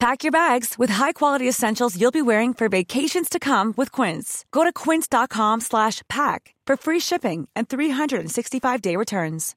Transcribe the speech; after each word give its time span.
Pack 0.00 0.24
your 0.24 0.32
bags 0.32 0.78
with 0.78 0.88
high-quality 0.88 1.46
essentials 1.46 2.00
you'll 2.00 2.10
be 2.10 2.22
wearing 2.22 2.54
for 2.54 2.70
vacations 2.70 3.28
to 3.28 3.38
come 3.38 3.74
with 3.76 3.92
Quince. 3.92 4.46
Go 4.50 4.64
to 4.64 4.72
quince.com 4.72 5.60
slash 5.60 6.00
pack 6.08 6.54
for 6.66 6.78
free 6.78 7.00
shipping 7.00 7.48
and 7.54 7.68
365-day 7.68 8.96
returns. 8.96 9.54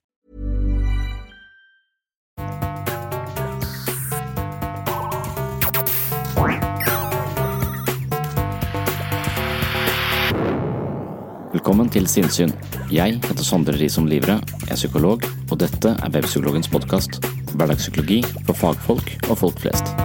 Velkommen 11.54 11.90
til 11.90 12.08
Sinnsyn. 12.08 12.52
Jeg 12.92 13.22
heter 13.24 13.44
Sondre 13.44 13.78
Risom 13.80 14.10
Livre, 14.12 14.42
er 14.68 14.76
psykolog, 14.76 15.24
og 15.52 15.60
dette 15.60 15.96
er 15.96 16.10
Webpsykologens 16.12 16.68
podkast. 16.68 17.22
Hverdagspsykologi 17.54 18.24
for 18.44 18.58
fagfolk 18.58 19.16
og 19.30 19.38
folk 19.38 19.64
flest. 19.64 19.96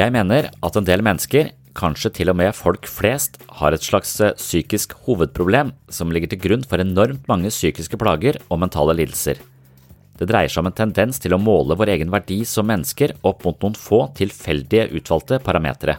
Jeg 0.00 0.14
mener 0.14 0.46
at 0.64 0.76
en 0.78 0.86
del 0.86 1.02
mennesker, 1.04 1.50
kanskje 1.76 2.08
til 2.16 2.30
og 2.32 2.36
med 2.40 2.54
folk 2.56 2.86
flest, 2.88 3.34
har 3.58 3.74
et 3.76 3.84
slags 3.84 4.14
eh, 4.24 4.32
psykisk 4.38 4.94
hovedproblem 5.04 5.74
som 5.92 6.12
ligger 6.14 6.30
til 6.32 6.40
grunn 6.40 6.62
for 6.64 6.80
enormt 6.80 7.26
mange 7.28 7.50
psykiske 7.52 7.98
plager 8.00 8.38
og 8.48 8.62
mentale 8.62 8.94
lidelser. 8.96 9.42
Det 10.16 10.28
dreier 10.30 10.48
seg 10.48 10.62
om 10.62 10.70
en 10.70 10.78
tendens 10.78 11.20
til 11.20 11.34
å 11.36 11.40
måle 11.42 11.76
vår 11.76 11.92
egen 11.96 12.14
verdi 12.14 12.38
som 12.48 12.70
mennesker 12.70 13.12
opp 13.28 13.44
mot 13.44 13.60
noen 13.60 13.76
få 13.76 14.06
tilfeldige 14.16 14.86
utvalgte 14.96 15.40
parametere. 15.44 15.98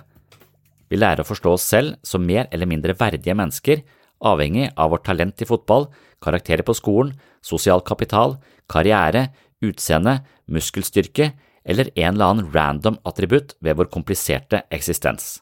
Vi 0.89 0.97
lærer 0.97 1.21
å 1.21 1.27
forstå 1.29 1.53
oss 1.59 1.69
selv 1.69 1.99
som 2.01 2.25
mer 2.25 2.49
eller 2.49 2.69
mindre 2.71 2.97
verdige 2.97 3.37
mennesker, 3.37 3.85
avhengig 4.17 4.71
av 4.81 4.95
vårt 4.95 5.05
talent 5.11 5.45
i 5.45 5.49
fotball, 5.49 5.91
karakterer 6.25 6.65
på 6.65 6.73
skolen, 6.79 7.13
sosial 7.45 7.85
kapital, 7.85 8.39
karriere, 8.71 9.27
utseende, 9.61 10.23
muskelstyrke 10.49 11.33
eller 11.63 11.89
en 11.95 12.13
eller 12.13 12.25
annen 12.25 12.51
random 12.53 12.97
attributt 13.07 13.55
ved 13.59 13.77
vår 13.77 13.89
kompliserte 13.93 14.63
eksistens. 14.73 15.39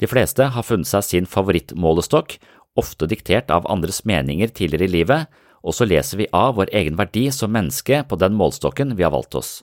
De 0.00 0.08
fleste 0.08 0.48
har 0.54 0.64
funnet 0.64 0.88
seg 0.88 1.04
sin 1.04 1.28
favorittmålestokk, 1.28 2.38
ofte 2.80 3.08
diktert 3.10 3.50
av 3.52 3.68
andres 3.70 4.04
meninger 4.08 4.48
tidligere 4.48 4.88
i 4.88 4.94
livet, 4.94 5.26
og 5.60 5.76
så 5.76 5.84
leser 5.84 6.22
vi 6.22 6.30
av 6.32 6.54
vår 6.56 6.72
egen 6.72 6.96
verdi 6.96 7.26
som 7.34 7.52
menneske 7.52 8.02
på 8.08 8.16
den 8.16 8.36
målstokken 8.38 8.96
vi 8.96 9.04
har 9.04 9.12
valgt 9.12 9.36
oss. 9.36 9.60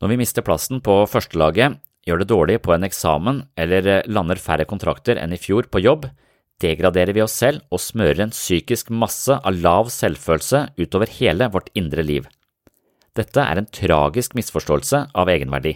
Når 0.00 0.14
vi 0.14 0.18
mister 0.22 0.42
plassen 0.42 0.80
på 0.82 1.02
førstelaget, 1.06 1.76
gjør 2.08 2.22
det 2.22 2.30
dårlig 2.32 2.58
på 2.64 2.72
en 2.74 2.86
eksamen 2.88 3.42
eller 3.54 4.02
lander 4.10 4.40
færre 4.40 4.66
kontrakter 4.66 5.20
enn 5.20 5.36
i 5.36 5.38
fjor 5.38 5.68
på 5.70 5.82
jobb, 5.84 6.08
degraderer 6.62 7.14
vi 7.14 7.22
oss 7.22 7.36
selv 7.38 7.62
og 7.70 7.82
smører 7.82 8.24
en 8.24 8.34
psykisk 8.34 8.90
masse 8.90 9.34
av 9.34 9.60
lav 9.60 9.90
selvfølelse 9.92 10.72
utover 10.80 11.10
hele 11.18 11.50
vårt 11.52 11.70
indre 11.78 12.02
liv. 12.06 12.26
Dette 13.12 13.42
er 13.44 13.58
en 13.60 13.68
tragisk 13.68 14.32
misforståelse 14.38 15.06
av 15.12 15.28
egenverdi. 15.28 15.74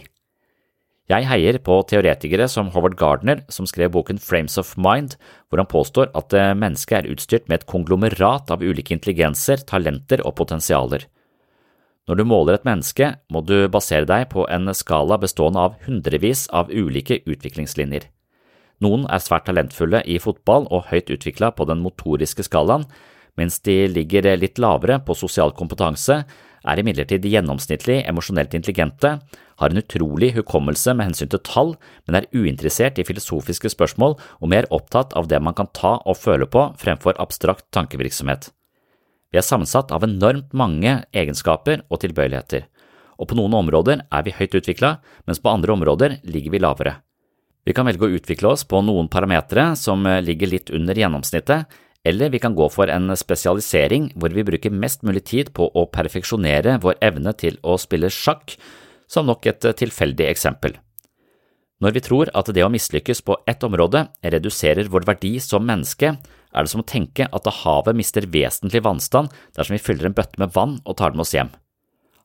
Jeg 1.07 1.23
heier 1.29 1.59
på 1.63 1.75
teoretikere 1.87 2.49
som 2.51 2.71
Howard 2.73 2.97
Gardner, 2.99 3.43
som 3.47 3.67
skrev 3.69 3.93
boken 3.93 4.17
Frames 4.19 4.57
of 4.59 4.73
Mind, 4.75 5.13
hvor 5.47 5.61
han 5.61 5.69
påstår 5.69 6.09
at 6.17 6.33
mennesket 6.57 6.97
er 6.97 7.13
utstyrt 7.13 7.45
med 7.47 7.61
et 7.61 7.67
konglomerat 7.69 8.49
av 8.51 8.65
ulike 8.65 8.91
intelligenser, 8.95 9.61
talenter 9.69 10.23
og 10.25 10.35
potensialer. 10.41 11.05
Når 12.07 12.19
du 12.19 12.23
måler 12.27 12.57
et 12.57 12.67
menneske, 12.67 13.13
må 13.31 13.43
du 13.45 13.69
basere 13.71 14.07
deg 14.07 14.27
på 14.33 14.47
en 14.51 14.73
skala 14.75 15.19
bestående 15.21 15.63
av 15.63 15.77
hundrevis 15.85 16.47
av 16.55 16.73
ulike 16.73 17.21
utviklingslinjer. 17.23 18.09
Noen 18.83 19.05
er 19.11 19.23
svært 19.23 19.47
talentfulle 19.47 20.01
i 20.09 20.17
fotball 20.21 20.67
og 20.71 20.89
høyt 20.89 21.13
utvikla 21.13 21.53
på 21.55 21.69
den 21.69 21.79
motoriske 21.85 22.43
skalaen, 22.47 22.83
mens 23.37 23.61
de 23.63 23.85
ligger 23.91 24.27
litt 24.39 24.59
lavere 24.59 24.99
på 25.05 25.15
sosial 25.15 25.53
kompetanse, 25.55 26.23
er 26.67 26.81
imidlertid 26.81 27.25
gjennomsnittlig 27.25 28.01
emosjonelt 28.09 28.53
intelligente, 28.57 29.17
har 29.57 29.73
en 29.73 29.81
utrolig 29.81 30.33
hukommelse 30.35 30.93
med 30.93 31.09
hensyn 31.09 31.31
til 31.31 31.41
tall, 31.47 31.73
men 32.05 32.19
er 32.19 32.27
uinteressert 32.35 32.99
i 32.99 33.05
filosofiske 33.07 33.71
spørsmål 33.73 34.17
og 34.19 34.51
mer 34.51 34.67
opptatt 34.75 35.15
av 35.17 35.29
det 35.31 35.39
man 35.41 35.55
kan 35.57 35.71
ta 35.73 35.95
og 36.03 36.19
føle 36.19 36.45
på 36.49 36.67
fremfor 36.77 37.17
abstrakt 37.23 37.65
tankevirksomhet. 37.73 38.51
Vi 39.31 39.39
er 39.39 39.45
sammensatt 39.45 39.91
av 39.91 40.05
enormt 40.07 40.53
mange 40.55 41.01
egenskaper 41.11 41.83
og 41.89 42.03
tilbøyeligheter, 42.03 42.67
og 43.17 43.31
på 43.31 43.39
noen 43.39 43.55
områder 43.57 44.05
er 44.13 44.23
vi 44.23 44.35
høyt 44.37 44.55
utvikla, 44.61 44.97
mens 45.25 45.41
på 45.41 45.51
andre 45.51 45.73
områder 45.73 46.19
ligger 46.29 46.53
vi 46.53 46.61
lavere. 46.61 46.99
Vi 47.67 47.73
kan 47.75 47.87
velge 47.89 48.07
å 48.07 48.13
utvikle 48.15 48.53
oss 48.53 48.63
på 48.63 48.79
noen 48.85 49.09
parametere 49.11 49.73
som 49.75 50.05
ligger 50.23 50.53
litt 50.53 50.69
under 50.71 50.95
gjennomsnittet, 50.95 51.65
eller 52.07 52.31
vi 52.31 52.39
kan 52.39 52.55
gå 52.55 52.69
for 52.71 52.89
en 52.91 53.11
spesialisering 53.19 54.11
hvor 54.15 54.31
vi 54.35 54.45
bruker 54.47 54.73
mest 54.73 55.03
mulig 55.03 55.25
tid 55.27 55.51
på 55.57 55.67
å 55.67 55.87
perfeksjonere 55.91 56.77
vår 56.83 56.99
evne 57.03 57.33
til 57.35 57.59
å 57.67 57.75
spille 57.81 58.11
sjakk, 58.13 58.55
som 59.07 59.27
nok 59.27 59.47
et 59.49 59.67
tilfeldig 59.79 60.27
eksempel. 60.31 60.77
Når 61.83 61.93
vi 61.93 62.01
tror 62.01 62.31
at 62.33 62.49
det 62.55 62.63
å 62.65 62.71
mislykkes 62.73 63.21
på 63.21 63.37
ett 63.45 63.63
område 63.67 64.07
reduserer 64.23 64.89
vår 64.89 65.05
verdi 65.11 65.35
som 65.43 65.65
menneske, 65.67 66.15
er 66.17 66.65
det 66.65 66.71
som 66.71 66.81
å 66.81 66.87
tenke 66.87 67.27
at 67.27 67.49
havet 67.61 67.97
mister 67.97 68.25
vesentlig 68.33 68.81
vannstand 68.85 69.29
dersom 69.53 69.75
vi 69.75 69.83
fyller 69.83 70.09
en 70.09 70.17
bøtte 70.17 70.41
med 70.41 70.53
vann 70.55 70.79
og 70.85 70.97
tar 70.97 71.13
det 71.13 71.19
med 71.19 71.27
oss 71.27 71.35
hjem. 71.35 71.51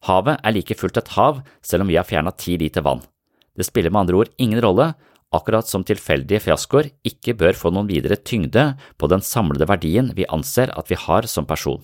Havet 0.08 0.40
er 0.40 0.55
like 0.56 0.76
fullt 0.79 0.99
et 0.99 1.12
hav 1.19 1.43
selv 1.62 1.84
om 1.84 1.90
vi 1.93 1.99
har 1.99 2.08
fjernet 2.08 2.38
ti 2.40 2.56
liter 2.58 2.84
vann. 2.87 3.02
Det 3.52 3.67
spiller 3.69 3.93
med 3.93 4.06
andre 4.06 4.23
ord 4.23 4.32
ingen 4.40 4.62
rolle 4.64 4.93
akkurat 5.37 5.69
som 5.69 5.84
tilfeldige 5.87 6.43
fiaskoer 6.44 6.90
ikke 7.08 7.34
bør 7.40 7.56
få 7.58 7.73
noen 7.73 7.90
videre 7.90 8.20
tyngde 8.20 8.73
på 9.00 9.08
den 9.11 9.25
samlede 9.25 9.69
verdien 9.70 10.12
vi 10.17 10.29
anser 10.29 10.73
at 10.76 10.93
vi 10.93 10.99
har 10.99 11.29
som 11.31 11.49
person. 11.49 11.82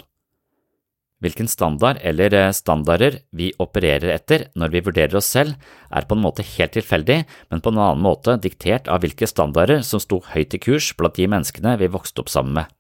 Hvilken 1.19 1.49
standard 1.51 1.99
eller 2.07 2.35
eh, 2.37 2.53
standarder 2.55 3.17
vi 3.35 3.51
opererer 3.59 4.13
etter 4.15 4.45
når 4.55 4.71
vi 4.71 4.83
vurderer 4.87 5.19
oss 5.19 5.31
selv, 5.35 5.57
er 5.91 6.07
på 6.07 6.15
en 6.15 6.23
måte 6.23 6.47
helt 6.47 6.77
tilfeldig, 6.77 7.25
men 7.51 7.63
på 7.63 7.73
en 7.73 7.81
annen 7.83 8.05
måte 8.05 8.37
diktert 8.39 8.87
av 8.87 9.03
hvilke 9.03 9.27
standarder 9.27 9.83
som 9.87 9.99
sto 10.03 10.21
høyt 10.31 10.55
i 10.55 10.61
kurs 10.63 10.93
blant 10.95 11.19
de 11.19 11.27
menneskene 11.27 11.75
vi 11.81 11.91
vokste 11.91 12.23
opp 12.23 12.31
sammen 12.31 12.61
med. 12.61 12.71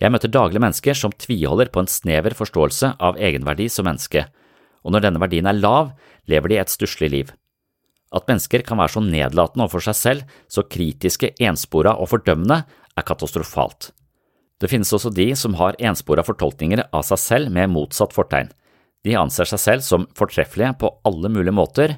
Jeg 0.00 0.14
møter 0.14 0.32
daglig 0.32 0.62
mennesker 0.64 0.96
som 0.96 1.12
tviholder 1.12 1.68
på 1.68 1.82
en 1.82 1.90
snever 1.92 2.32
forståelse 2.38 2.94
av 2.96 3.20
egenverdi 3.20 3.68
som 3.68 3.84
menneske, 3.84 4.24
og 4.80 4.94
når 4.94 5.04
denne 5.04 5.20
verdien 5.20 5.50
er 5.50 5.60
lav, 5.60 5.92
lever 6.30 6.54
de 6.54 6.60
et 6.62 6.72
stusslig 6.72 7.12
liv. 7.12 7.34
At 8.10 8.26
mennesker 8.26 8.64
kan 8.66 8.80
være 8.80 8.96
så 8.96 9.02
nedlatende 9.04 9.66
overfor 9.66 9.84
seg 9.86 9.98
selv, 9.98 10.36
så 10.50 10.66
kritiske, 10.66 11.32
enspora 11.38 11.94
og 11.94 12.10
fordømmende, 12.10 12.62
er 12.98 13.06
katastrofalt. 13.06 13.92
Det 14.60 14.68
finnes 14.68 14.92
også 14.92 15.12
de 15.14 15.30
som 15.38 15.54
har 15.56 15.78
enspora 15.80 16.24
fortolkninger 16.26 16.82
av 16.92 17.04
seg 17.08 17.20
selv 17.22 17.54
med 17.54 17.70
motsatt 17.72 18.12
fortegn. 18.12 18.50
De 19.06 19.16
anser 19.16 19.48
seg 19.48 19.62
selv 19.62 19.84
som 19.86 20.08
fortreffelige 20.18 20.74
på 20.82 20.90
alle 21.08 21.30
mulige 21.32 21.56
måter, 21.56 21.96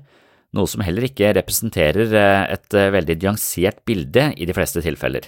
noe 0.53 0.69
som 0.69 0.85
heller 0.85 1.09
ikke 1.09 1.33
representerer 1.35 2.13
eh, 2.13 2.43
et 2.55 2.77
eh, 2.77 2.91
veldig 2.93 3.17
nyansert 3.23 3.81
bilde 3.89 4.29
i 4.37 4.47
de 4.47 4.55
fleste 4.55 4.83
tilfeller. 4.85 5.27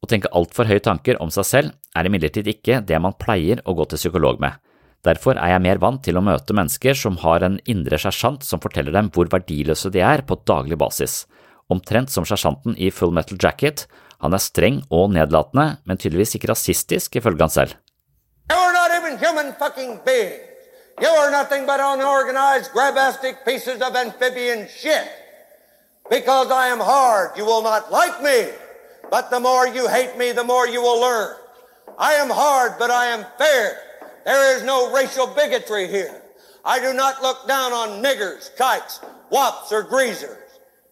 Å 0.00 0.08
tenke 0.10 0.32
altfor 0.36 0.68
høye 0.68 0.82
tanker 0.82 1.20
om 1.22 1.30
seg 1.32 1.46
selv 1.46 1.96
er 1.96 2.08
imidlertid 2.08 2.48
ikke 2.50 2.80
det 2.84 2.98
man 3.00 3.16
pleier 3.20 3.62
å 3.68 3.76
gå 3.78 3.86
til 3.88 4.00
psykolog 4.00 4.40
med. 4.42 4.58
Derfor 5.06 5.38
er 5.40 5.54
jeg 5.54 5.64
mer 5.64 5.80
vant 5.80 6.02
til 6.04 6.18
å 6.18 6.24
møte 6.24 6.52
mennesker 6.56 6.96
som 6.98 7.16
har 7.22 7.44
en 7.46 7.56
indre 7.64 7.96
sersjant 8.00 8.44
som 8.44 8.60
forteller 8.60 8.92
dem 8.92 9.08
hvor 9.14 9.30
verdiløse 9.32 9.88
de 9.94 10.02
er 10.04 10.22
på 10.28 10.36
daglig 10.48 10.76
basis. 10.80 11.24
Omtrent 11.72 12.12
som 12.12 12.26
sersjanten 12.28 12.74
i 12.76 12.90
Full 12.92 13.14
Metal 13.14 13.38
Jacket, 13.40 13.86
han 14.20 14.36
er 14.36 14.42
streng 14.42 14.82
og 14.92 15.14
nedlatende, 15.14 15.78
men 15.88 15.96
tydeligvis 15.96 16.36
ikke 16.36 16.50
rasistisk, 16.50 17.16
ifølge 17.16 17.46
han 17.46 17.54
selv. 17.54 17.76
You're 18.50 18.74
not 18.74 18.92
even 18.92 19.16
human 19.16 19.54
fucking 19.56 20.00
beings. 20.04 20.44
You're 21.00 21.30
nothing 21.30 21.64
but 21.64 21.80
unorganized, 21.80 22.72
grabastic 22.72 23.44
pieces 23.46 23.80
of 23.80 23.96
amphibian 23.96 24.66
shit. 24.68 25.08
Because 26.10 26.50
I 26.50 26.68
am 26.68 26.80
hard, 26.80 27.38
you 27.38 27.46
will 27.46 27.62
not 27.62 27.90
like 27.90 28.20
me. 28.20 28.52
But 29.10 29.30
the 29.30 29.40
more 29.40 29.66
you 29.66 29.88
hate 29.88 30.18
me, 30.18 30.32
the 30.32 30.44
more 30.44 30.66
you 30.68 30.82
will 30.82 31.00
learn. 31.00 31.34
I 31.98 32.14
am 32.14 32.28
hard, 32.28 32.72
but 32.78 32.90
I 32.90 33.06
am 33.06 33.24
fair. 33.38 33.89
There 34.24 34.56
is 34.56 34.62
no 34.62 34.92
racial 34.92 35.26
bigotry 35.26 35.88
here. 35.88 36.22
I 36.64 36.78
do 36.78 36.92
not 36.92 37.22
look 37.22 37.48
down 37.48 37.72
on 37.72 38.02
niggers, 38.02 38.54
kikes, 38.56 39.00
wops, 39.30 39.72
or 39.72 39.82
greasers. 39.82 40.36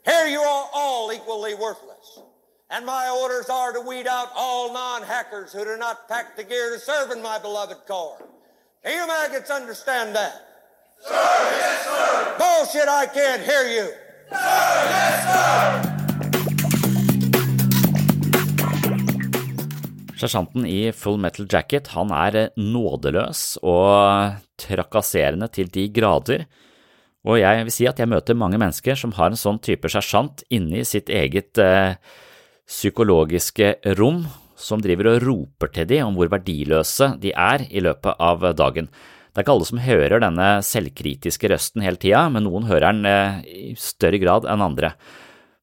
Here 0.04 0.26
you 0.26 0.40
are 0.40 0.68
all 0.72 1.12
equally 1.12 1.54
worthless. 1.54 2.20
And 2.70 2.84
my 2.84 3.08
orders 3.08 3.48
are 3.48 3.72
to 3.72 3.80
weed 3.80 4.06
out 4.06 4.28
all 4.34 4.72
non-hackers 4.72 5.52
who 5.52 5.64
do 5.64 5.76
not 5.76 6.08
pack 6.08 6.36
the 6.36 6.44
gear 6.44 6.72
to 6.74 6.78
serve 6.78 7.10
in 7.10 7.22
my 7.22 7.38
beloved 7.38 7.86
corps. 7.86 8.22
Do 8.84 8.90
you 8.90 9.06
maggots 9.06 9.50
understand 9.50 10.14
that? 10.14 10.34
Sir, 11.00 11.12
yes, 11.12 11.84
sir. 11.84 12.36
Bullshit, 12.38 12.88
I 12.88 13.06
can't 13.06 13.42
hear 13.42 13.62
you. 13.62 13.88
Sir, 14.30 14.34
yes, 14.34 15.84
sir. 15.84 15.97
Sersjanten 20.18 20.66
i 20.66 20.90
Full 20.96 21.18
Metal 21.22 21.46
Jacket 21.50 21.92
han 21.94 22.10
er 22.14 22.48
nådeløs 22.58 23.60
og 23.62 24.38
trakasserende 24.58 25.46
til 25.54 25.70
de 25.70 25.86
grader, 25.94 26.46
og 27.28 27.38
jeg 27.40 27.66
vil 27.66 27.74
si 27.74 27.86
at 27.90 27.98
jeg 28.00 28.10
møter 28.10 28.38
mange 28.38 28.58
mennesker 28.60 28.98
som 28.98 29.12
har 29.18 29.32
en 29.32 29.38
sånn 29.38 29.60
type 29.62 29.90
sersjant 29.90 30.44
inne 30.54 30.80
i 30.80 30.86
sitt 30.86 31.10
eget 31.12 31.58
eh, 31.60 31.98
psykologiske 32.68 33.74
rom, 33.98 34.22
som 34.58 34.82
driver 34.82 35.12
og 35.12 35.22
roper 35.26 35.70
til 35.74 35.86
de 35.90 36.00
om 36.02 36.16
hvor 36.18 36.30
verdiløse 36.32 37.12
de 37.22 37.30
er 37.34 37.66
i 37.70 37.82
løpet 37.84 38.18
av 38.18 38.42
dagen. 38.58 38.88
Det 38.88 39.42
er 39.42 39.46
ikke 39.46 39.54
alle 39.54 39.68
som 39.68 39.82
hører 39.82 40.22
denne 40.24 40.46
selvkritiske 40.66 41.50
røsten 41.52 41.84
hele 41.84 42.00
tida, 42.00 42.24
men 42.32 42.46
noen 42.48 42.66
hører 42.66 42.90
den 42.90 43.06
eh, 43.06 43.40
i 43.70 43.74
større 43.78 44.18
grad 44.22 44.48
enn 44.50 44.64
andre. 44.64 44.94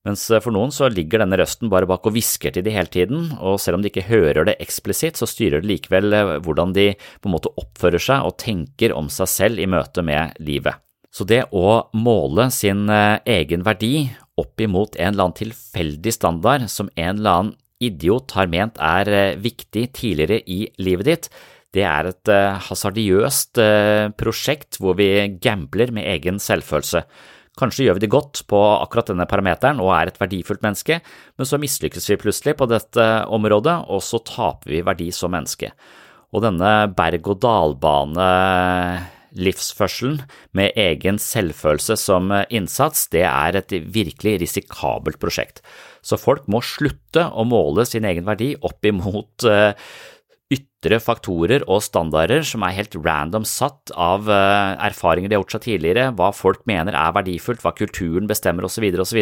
Mens 0.06 0.28
eh, 0.30 0.42
for 0.44 0.54
noen 0.56 0.74
så 0.74 0.90
ligger 0.94 1.24
denne 1.24 1.40
røsten 1.42 1.72
bare 1.72 1.90
bak 1.90 2.06
og 2.06 2.16
hvisker 2.16 2.54
til 2.54 2.66
de 2.66 2.74
hele 2.76 2.92
tiden, 2.94 3.32
og 3.42 3.60
selv 3.62 3.80
om 3.80 3.84
de 3.84 3.92
ikke 3.92 4.08
hører 4.10 4.48
det 4.48 4.58
eksplisitt, 4.64 5.18
så 5.20 5.28
styrer 5.30 5.64
det 5.64 5.72
likevel 5.72 6.14
eh, 6.14 6.36
hvordan 6.46 6.76
de 6.78 6.92
på 6.96 7.30
en 7.30 7.36
måte 7.36 7.54
oppfører 7.60 8.02
seg 8.02 8.28
og 8.28 8.38
tenker 8.42 8.96
om 8.96 9.10
seg 9.14 9.32
selv 9.32 9.62
i 9.62 9.70
møte 9.70 10.06
med 10.06 10.38
livet. 10.46 10.78
Så 11.16 11.26
det 11.28 11.46
å 11.56 11.88
måle 11.98 12.50
sin 12.54 12.86
eh, 12.92 13.18
egen 13.38 13.66
verdi 13.66 14.08
opp 14.40 14.62
imot 14.62 14.98
en 15.00 15.14
eller 15.14 15.30
annen 15.30 15.40
tilfeldig 15.42 16.14
standard 16.14 16.70
som 16.72 16.92
en 16.94 17.16
eller 17.16 17.40
annen 17.40 17.54
idiot 17.84 18.34
har 18.36 18.48
ment 18.52 18.78
er 18.84 19.36
viktig 19.40 19.90
tidligere 19.96 20.40
i 20.48 20.66
livet 20.80 21.08
ditt, 21.10 21.30
det 21.76 21.84
er 21.84 22.08
et 22.08 22.30
hasardiøst 22.70 23.60
prosjekt 24.16 24.78
hvor 24.80 24.96
vi 24.96 25.10
gambler 25.44 25.92
med 25.92 26.08
egen 26.08 26.40
selvfølelse. 26.40 27.02
Kanskje 27.56 27.86
gjør 27.88 27.96
vi 27.98 28.04
det 28.04 28.12
godt 28.12 28.42
på 28.52 28.60
akkurat 28.60 29.14
denne 29.14 29.28
parameteren 29.32 29.80
og 29.80 29.94
er 29.96 30.12
et 30.12 30.20
verdifullt 30.20 30.64
menneske, 30.66 31.00
men 31.40 31.48
så 31.48 31.60
mislykkes 31.62 32.10
vi 32.12 32.20
plutselig 32.20 32.58
på 32.60 32.68
dette 32.68 33.06
området, 33.32 33.78
og 33.88 34.04
så 34.04 34.20
taper 34.28 34.74
vi 34.74 34.82
verdi 34.84 35.08
som 35.16 35.32
menneske. 35.32 35.72
Og 36.36 36.44
denne 36.44 36.72
berg-og-dal-bane 36.98 38.30
livsførselen 39.36 40.20
med 40.56 40.76
egen 40.80 41.20
selvfølelse 41.22 41.96
som 42.00 42.32
innsats, 42.50 43.08
det 43.12 43.24
er 43.28 43.60
et 43.60 43.72
virkelig 43.94 44.40
risikabelt 44.44 45.20
prosjekt. 45.22 45.64
Så 46.04 46.20
folk 46.20 46.50
må 46.52 46.62
slutte 46.64 47.24
å 47.32 47.48
måle 47.48 47.88
sin 47.88 48.08
egen 48.08 48.28
verdi 48.28 48.54
opp 48.68 48.86
imot 48.88 49.48
eh, 49.50 49.72
ytre 50.86 51.00
faktorer 51.02 51.64
og 51.72 51.82
standarder 51.84 52.44
som 52.46 52.64
er 52.66 52.76
helt 52.78 52.96
random 53.02 53.46
satt 53.48 53.92
av 53.92 54.30
uh, 54.30 54.78
erfaringer 54.86 55.30
de 55.30 55.38
har 55.38 55.42
gjort 55.42 55.56
seg 55.58 55.66
tidligere, 55.66 56.12
hva 56.18 56.32
folk 56.36 56.62
mener 56.70 56.96
er 56.98 57.14
verdifullt, 57.16 57.64
hva 57.64 57.74
kulturen 57.76 58.30
bestemmer 58.30 58.68
osv., 58.68 58.86
osv. 59.02 59.22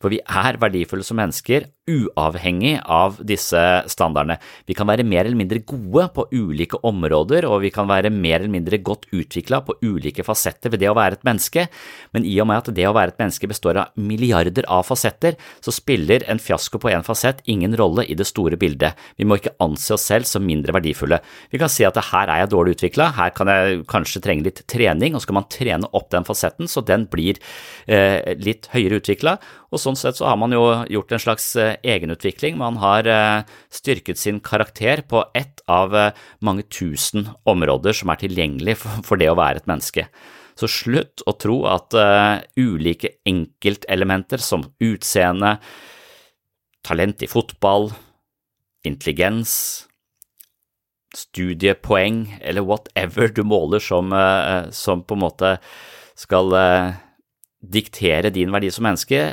For 0.00 0.12
vi 0.12 0.20
er 0.20 0.58
verdifulle 0.60 1.06
som 1.06 1.20
mennesker, 1.20 1.68
uavhengig 1.90 2.76
av 2.84 3.18
disse 3.26 3.60
standardene. 3.90 4.36
Vi 4.68 4.76
kan 4.78 4.88
være 4.90 5.06
mer 5.06 5.24
eller 5.24 5.38
mindre 5.38 5.62
gode 5.66 6.06
på 6.14 6.26
ulike 6.30 6.78
områder, 6.86 7.48
og 7.48 7.64
vi 7.64 7.72
kan 7.74 7.88
være 7.90 8.12
mer 8.12 8.40
eller 8.40 8.52
mindre 8.52 8.80
godt 8.84 9.08
utvikla 9.16 9.62
på 9.66 9.78
ulike 9.82 10.24
fasetter 10.26 10.72
ved 10.72 10.84
det 10.84 10.90
å 10.90 10.96
være 10.98 11.18
et 11.18 11.26
menneske, 11.26 11.66
men 12.14 12.26
i 12.28 12.36
og 12.42 12.50
med 12.50 12.60
at 12.60 12.72
det 12.76 12.86
å 12.88 12.94
være 12.96 13.14
et 13.14 13.22
menneske 13.22 13.50
består 13.50 13.80
av 13.80 13.96
milliarder 13.98 14.68
av 14.70 14.84
fasetter, 14.86 15.38
så 15.64 15.74
spiller 15.74 16.26
en 16.30 16.42
fiasko 16.42 16.80
på 16.82 16.92
en 16.92 17.06
fasett 17.06 17.42
ingen 17.50 17.74
rolle 17.78 18.04
i 18.06 18.18
det 18.18 18.28
store 18.28 18.60
bildet. 18.60 18.98
Vi 19.18 19.26
må 19.26 19.40
ikke 19.40 19.56
anse 19.64 19.96
oss 19.96 20.06
selv 20.10 20.28
som 20.28 20.46
mindre 20.46 20.74
verdifulle. 20.76 20.89
Vi 20.94 21.60
kan 21.60 21.70
si 21.72 21.84
at 21.86 21.98
her 22.10 22.30
er 22.30 22.42
jeg 22.42 22.52
dårlig 22.52 22.76
utvikla, 22.76 23.10
her 23.16 23.34
kan 23.36 23.50
jeg 23.52 23.84
kanskje 23.90 24.22
trenge 24.24 24.46
litt 24.46 24.64
trening, 24.70 25.14
og 25.14 25.22
så 25.22 25.28
skal 25.28 25.38
man 25.40 25.48
trene 25.52 25.90
opp 25.96 26.10
den 26.14 26.26
fasetten 26.28 26.70
så 26.70 26.82
den 26.86 27.06
blir 27.10 27.38
eh, 27.86 28.34
litt 28.40 28.68
høyere 28.74 29.00
utvikla, 29.00 29.36
og 29.70 29.78
sånn 29.78 29.98
sett 29.98 30.18
så 30.18 30.26
har 30.26 30.38
man 30.40 30.54
jo 30.54 30.64
gjort 30.90 31.14
en 31.14 31.22
slags 31.22 31.52
eh, 31.60 31.76
egenutvikling. 31.86 32.58
Man 32.58 32.80
har 32.82 33.06
eh, 33.06 33.46
styrket 33.72 34.18
sin 34.18 34.40
karakter 34.42 35.04
på 35.06 35.22
ett 35.36 35.62
av 35.70 35.94
eh, 35.96 36.16
mange 36.46 36.66
tusen 36.66 37.28
områder 37.48 37.94
som 37.96 38.10
er 38.10 38.22
tilgjengelig 38.24 38.80
for, 38.82 39.20
det 39.20 39.30
å 39.30 39.38
være 39.38 39.62
et 39.62 39.70
menneske. 39.70 40.08
Så 40.58 40.68
slutt 40.68 41.22
å 41.30 41.32
tro 41.40 41.62
at 41.70 41.94
ulike 42.58 43.14
enkeltelementer 43.24 44.42
som 44.44 44.66
utseende, 44.82 45.54
talent 46.84 47.22
i 47.24 47.28
fotball, 47.30 47.88
intelligens, 48.84 49.86
studiepoeng 51.16 52.38
eller 52.40 52.64
whatever 52.66 53.30
du 53.34 53.42
måler 53.46 53.82
som, 53.82 54.12
uh, 54.12 54.70
som 54.70 55.02
på 55.02 55.16
en 55.16 55.24
måte 55.24 55.54
skal 56.18 56.54
uh, 56.54 56.92
diktere 57.60 58.32
din 58.34 58.52
verdi 58.54 58.70
som 58.72 58.86
menneske, 58.86 59.32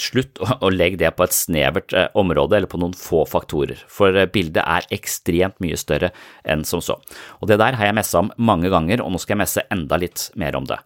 slutt 0.00 0.40
å, 0.40 0.70
legge 0.72 0.98
det 1.02 1.12
på 1.14 1.26
et 1.26 1.36
snevert 1.36 1.94
uh, 1.94 2.08
område 2.18 2.58
eller 2.58 2.70
på 2.70 2.80
noen 2.80 2.96
få 2.96 3.22
faktorer, 3.28 3.80
for 3.92 4.16
bildet 4.34 4.64
er 4.64 4.88
ekstremt 4.94 5.58
mye 5.62 5.78
større 5.78 6.12
enn 6.42 6.66
som 6.68 6.82
så. 6.84 6.98
Og 7.40 7.50
det 7.50 7.60
der 7.62 7.78
har 7.78 7.90
jeg 7.90 7.98
messa 8.00 8.24
om 8.24 8.32
mange 8.36 8.72
ganger, 8.72 9.04
og 9.04 9.12
nå 9.12 9.22
skal 9.22 9.36
jeg 9.36 9.44
messe 9.44 9.66
enda 9.72 10.00
litt 10.00 10.30
mer 10.40 10.58
om 10.58 10.68
det. 10.68 10.80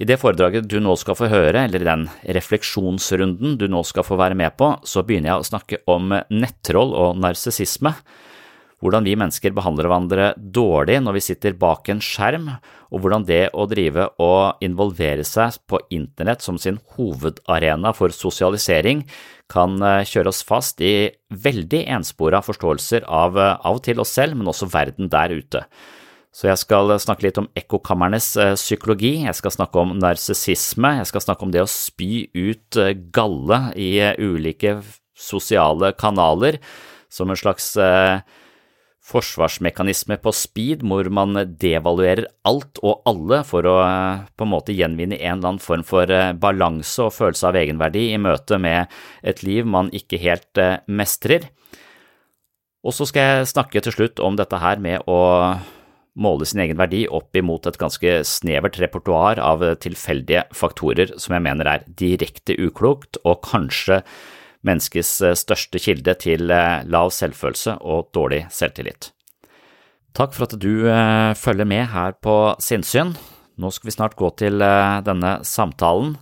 I 0.00 0.06
det 0.08 0.16
foredraget 0.16 0.64
du 0.64 0.78
nå 0.80 0.94
skal 0.96 1.16
få 1.16 1.28
høre, 1.28 1.66
eller 1.66 1.82
i 1.82 1.88
den 1.88 2.06
refleksjonsrunden 2.36 3.58
du 3.60 3.66
nå 3.68 3.82
skal 3.84 4.06
få 4.06 4.16
være 4.16 4.38
med 4.38 4.56
på, 4.56 4.72
så 4.88 5.04
begynner 5.04 5.34
jeg 5.34 5.42
å 5.42 5.48
snakke 5.50 5.80
om 5.92 6.14
nettroll 6.32 6.94
og 6.96 7.20
narsissisme 7.20 7.92
hvordan 8.80 9.04
vi 9.04 9.16
mennesker 9.18 9.52
behandler 9.56 9.88
hverandre 9.88 10.28
dårlig 10.36 11.00
når 11.04 11.18
vi 11.18 11.24
sitter 11.24 11.56
bak 11.60 11.88
en 11.92 12.00
skjerm, 12.04 12.48
og 12.90 13.02
hvordan 13.02 13.26
det 13.28 13.50
å 13.52 13.66
drive 13.70 14.08
og 14.22 14.62
involvere 14.64 15.24
seg 15.26 15.60
på 15.70 15.82
internett 15.92 16.42
som 16.44 16.58
sin 16.58 16.80
hovedarena 16.96 17.92
for 17.96 18.14
sosialisering 18.14 19.04
kan 19.50 19.76
eh, 19.84 20.06
kjøre 20.08 20.32
oss 20.32 20.42
fast 20.46 20.80
i 20.84 21.10
veldig 21.30 21.84
enspora 21.96 22.40
forståelser 22.44 23.06
av 23.06 23.38
eh, 23.38 23.56
av 23.60 23.80
og 23.80 23.84
til 23.86 24.02
oss 24.02 24.14
selv, 24.16 24.38
men 24.38 24.50
også 24.50 24.70
verden 24.72 25.10
der 25.12 25.34
ute. 25.34 25.64
Så 26.30 26.46
jeg 26.46 26.60
skal 26.62 26.94
snakke 27.02 27.26
litt 27.26 27.38
om 27.42 27.50
ekkokammernes 27.58 28.32
eh, 28.40 28.56
psykologi, 28.58 29.16
jeg 29.26 29.36
skal 29.38 29.54
snakke 29.58 29.82
om 29.82 29.96
narsissisme, 29.98 30.96
jeg 31.02 31.10
skal 31.10 31.26
snakke 31.26 31.46
om 31.46 31.54
det 31.54 31.64
å 31.64 31.70
spy 31.70 32.30
ut 32.32 32.80
galle 33.12 33.64
i 33.76 33.92
ulike 34.22 34.78
sosiale 35.18 35.92
kanaler 36.00 36.62
som 37.12 37.28
en 37.28 37.36
slags 37.36 37.74
forsvarsmekanisme 39.10 40.18
på 40.22 40.32
speed 40.34 40.84
hvor 40.86 41.08
man 41.12 41.38
devaluerer 41.60 42.28
alt 42.48 42.80
og 42.86 43.02
alle 43.08 43.42
for 43.46 43.66
å 43.66 43.76
eh, 43.84 44.22
på 44.36 44.46
en 44.46 44.52
måte 44.52 44.76
gjenvinne 44.76 45.18
en 45.18 45.38
eller 45.38 45.52
annen 45.54 45.62
form 45.62 45.84
for 45.86 46.10
eh, 46.14 46.32
balanse 46.38 47.02
og 47.06 47.14
følelse 47.16 47.50
av 47.50 47.58
egenverdi 47.60 48.06
i 48.14 48.20
møte 48.22 48.60
med 48.62 48.90
et 49.26 49.42
liv 49.46 49.68
man 49.68 49.90
ikke 49.96 50.20
helt 50.22 50.60
eh, 50.60 50.78
mestrer. 50.86 51.50
Og 52.86 52.96
så 52.96 53.06
skal 53.08 53.26
jeg 53.26 53.52
snakke 53.52 53.82
til 53.84 53.96
slutt 53.96 54.22
om 54.24 54.38
dette 54.40 54.60
her 54.62 54.80
med 54.80 55.04
å 55.10 55.20
måle 56.20 56.46
sin 56.48 56.62
egen 56.64 56.78
verdi 56.80 57.04
opp 57.06 57.36
imot 57.36 57.68
et 57.68 57.78
ganske 57.80 58.20
snevert 58.26 58.78
repertoar 58.80 59.40
av 59.42 59.62
tilfeldige 59.82 60.46
faktorer 60.56 61.12
som 61.20 61.36
jeg 61.36 61.44
mener 61.44 61.68
er 61.70 61.84
direkte 62.00 62.56
uklokt 62.58 63.20
og 63.22 63.44
kanskje 63.46 64.00
menneskets 64.66 65.12
største 65.40 65.80
kilde 65.80 66.14
til 66.20 66.52
eh, 66.52 66.84
lav 66.90 67.12
selvfølelse 67.14 67.78
og 67.80 68.10
dårlig 68.16 68.44
selvtillit. 68.52 69.10
Takk 70.16 70.34
for 70.34 70.48
at 70.48 70.58
du 70.60 70.86
eh, 70.90 71.32
følger 71.38 71.68
med 71.68 71.86
her 71.92 72.16
på 72.18 72.36
Sinnsyn. 72.62 73.14
Nå 73.60 73.70
skal 73.74 73.90
vi 73.90 73.94
snart 73.94 74.18
gå 74.18 74.30
til 74.40 74.62
eh, 74.64 75.00
denne 75.06 75.38
samtalen 75.46 76.16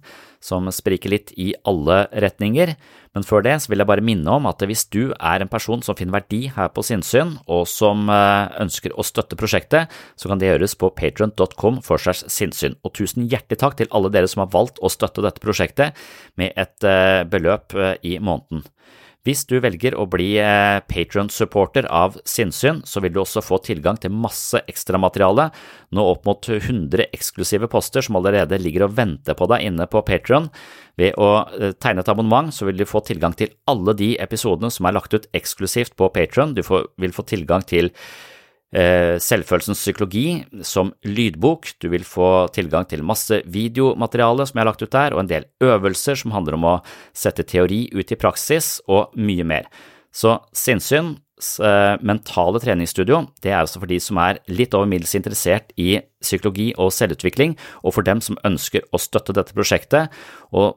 som 0.48 0.68
spriker 0.72 1.12
litt 1.12 1.34
i 1.36 1.52
alle 1.68 2.06
retninger, 2.24 2.74
men 3.16 3.26
før 3.26 3.42
det 3.44 3.56
vil 3.66 3.80
jeg 3.82 3.88
bare 3.88 4.04
minne 4.04 4.30
om 4.30 4.46
at 4.50 4.62
hvis 4.62 4.84
du 4.92 5.10
er 5.16 5.42
en 5.42 5.50
person 5.50 5.82
som 5.84 5.96
finner 5.98 6.18
verdi 6.20 6.44
her 6.54 6.70
på 6.74 6.84
sinnssyn, 6.86 7.36
og 7.50 7.64
som 7.70 8.08
eh, 8.12 8.52
ønsker 8.62 8.94
å 8.94 9.06
støtte 9.06 9.38
prosjektet, 9.38 9.92
så 10.16 10.30
kan 10.30 10.40
det 10.40 10.50
gjøres 10.52 10.76
på 10.78 10.92
patron.com 10.96 11.82
for 11.86 12.02
segs 12.02 12.26
sinnssyn. 12.32 12.78
Og 12.84 12.94
tusen 12.98 13.26
hjertelig 13.26 13.60
takk 13.62 13.78
til 13.80 13.90
alle 13.90 14.12
dere 14.14 14.30
som 14.30 14.44
har 14.44 14.52
valgt 14.54 14.80
å 14.80 14.92
støtte 14.92 15.24
dette 15.24 15.42
prosjektet 15.42 15.98
med 16.40 16.54
et 16.56 16.88
eh, 16.88 17.24
beløp 17.28 17.76
eh, 17.76 17.96
i 18.06 18.18
måneden. 18.22 18.66
Hvis 19.28 19.42
du 19.44 19.58
velger 19.60 19.92
å 19.98 20.06
bli 20.08 20.30
eh, 20.40 20.78
Patron-supporter 20.88 21.84
av 21.92 22.14
Sinnsyn, 22.24 22.78
så 22.88 23.02
vil 23.04 23.12
du 23.12 23.18
også 23.20 23.42
få 23.44 23.58
tilgang 23.66 23.98
til 24.00 24.14
masse 24.14 24.62
ekstramateriale, 24.70 25.50
nå 25.92 26.04
opp 26.14 26.24
mot 26.24 26.48
100 26.48 27.10
eksklusive 27.12 27.68
poster 27.68 28.06
som 28.06 28.16
allerede 28.16 28.56
ligger 28.62 28.86
og 28.86 28.94
venter 28.96 29.36
på 29.36 29.50
deg 29.52 29.66
inne 29.68 29.84
på 29.90 30.00
Patron. 30.08 30.48
Ved 30.96 31.18
å 31.20 31.28
eh, 31.58 31.74
tegne 31.76 32.00
et 32.06 32.08
abonnement 32.08 32.48
så 32.54 32.70
vil 32.70 32.80
du 32.80 32.86
få 32.88 33.04
tilgang 33.04 33.36
til 33.36 33.52
alle 33.68 33.92
de 33.98 34.14
episodene 34.22 34.72
som 34.72 34.88
er 34.88 34.96
lagt 34.96 35.12
ut 35.12 35.28
eksklusivt 35.36 35.98
på 36.00 36.08
Patron. 36.14 36.56
Du 36.56 36.64
vil 36.64 37.12
få 37.12 37.26
tilgang 37.28 37.66
til 37.68 37.92
selvfølelsens 38.68 39.80
psykologi 39.80 40.42
som 40.66 40.90
lydbok. 41.08 41.70
Du 41.80 41.88
vil 41.88 42.04
få 42.04 42.48
tilgang 42.52 42.84
til 42.88 43.04
masse 43.06 43.40
videomateriale 43.48 44.44
som 44.44 44.58
jeg 44.58 44.60
har 44.60 44.68
lagt 44.68 44.82
ut 44.84 44.92
der, 44.92 45.14
og 45.16 45.22
en 45.22 45.30
del 45.30 45.46
øvelser 45.64 46.18
som 46.20 46.34
handler 46.34 46.58
om 46.58 46.66
å 46.68 46.74
sette 47.16 47.46
teori 47.48 47.86
ut 47.96 48.12
i 48.12 48.18
praksis, 48.20 48.76
og 48.88 49.16
mye 49.16 49.46
mer. 49.48 49.70
Så 50.12 50.34
Sinnsyns 50.56 51.54
eh, 51.62 51.94
mentale 52.04 52.60
treningsstudio 52.62 53.22
det 53.44 53.52
er 53.52 53.60
altså 53.60 53.80
for 53.80 53.90
de 53.90 54.00
som 54.02 54.18
er 54.22 54.40
litt 54.50 54.74
over 54.76 54.88
middels 54.90 55.14
interessert 55.18 55.72
i 55.76 56.00
psykologi 56.24 56.72
og 56.76 56.92
selvutvikling, 56.94 57.56
og 57.84 57.96
for 57.96 58.06
dem 58.06 58.20
som 58.24 58.40
ønsker 58.48 58.84
å 58.92 59.00
støtte 59.00 59.36
dette 59.36 59.56
prosjektet. 59.56 60.12
og 60.52 60.76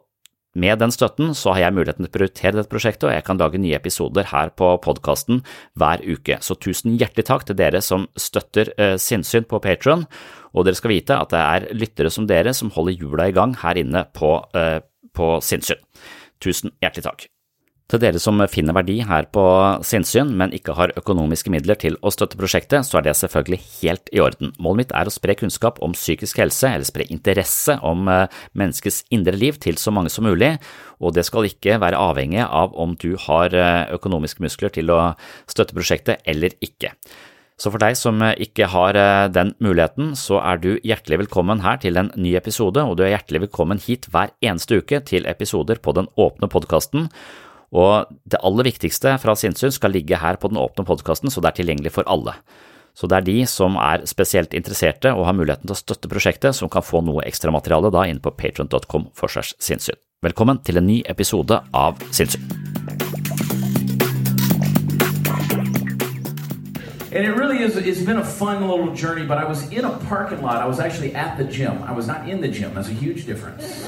med 0.53 0.81
den 0.81 0.91
støtten 0.91 1.31
så 1.37 1.53
har 1.55 1.65
jeg 1.65 1.75
muligheten 1.77 2.03
til 2.03 2.11
å 2.11 2.15
prioritere 2.17 2.57
dette 2.57 2.71
prosjektet, 2.71 3.07
og 3.07 3.15
jeg 3.15 3.25
kan 3.27 3.39
lage 3.39 3.61
nye 3.61 3.77
episoder 3.77 4.27
her 4.33 4.51
på 4.59 4.73
podkasten 4.83 5.41
hver 5.79 6.03
uke. 6.03 6.41
Så 6.43 6.57
tusen 6.59 6.97
hjertelig 6.99 7.29
takk 7.29 7.47
til 7.47 7.59
dere 7.59 7.83
som 7.85 8.09
støtter 8.19 8.73
eh, 8.75 8.97
sinnssyn 8.99 9.47
på 9.47 9.61
Patron, 9.63 10.07
og 10.51 10.67
dere 10.67 10.79
skal 10.79 10.95
vite 10.95 11.15
at 11.15 11.31
det 11.31 11.43
er 11.43 11.69
lyttere 11.71 12.11
som 12.11 12.27
dere 12.27 12.55
som 12.57 12.73
holder 12.75 12.99
hjula 12.99 13.29
i 13.31 13.35
gang 13.37 13.55
her 13.63 13.79
inne 13.79 14.03
på, 14.11 14.37
eh, 14.57 14.81
på 15.15 15.37
sinnssyn. 15.45 15.79
Tusen 16.43 16.75
hjertelig 16.83 17.07
takk. 17.07 17.30
Til 17.91 17.99
dere 17.99 18.19
som 18.23 18.39
finner 18.47 18.71
verdi 18.71 19.01
her 19.03 19.25
på 19.35 19.41
sinnssyn, 19.83 20.29
men 20.39 20.53
ikke 20.55 20.77
har 20.77 20.93
økonomiske 20.95 21.51
midler 21.51 21.75
til 21.75 21.97
å 21.99 22.11
støtte 22.15 22.37
prosjektet, 22.39 22.87
så 22.87 23.01
er 23.01 23.03
det 23.09 23.17
selvfølgelig 23.19 23.59
helt 23.81 24.07
i 24.15 24.21
orden. 24.23 24.53
Målet 24.63 24.79
mitt 24.79 24.93
er 24.95 25.09
å 25.09 25.11
spre 25.11 25.35
kunnskap 25.35 25.81
om 25.83 25.91
psykisk 25.91 26.39
helse, 26.39 26.69
eller 26.69 26.87
spre 26.87 27.09
interesse 27.11 27.75
om 27.83 28.07
eh, 28.07 28.37
menneskets 28.55 29.01
indre 29.11 29.35
liv 29.35 29.59
til 29.59 29.75
så 29.75 29.91
mange 29.91 30.13
som 30.13 30.23
mulig, 30.23 30.53
og 31.03 31.17
det 31.19 31.25
skal 31.27 31.49
ikke 31.49 31.81
være 31.83 31.99
avhengig 31.99 32.45
av 32.45 32.79
om 32.79 32.95
du 32.95 33.09
har 33.25 33.51
eh, 33.51 33.91
økonomiske 33.97 34.47
muskler 34.47 34.71
til 34.71 34.95
å 34.95 35.01
støtte 35.51 35.75
prosjektet 35.75 36.23
eller 36.23 36.55
ikke. 36.63 36.95
Så 37.59 37.75
for 37.75 37.83
deg 37.83 37.99
som 37.99 38.23
eh, 38.23 38.37
ikke 38.47 38.71
har 38.71 39.03
den 39.35 39.51
muligheten, 39.59 40.15
så 40.15 40.39
er 40.39 40.63
du 40.63 40.71
hjertelig 40.79 41.25
velkommen 41.25 41.67
her 41.67 41.83
til 41.83 41.99
en 41.99 42.15
ny 42.15 42.37
episode, 42.39 42.87
og 42.87 42.95
du 42.95 43.03
er 43.03 43.17
hjertelig 43.17 43.49
velkommen 43.49 43.83
hit 43.83 44.07
hver 44.15 44.31
eneste 44.39 44.79
uke 44.79 45.03
til 45.11 45.27
episoder 45.27 45.83
på 45.83 45.99
den 45.99 46.07
åpne 46.15 46.47
podkasten. 46.47 47.11
Og 47.71 48.11
det 48.27 48.41
aller 48.43 48.67
viktigste 48.67 49.15
fra 49.21 49.35
sinnssyn 49.37 49.71
skal 49.71 49.95
ligge 49.95 50.19
her 50.19 50.39
på 50.39 50.51
den 50.51 50.59
åpne 50.59 50.85
podkasten, 50.87 51.31
så 51.31 51.43
det 51.43 51.51
er 51.51 51.61
tilgjengelig 51.61 51.93
for 51.95 52.07
alle. 52.11 52.35
Så 52.93 53.07
det 53.07 53.21
er 53.21 53.27
de 53.27 53.37
som 53.47 53.77
er 53.79 54.03
spesielt 54.09 54.53
interesserte 54.57 55.13
og 55.15 55.23
har 55.29 55.37
muligheten 55.37 55.69
til 55.69 55.77
å 55.77 55.79
støtte 55.79 56.11
prosjektet, 56.11 56.57
som 56.57 56.71
kan 56.71 56.83
få 56.83 56.99
noe 57.05 57.23
ekstramateriale 57.27 57.93
da 57.93 58.03
inn 58.11 58.19
på 58.19 58.35
patron.com 58.35 59.07
for. 59.15 59.39
Velkommen 60.21 60.59
til 60.67 60.81
en 60.81 60.89
ny 60.91 60.99
episode 61.09 61.63
av 61.71 62.03
Sinnssyn. 62.11 62.70
And 67.13 67.25
it 67.25 67.31
really 67.31 67.61
is, 67.61 67.75
it's 67.75 68.01
been 68.01 68.19
a 68.19 68.25
fun 68.25 68.65
little 68.65 68.95
journey, 68.95 69.25
but 69.25 69.37
I 69.37 69.43
was 69.43 69.69
in 69.69 69.83
a 69.83 69.97
parking 70.05 70.41
lot. 70.41 70.61
I 70.61 70.65
was 70.65 70.79
actually 70.79 71.13
at 71.13 71.37
the 71.37 71.43
gym. 71.43 71.83
I 71.83 71.91
was 71.91 72.07
not 72.07 72.29
in 72.29 72.39
the 72.39 72.47
gym. 72.47 72.73
That's 72.73 72.87
a 72.87 72.93
huge 72.93 73.25
difference. 73.25 73.83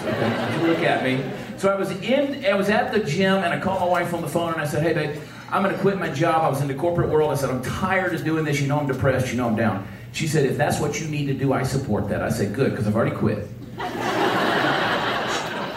Look 0.64 0.80
at 0.80 1.06
me. 1.06 1.24
So 1.58 1.70
I 1.70 1.76
was 1.76 1.92
in, 2.02 2.46
I 2.46 2.54
was 2.54 2.68
at 2.68 2.92
the 2.92 3.00
gym, 3.00 3.36
and 3.36 3.54
I 3.54 3.62
called 3.62 3.80
my 3.80 3.88
wife 3.88 4.14
on 4.14 4.22
the 4.22 4.28
phone, 4.28 4.52
and 4.52 4.62
I 4.62 4.66
said, 4.66 4.84
hey, 4.84 4.94
babe, 4.94 5.22
I'm 5.50 5.64
going 5.64 5.74
to 5.74 5.80
quit 5.80 5.98
my 6.00 6.10
job. 6.10 6.42
I 6.42 6.50
was 6.50 6.62
in 6.62 6.68
the 6.68 6.74
corporate 6.74 7.10
world. 7.10 7.32
I 7.32 7.36
said, 7.36 7.50
I'm 7.50 7.62
tired 7.64 8.14
of 8.14 8.26
doing 8.26 8.44
this. 8.44 8.60
You 8.60 8.68
know 8.68 8.78
I'm 8.78 8.88
depressed. 8.88 9.32
You 9.32 9.38
know 9.38 9.48
I'm 9.48 9.56
down. 9.56 9.88
She 10.12 10.28
said, 10.28 10.46
if 10.46 10.58
that's 10.58 10.82
what 10.82 11.00
you 11.00 11.08
need 11.08 11.28
to 11.28 11.34
do, 11.34 11.54
I 11.54 11.64
support 11.64 12.10
that. 12.10 12.22
I 12.22 12.30
said, 12.30 12.54
good, 12.54 12.72
because 12.72 12.88
I've 12.88 12.96
already 12.96 13.16
quit. 13.16 13.48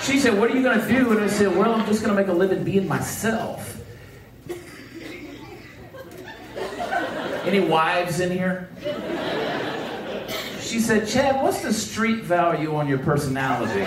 she 0.02 0.18
said, 0.18 0.36
what 0.36 0.50
are 0.50 0.54
you 0.56 0.62
going 0.62 0.80
to 0.80 0.88
do? 0.88 1.12
And 1.12 1.20
I 1.20 1.28
said, 1.28 1.56
well, 1.56 1.72
I'm 1.72 1.86
just 1.86 2.02
going 2.02 2.14
to 2.16 2.20
make 2.20 2.28
a 2.28 2.36
living 2.36 2.64
being 2.64 2.88
myself. 2.88 3.75
Any 7.46 7.60
wives 7.60 8.18
in 8.18 8.32
here? 8.32 8.68
She 10.60 10.80
said, 10.80 11.06
Chad, 11.06 11.40
what's 11.40 11.62
the 11.62 11.72
street 11.72 12.24
value 12.24 12.74
on 12.74 12.88
your 12.88 12.98
personality? 12.98 13.82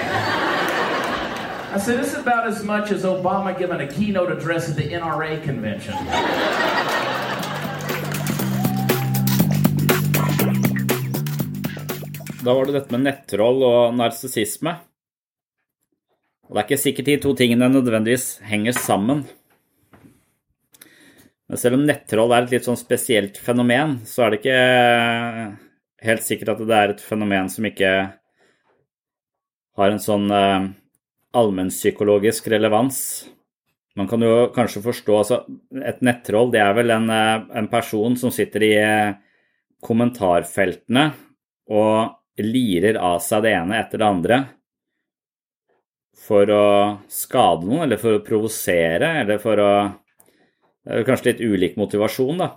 I 1.72 1.78
said, 1.78 2.00
it's 2.00 2.14
about 2.14 2.48
as 2.48 2.64
much 2.64 2.90
as 2.92 3.04
Obama 3.04 3.58
giving 3.58 3.82
a 3.82 3.88
keynote 3.88 4.32
address 4.32 4.70
at 4.70 4.78
the 4.78 4.94
NRA 4.94 5.44
convention. 5.44 5.94
Da 12.44 12.54
var 12.54 12.66
det 12.66 12.74
dette 12.74 12.92
med 12.96 13.04
nettroll 13.04 13.64
og 13.64 13.94
narsissisme. 14.00 14.78
Og 16.48 16.56
det 16.56 16.62
er 16.62 16.70
ikke 16.70 16.82
sikkert 16.82 17.12
de 17.12 17.18
to 17.22 17.36
tingene 17.36 17.68
nødvendigvis 17.70 18.40
henger 18.48 18.72
sammen. 18.72 19.28
Men 21.50 21.58
selv 21.58 21.80
om 21.80 21.86
nettroll 21.88 22.34
er 22.36 22.46
et 22.46 22.52
litt 22.54 22.68
sånn 22.68 22.78
spesielt 22.78 23.40
fenomen, 23.42 23.98
så 24.06 24.26
er 24.26 24.32
det 24.32 24.40
ikke 24.44 24.60
helt 26.06 26.26
sikkert 26.26 26.54
at 26.54 26.62
det 26.70 26.78
er 26.78 26.94
et 26.94 27.02
fenomen 27.02 27.50
som 27.50 27.66
ikke 27.66 27.94
har 29.80 29.94
en 29.94 30.04
sånn 30.04 30.28
uh, 30.30 30.68
allmennpsykologisk 31.40 32.52
relevans. 32.54 33.00
Man 33.98 34.08
kan 34.12 34.22
jo 34.24 34.52
kanskje 34.54 34.84
forstå 34.86 35.16
altså 35.18 35.38
Et 35.82 35.98
nettroll 36.06 36.52
det 36.54 36.62
er 36.62 36.76
vel 36.78 36.94
en, 36.94 37.10
uh, 37.10 37.48
en 37.58 37.68
person 37.72 38.16
som 38.20 38.32
sitter 38.34 38.66
i 38.68 38.74
uh, 38.78 39.18
kommentarfeltene 39.82 41.10
og 41.74 42.44
lirer 42.46 43.00
av 43.02 43.20
seg 43.24 43.44
det 43.44 43.56
ene 43.58 43.80
etter 43.82 44.02
det 44.02 44.08
andre 44.08 44.40
for 46.20 46.52
å 46.52 46.66
skade 47.10 47.66
noen, 47.66 47.86
eller 47.88 48.00
for 48.00 48.18
å 48.18 48.24
provosere, 48.24 49.10
eller 49.24 49.40
for 49.42 49.62
å 49.64 49.72
det 50.86 51.02
er 51.02 51.08
kanskje 51.08 51.32
litt 51.32 51.44
ulik 51.44 51.78
motivasjon, 51.80 52.40
da. 52.40 52.54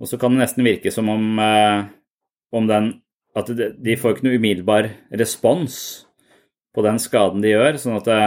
Og 0.00 0.10
så 0.10 0.18
kan 0.20 0.34
det 0.34 0.44
nesten 0.44 0.66
virke 0.66 0.92
som 0.92 1.08
om, 1.08 1.38
eh, 1.38 1.84
om 2.52 2.66
den 2.66 3.02
At 3.36 3.50
de 3.52 3.96
får 4.00 4.14
ikke 4.14 4.24
noe 4.24 4.38
umiddelbar 4.40 4.86
respons 5.12 6.06
på 6.72 6.80
den 6.80 6.96
skaden 6.96 7.42
de 7.44 7.50
gjør. 7.50 7.76
sånn 7.76 7.98
at 7.98 8.06
det, 8.08 8.20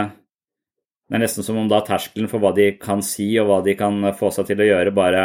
det 1.10 1.16
er 1.16 1.22
nesten 1.24 1.42
som 1.42 1.56
om 1.58 1.66
da 1.66 1.80
terskelen 1.82 2.28
for 2.30 2.38
hva 2.38 2.52
de 2.54 2.78
kan 2.78 3.02
si 3.02 3.26
og 3.40 3.48
hva 3.48 3.56
de 3.64 3.74
kan 3.74 4.12
få 4.14 4.30
seg 4.30 4.46
til 4.46 4.62
å 4.62 4.68
gjøre, 4.68 4.94
bare 4.94 5.24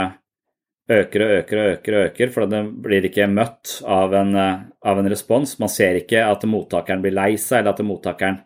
øker 0.90 1.22
og 1.22 1.36
øker 1.38 1.62
og 1.62 1.70
øker, 1.76 1.94
og 1.94 2.08
øker, 2.08 2.34
for 2.34 2.50
det 2.50 2.64
blir 2.82 3.06
ikke 3.06 3.30
møtt 3.30 3.76
av 3.86 4.18
en, 4.18 4.34
av 4.36 4.98
en 4.98 5.12
respons. 5.14 5.54
Man 5.62 5.70
ser 5.70 6.02
ikke 6.02 6.26
at 6.26 6.50
mottakeren 6.50 7.06
blir 7.06 7.14
lei 7.14 7.36
seg, 7.38 7.60
eller 7.60 7.78
at 7.78 7.86
mottakeren 7.86 8.42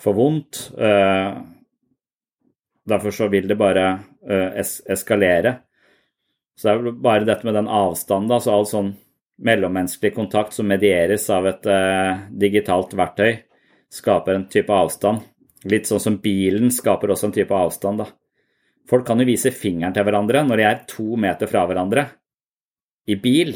får 0.00 0.16
vondt. 0.20 0.60
Derfor 2.90 3.14
så 3.14 3.28
vil 3.30 3.46
det 3.48 3.58
bare 3.60 3.86
uh, 4.26 4.50
es 4.58 4.80
eskalere. 4.90 5.60
Så 6.58 6.68
det 6.68 6.74
er 6.74 6.98
bare 7.04 7.28
dette 7.28 7.46
med 7.46 7.56
den 7.56 7.70
avstanden, 7.70 8.32
altså 8.34 8.52
all 8.52 8.66
sånn 8.68 8.90
mellommenneskelig 9.40 10.12
kontakt 10.16 10.52
som 10.52 10.68
medieres 10.68 11.24
av 11.32 11.46
et 11.48 11.68
uh, 11.70 12.26
digitalt 12.42 12.92
verktøy, 12.98 13.38
skaper 13.90 14.36
en 14.36 14.48
type 14.52 14.74
avstand. 14.74 15.22
Litt 15.70 15.88
sånn 15.88 16.02
som 16.02 16.18
bilen 16.20 16.72
skaper 16.72 17.12
også 17.12 17.30
en 17.30 17.36
type 17.36 17.56
avstand, 17.56 18.02
da. 18.02 18.10
Folk 18.90 19.06
kan 19.06 19.20
jo 19.22 19.28
vise 19.28 19.52
fingeren 19.54 19.94
til 19.94 20.04
hverandre 20.06 20.42
når 20.46 20.58
de 20.58 20.66
er 20.66 20.84
to 20.90 21.14
meter 21.20 21.50
fra 21.50 21.62
hverandre 21.68 22.08
i 23.10 23.16
bil. 23.20 23.54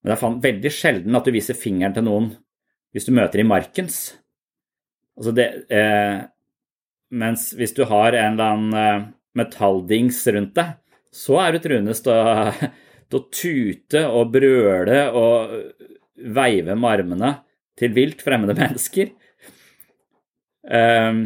Men 0.00 0.12
det 0.12 0.16
er 0.16 0.40
veldig 0.46 0.72
sjelden 0.74 1.18
at 1.18 1.28
du 1.28 1.34
viser 1.34 1.58
fingeren 1.58 1.94
til 1.94 2.06
noen 2.06 2.30
hvis 2.90 3.06
du 3.06 3.12
møter 3.14 3.42
i 3.42 3.46
markens. 3.46 4.00
Altså 5.18 5.34
det, 5.36 5.46
eh, 5.70 6.24
mens 7.10 7.50
hvis 7.58 7.74
du 7.74 7.84
har 7.90 8.14
en 8.14 8.36
eller 8.36 8.52
annen 8.54 8.78
eh, 8.78 9.08
metalldings 9.38 10.22
rundt 10.34 10.54
deg, 10.58 10.76
så 11.10 11.40
er 11.42 11.54
du 11.54 11.62
truende 11.62 11.94
til 11.94 12.14
å, 12.14 13.22
tute 13.34 14.04
og 14.06 14.30
brøle 14.34 15.00
og 15.18 15.54
veive 16.20 16.76
med 16.76 16.90
armene 16.90 17.32
til 17.80 17.94
vilt 17.96 18.22
fremmede 18.22 18.54
mennesker. 18.60 19.10
Um, 20.70 21.24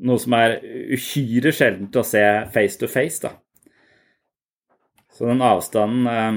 noe 0.00 0.22
som 0.22 0.36
er 0.38 0.60
uhyre 0.94 1.52
sjeldent 1.52 1.98
å 1.98 2.06
se 2.06 2.22
face 2.54 2.80
to 2.80 2.88
face, 2.88 3.20
da. 3.20 3.34
Så 5.12 5.26
den 5.28 5.42
avstanden 5.44 6.06
um, 6.06 6.36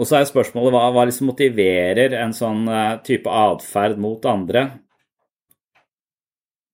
Og 0.00 0.08
så 0.08 0.16
er 0.18 0.24
spørsmålet 0.26 0.72
hva, 0.74 0.86
hva 0.96 1.04
liksom 1.06 1.28
motiverer 1.30 2.16
en 2.18 2.32
sånn 2.34 2.64
type 3.06 3.30
atferd 3.30 4.00
mot 4.02 4.24
andre? 4.26 4.64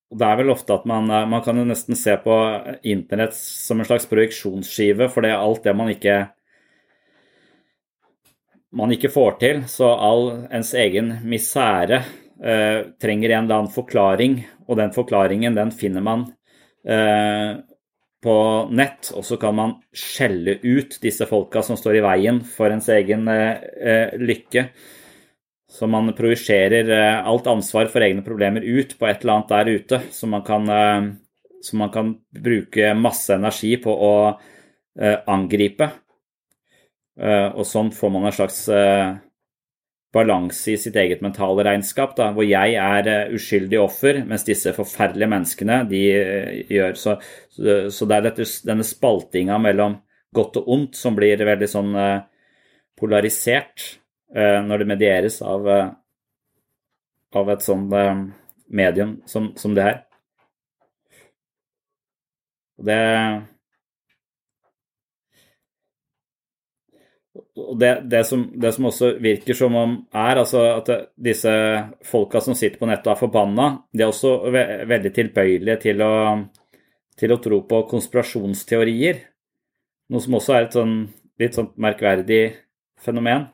Det 0.09 0.25
er 0.25 0.39
vel 0.41 0.55
ofte 0.55 0.73
at 0.73 0.87
man, 0.89 1.11
uh, 1.13 1.27
man 1.29 1.43
kan 1.45 1.59
jo 1.61 1.67
nesten 1.69 1.97
se 1.99 2.15
på 2.23 2.35
internett 2.89 3.37
som 3.37 3.81
en 3.81 3.89
slags 3.89 4.09
projeksjonsskive, 4.09 5.11
for 5.13 5.25
det 5.25 5.35
er 5.35 5.43
alt 5.43 5.67
det 5.67 5.77
man 5.77 5.93
ikke 5.93 6.23
man 8.71 8.93
ikke 8.93 9.11
får 9.13 9.39
til, 9.41 9.63
så 9.69 9.91
all 9.97 10.27
ens 10.53 10.75
egen 10.77 11.15
misere 11.29 12.03
eh, 12.43 12.85
trenger 13.01 13.33
en 13.33 13.47
eller 13.47 13.63
annen 13.63 13.73
forklaring, 13.73 14.43
og 14.69 14.77
den 14.81 14.93
forklaringen 14.93 15.57
den 15.57 15.73
finner 15.73 16.05
man 16.05 16.27
eh, 16.85 17.57
på 18.23 18.37
nett, 18.75 19.13
og 19.15 19.25
så 19.25 19.39
kan 19.41 19.57
man 19.57 19.75
skjelle 19.95 20.59
ut 20.65 20.99
disse 21.03 21.27
folka 21.31 21.63
som 21.65 21.79
står 21.79 22.01
i 22.01 22.05
veien 22.05 22.43
for 22.45 22.75
ens 22.75 22.91
egen 22.93 23.29
eh, 23.33 23.65
eh 23.79 24.17
lykke. 24.21 24.69
Så 25.69 25.87
man 25.91 26.11
projiserer 26.17 26.91
eh, 26.91 27.27
alt 27.29 27.47
ansvar 27.51 27.91
for 27.93 28.05
egne 28.05 28.25
problemer 28.25 28.65
ut 28.65 28.97
på 28.99 29.09
et 29.09 29.23
eller 29.23 29.39
annet 29.39 29.55
der 29.55 29.73
ute, 29.77 30.03
så 30.11 30.29
man 30.31 30.45
kan, 30.47 30.65
så 31.63 31.77
man 31.77 31.91
kan 31.93 32.15
bruke 32.33 32.95
masse 32.97 33.37
energi 33.37 33.75
på 33.83 33.93
å 33.93 34.13
angripe. 35.29 35.91
Eh, 37.19 37.49
og 37.51 37.67
sånn 37.67 37.91
får 37.95 38.13
man 38.15 38.29
en 38.29 38.35
slags 38.35 38.61
eh, 38.71 39.17
balanse 40.15 40.71
i 40.73 40.79
sitt 40.79 40.97
eget 40.97 41.23
mentale 41.25 41.65
regnskap, 41.67 42.15
da, 42.19 42.31
hvor 42.35 42.47
jeg 42.47 42.77
er 42.79 43.11
eh, 43.11 43.33
uskyldig 43.35 43.81
offer, 43.83 44.21
mens 44.29 44.47
disse 44.47 44.73
forferdelige 44.77 45.31
menneskene 45.35 45.81
de 45.91 46.03
gjør 46.71 46.99
Så, 46.99 47.17
så 47.59 48.09
det 48.09 48.19
er 48.19 48.29
dette, 48.29 48.47
denne 48.69 48.87
spaltinga 48.87 49.59
mellom 49.63 49.99
godt 50.35 50.61
og 50.61 50.71
ondt 50.77 50.99
som 50.99 51.17
blir 51.19 51.41
veldig 51.43 51.69
sånn 51.73 51.97
polarisert 52.99 53.98
når 54.35 54.83
det 54.83 54.87
medieres 54.91 55.39
av, 55.41 55.65
av 57.33 57.51
et 57.55 57.63
sånt 57.65 57.95
medium 58.69 59.15
som, 59.25 59.47
som 59.57 59.73
det 59.77 59.87
her. 59.87 60.03
Det 62.79 62.99
og 67.59 67.79
det, 67.79 67.91
det, 68.05 68.25
som, 68.25 68.45
det, 68.55 68.73
som, 68.73 68.87
også 68.89 69.11
virker 69.23 69.57
som 69.57 69.75
om 69.77 69.95
er 70.15 70.41
altså 70.41 70.63
at 70.77 70.91
disse 71.19 71.53
folka 72.07 72.41
som 72.45 72.57
sitter 72.57 72.79
på 72.81 72.89
nettet 72.89 73.09
og 73.09 73.17
er 73.17 73.21
forbanna, 73.21 73.69
de 73.93 74.05
er 74.05 74.13
også 74.13 74.33
ve 74.55 74.65
veldig 74.89 75.13
tilbøyelige 75.17 75.79
til 75.89 76.05
å, 76.05 76.13
til 77.19 77.35
å, 77.35 77.41
tro 77.43 77.61
på 77.69 77.83
konspirasjonsteorier. 77.91 79.23
Noe 80.13 80.25
som 80.25 80.39
også 80.39 80.57
er 80.57 80.69
et 80.69 80.79
sånn, 80.79 80.97
litt 81.41 81.59
sånn 81.59 81.73
merkverdig 81.83 82.43
fenomen. 83.03 83.49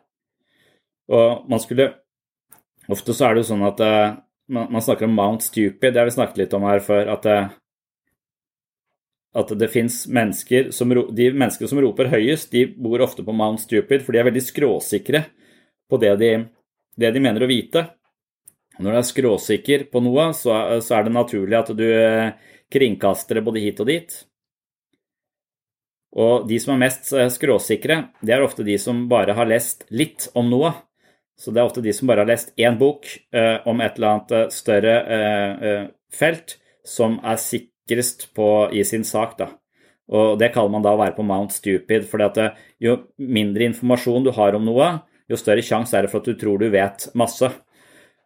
Og 1.12 1.44
man 1.50 1.62
skulle 1.62 1.92
Ofte 2.84 3.14
så 3.16 3.24
er 3.24 3.32
det 3.32 3.40
jo 3.40 3.48
sånn 3.48 3.62
at 3.64 3.78
uh, 3.80 4.16
man, 4.52 4.66
man, 4.74 4.82
snakker 4.84 5.06
om 5.06 5.14
Mount 5.16 5.40
Stupid, 5.40 5.94
det 5.94 5.96
har 5.96 6.04
vi 6.04 6.12
snakket 6.18 6.42
litt 6.42 6.56
om 6.56 6.66
her 6.68 6.82
før. 6.84 7.08
at 7.14 7.24
uh, 7.24 7.46
at 9.34 9.50
det 9.58 9.70
fins 9.72 10.04
mennesker 10.06 10.70
som 10.70 10.92
De 11.10 11.30
menneskene 11.34 11.68
som 11.70 11.80
roper 11.82 12.10
høyest, 12.12 12.52
de 12.52 12.68
bor 12.70 13.02
ofte 13.02 13.24
på 13.26 13.34
Mount 13.34 13.64
Stupid, 13.64 14.04
for 14.04 14.14
de 14.14 14.20
er 14.20 14.28
veldig 14.28 14.44
skråsikre 14.46 15.24
på 15.90 15.98
det 15.98 16.12
de, 16.20 16.30
det 16.94 17.10
de 17.10 17.22
mener 17.22 17.42
å 17.42 17.50
vite. 17.50 17.82
Når 18.78 18.90
du 18.90 18.98
er 18.98 19.08
skråsikker 19.08 19.88
på 19.90 20.02
noe, 20.02 20.28
så, 20.38 20.54
så 20.82 20.98
er 20.98 21.06
det 21.06 21.14
naturlig 21.14 21.58
at 21.58 21.74
du 21.74 21.84
eh, 21.86 22.30
kringkaster 22.70 23.38
det 23.38 23.44
både 23.46 23.62
hit 23.62 23.82
og 23.82 23.90
dit. 23.90 24.16
Og 26.14 26.46
de 26.46 26.58
som 26.62 26.76
er 26.76 26.82
mest 26.86 27.10
skråsikre, 27.34 28.00
det 28.22 28.36
er 28.36 28.42
ofte 28.46 28.66
de 28.66 28.78
som 28.78 29.06
bare 29.10 29.34
har 29.34 29.50
lest 29.50 29.82
litt 29.90 30.28
om 30.38 30.46
noe. 30.50 30.70
Så 31.36 31.50
det 31.50 31.60
er 31.60 31.68
ofte 31.68 31.82
de 31.82 31.92
som 31.94 32.08
bare 32.08 32.22
har 32.22 32.30
lest 32.30 32.52
én 32.60 32.76
bok 32.78 33.08
eh, 33.34 33.58
om 33.66 33.80
et 33.82 33.98
eller 33.98 34.12
annet 34.12 34.34
eh, 34.36 34.46
større 34.54 34.94
eh, 35.16 35.66
eh, 35.68 35.86
felt, 36.14 36.58
som 36.86 37.18
er 37.26 37.40
sikrest 37.42 38.28
på, 38.36 38.48
i 38.72 38.84
sin 38.86 39.04
sak. 39.04 39.36
Da. 39.40 39.50
Og 40.14 40.38
Det 40.38 40.52
kaller 40.54 40.70
man 40.70 40.84
da 40.84 40.94
å 40.94 41.00
være 41.00 41.16
på 41.16 41.26
Mount 41.26 41.52
Stupid. 41.52 42.06
for 42.06 42.22
eh, 42.22 42.54
jo 42.78 42.96
mindre 43.18 43.66
informasjon 43.66 44.24
du 44.24 44.30
har 44.36 44.54
om 44.54 44.64
noe, 44.64 44.90
jo 45.28 45.40
større 45.40 45.64
sjanse 45.64 45.96
er 45.96 46.04
det 46.04 46.12
for 46.12 46.22
at 46.22 46.30
du 46.30 46.38
tror 46.38 46.58
du 46.60 46.68
vet 46.70 47.08
masse. 47.14 47.50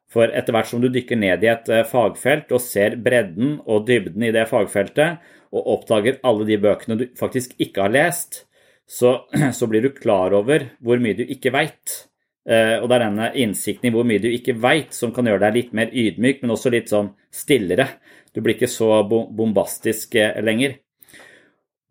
For 0.09 0.29
etter 0.33 0.53
hvert 0.53 0.69
som 0.69 0.81
du 0.81 0.89
dykker 0.89 1.17
ned 1.17 1.45
i 1.45 1.51
et 1.53 1.67
fagfelt 1.89 2.53
og 2.53 2.63
ser 2.65 2.97
bredden 2.97 3.59
og 3.67 3.87
dybden 3.89 4.25
i 4.25 4.33
det 4.33 4.47
fagfeltet, 4.49 5.21
og 5.53 5.69
oppdager 5.77 6.19
alle 6.29 6.47
de 6.49 6.59
bøkene 6.61 6.97
du 6.99 7.07
faktisk 7.17 7.55
ikke 7.61 7.87
har 7.87 7.93
lest, 7.93 8.45
så, 8.89 9.29
så 9.59 9.69
blir 9.69 9.85
du 9.85 9.93
klar 9.97 10.37
over 10.37 10.71
hvor 10.81 11.01
mye 11.01 11.17
du 11.17 11.25
ikke 11.25 11.53
veit. 11.55 12.08
Eh, 12.49 12.79
og 12.81 12.89
det 12.89 12.97
er 12.97 13.03
denne 13.05 13.29
innsikten 13.37 13.91
i 13.91 13.93
hvor 13.93 14.07
mye 14.09 14.23
du 14.23 14.29
ikke 14.31 14.57
veit, 14.57 14.95
som 14.97 15.13
kan 15.13 15.27
gjøre 15.29 15.43
deg 15.45 15.57
litt 15.57 15.73
mer 15.77 15.91
ydmyk, 15.93 16.41
men 16.41 16.55
også 16.55 16.73
litt 16.73 16.89
sånn 16.89 17.11
stillere. 17.35 17.91
Du 18.33 18.41
blir 18.41 18.57
ikke 18.57 18.71
så 18.73 19.03
bombastisk 19.05 20.17
eh, 20.17 20.39
lenger. 20.45 20.79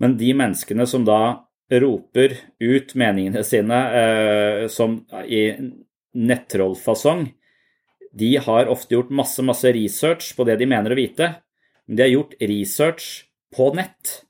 Men 0.02 0.15
de 0.17 0.32
menneskene 0.38 0.88
som 0.89 1.06
da 1.06 1.46
roper 1.70 2.34
ut 2.63 2.93
meningene 2.98 3.43
sine 3.46 3.82
eh, 4.00 4.63
som 4.72 5.04
i 5.26 5.43
nettrollfasong, 6.17 7.28
de 8.17 8.32
har 8.41 8.72
ofte 8.72 8.96
gjort 8.96 9.13
masse, 9.13 9.43
masse 9.46 9.70
research 9.76 10.32
på 10.34 10.46
det 10.48 10.58
de 10.58 10.70
mener 10.70 10.93
å 10.93 10.98
vite. 10.98 11.36
Men 11.86 12.00
de 12.00 12.06
har 12.08 12.15
gjort 12.15 12.34
research 12.41 13.12
på 13.54 13.70
nett. 13.78 14.24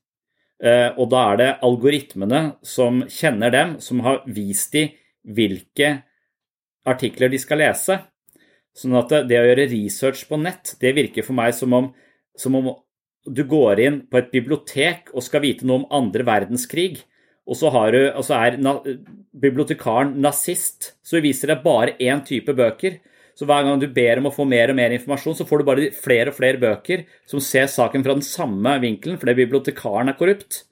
Og 0.98 1.06
da 1.14 1.22
er 1.22 1.38
det 1.40 1.48
algoritmene 1.64 2.42
som 2.66 3.04
kjenner 3.14 3.54
dem, 3.54 3.76
som 3.80 4.02
har 4.04 4.24
vist 4.26 4.74
dem 4.74 4.90
hvilke 5.38 5.92
artikler 6.88 7.32
de 7.32 7.40
skal 7.42 7.62
lese. 7.62 8.00
Sånn 8.78 8.96
at 9.00 9.14
det 9.30 9.40
å 9.40 9.46
gjøre 9.48 9.70
research 9.72 10.28
på 10.30 10.38
nett, 10.40 10.76
det 10.82 10.94
virker 10.96 11.26
for 11.26 11.38
meg 11.38 11.56
som 11.58 11.74
om 11.74 11.94
som 12.38 12.56
om 12.56 12.70
du 13.28 13.44
går 13.50 13.82
inn 13.84 14.00
på 14.08 14.20
et 14.22 14.32
bibliotek 14.32 15.12
og 15.14 15.26
skal 15.26 15.44
vite 15.44 15.68
noe 15.68 15.82
om 15.82 15.90
andre 16.00 16.24
verdenskrig, 16.28 17.02
og 17.48 17.56
så, 17.56 17.72
du, 17.92 18.02
og 18.12 18.24
så 18.28 18.40
er 18.42 18.58
na, 18.60 18.76
bibliotekaren 19.32 20.18
nazist, 20.20 20.94
så 21.04 21.22
viser 21.24 21.54
deg 21.54 21.64
bare 21.64 21.96
én 22.04 22.20
type 22.28 22.52
bøker. 22.56 22.98
Så 23.38 23.46
hver 23.48 23.64
gang 23.64 23.80
du 23.80 23.86
ber 23.94 24.20
om 24.20 24.28
å 24.28 24.34
få 24.34 24.44
mer 24.50 24.74
og 24.74 24.80
mer 24.80 24.92
informasjon, 24.96 25.38
så 25.38 25.46
får 25.48 25.62
du 25.62 25.68
bare 25.70 25.86
flere 25.96 26.34
og 26.34 26.36
flere 26.36 26.60
bøker 26.60 27.06
som 27.30 27.40
ser 27.44 27.70
saken 27.72 28.04
fra 28.04 28.18
den 28.18 28.26
samme 28.26 28.74
vinkelen, 28.84 29.20
fordi 29.22 29.38
bibliotekaren 29.38 30.12
er 30.12 30.18
korrupt. 30.20 30.66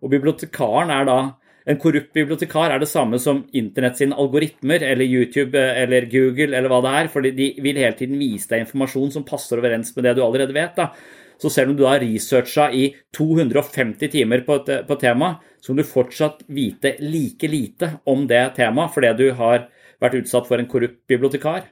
Og 0.00 0.12
bibliotekaren 0.14 0.94
er 0.94 1.08
da 1.08 1.18
en 1.68 1.76
korrupt 1.80 2.14
bibliotekar 2.16 2.72
er 2.72 2.80
det 2.80 2.88
samme 2.88 3.18
som 3.20 3.42
internett 3.56 3.98
sine 4.00 4.16
algoritmer 4.16 4.82
eller 4.86 5.04
YouTube 5.04 5.60
eller 5.60 6.06
Google 6.08 6.56
eller 6.56 6.72
hva 6.72 6.80
det 6.84 6.92
er, 6.96 7.10
for 7.12 7.24
de 7.24 7.48
vil 7.60 7.80
hele 7.80 7.96
tiden 7.98 8.20
vise 8.20 8.48
deg 8.48 8.64
informasjon 8.64 9.12
som 9.18 9.26
passer 9.28 9.60
overens 9.60 9.92
med 9.96 10.08
det 10.08 10.14
du 10.16 10.22
allerede 10.24 10.56
vet. 10.56 10.78
da. 10.78 10.92
Så 11.38 11.52
selv 11.52 11.70
om 11.70 11.76
du 11.78 11.84
har 11.86 12.00
researcha 12.02 12.70
i 12.74 12.88
250 13.14 14.10
timer 14.10 14.42
på 14.46 14.58
et, 14.62 14.72
på 14.88 14.96
tema, 14.98 15.34
så 15.60 15.70
kan 15.70 15.82
du 15.82 15.86
fortsatt 15.86 16.46
vite 16.48 16.96
like 17.04 17.50
lite 17.52 17.92
om 18.10 18.24
det 18.30 18.42
temaet 18.56 18.94
fordi 18.94 19.12
du 19.20 19.26
har 19.38 19.68
vært 20.00 20.22
utsatt 20.22 20.48
for 20.48 20.58
en 20.58 20.70
korrupt 20.70 21.04
bibliotekar. 21.10 21.68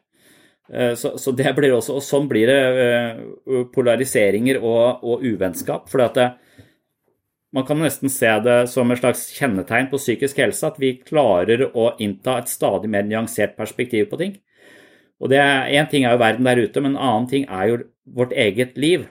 Eh, 0.73 0.93
så, 0.99 1.17
så, 1.19 1.33
det 1.33 1.55
blir 1.57 1.75
også, 1.75 1.97
og 1.97 2.05
sånn 2.05 2.29
blir 2.31 2.53
det 2.53 2.61
eh, 2.85 3.65
polariseringer 3.73 4.61
og, 4.61 5.03
og 5.07 5.25
uvennskap. 5.25 5.89
fordi 5.91 6.07
at 6.11 6.21
det, 6.21 6.29
man 7.55 7.67
kan 7.67 7.79
nesten 7.81 8.11
se 8.13 8.31
det 8.45 8.57
som 8.69 8.91
et 8.91 9.01
slags 9.01 9.29
kjennetegn 9.37 9.91
på 9.91 10.01
psykisk 10.01 10.41
helse 10.43 10.67
at 10.67 10.81
vi 10.83 10.97
klarer 10.99 11.69
å 11.69 11.93
innta 12.03 12.41
et 12.41 12.51
stadig 12.51 12.91
mer 12.93 13.07
nyansert 13.07 13.57
perspektiv 13.57 14.11
på 14.11 14.19
ting. 14.21 14.35
Og 15.23 15.33
Én 15.33 15.89
ting 15.89 16.05
er 16.05 16.13
jo 16.13 16.21
verden 16.21 16.45
der 16.45 16.61
ute, 16.61 16.81
men 16.83 16.97
en 16.97 17.03
annen 17.03 17.29
ting 17.31 17.47
er 17.49 17.69
jo 17.71 17.79
vårt 18.05 18.35
eget 18.37 18.77
liv. 18.77 19.07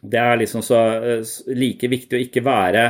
Det 0.00 0.20
er 0.20 0.38
liksom 0.40 0.62
så 0.64 0.78
like 1.52 1.88
viktig 1.88 2.16
å 2.16 2.22
ikke 2.24 2.44
være 2.44 2.84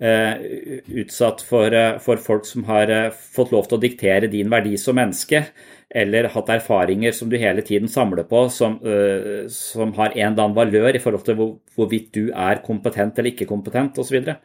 eh, 0.00 0.84
utsatt 1.02 1.42
for, 1.44 1.72
eh, 1.72 1.98
for, 2.02 2.20
folk 2.22 2.46
som 2.48 2.64
har 2.68 2.92
eh, 2.92 3.10
fått 3.10 3.52
lov 3.52 3.68
til 3.68 3.78
å 3.78 3.82
diktere 3.82 4.30
din 4.32 4.50
verdi 4.52 4.76
som 4.80 4.96
menneske, 4.98 5.44
eller 5.88 6.28
hatt 6.34 6.50
erfaringer 6.52 7.14
som 7.16 7.30
du 7.30 7.38
hele 7.40 7.62
tiden 7.64 7.88
samler 7.88 8.26
på, 8.28 8.44
som, 8.52 8.76
uh, 8.84 9.48
som 9.52 9.94
har 9.96 10.12
en 10.12 10.32
eller 10.32 10.44
annen 10.44 10.56
valør 10.56 10.96
i 10.96 11.02
forhold 11.02 11.24
til 11.24 11.38
hvor, 11.38 11.54
hvorvidt 11.76 12.10
du 12.14 12.24
er 12.28 12.62
kompetent 12.64 13.18
eller 13.18 13.32
ikke 13.32 13.48
kompetent 13.48 13.98
osv. 14.00 14.20
Så, 14.20 14.36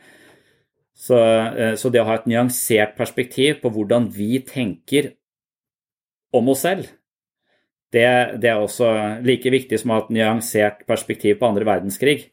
så, 1.09 1.19
uh, 1.19 1.73
så 1.79 1.91
det 1.91 2.03
å 2.03 2.07
ha 2.07 2.19
et 2.21 2.29
nyansert 2.31 2.95
perspektiv 2.99 3.59
på 3.63 3.73
hvordan 3.75 4.07
vi 4.15 4.37
tenker 4.47 5.13
om 6.33 6.47
oss 6.53 6.63
selv, 6.65 6.87
det, 7.93 8.05
det, 8.41 8.49
er 8.49 8.57
også 8.57 8.87
like 9.21 9.51
viktig 9.53 9.77
som 9.77 9.91
å 9.91 9.99
ha 9.99 10.05
et 10.07 10.15
nyansert 10.15 10.81
perspektiv 10.89 11.37
på 11.37 11.45
andre 11.45 11.67
verdenskrig. 11.67 12.31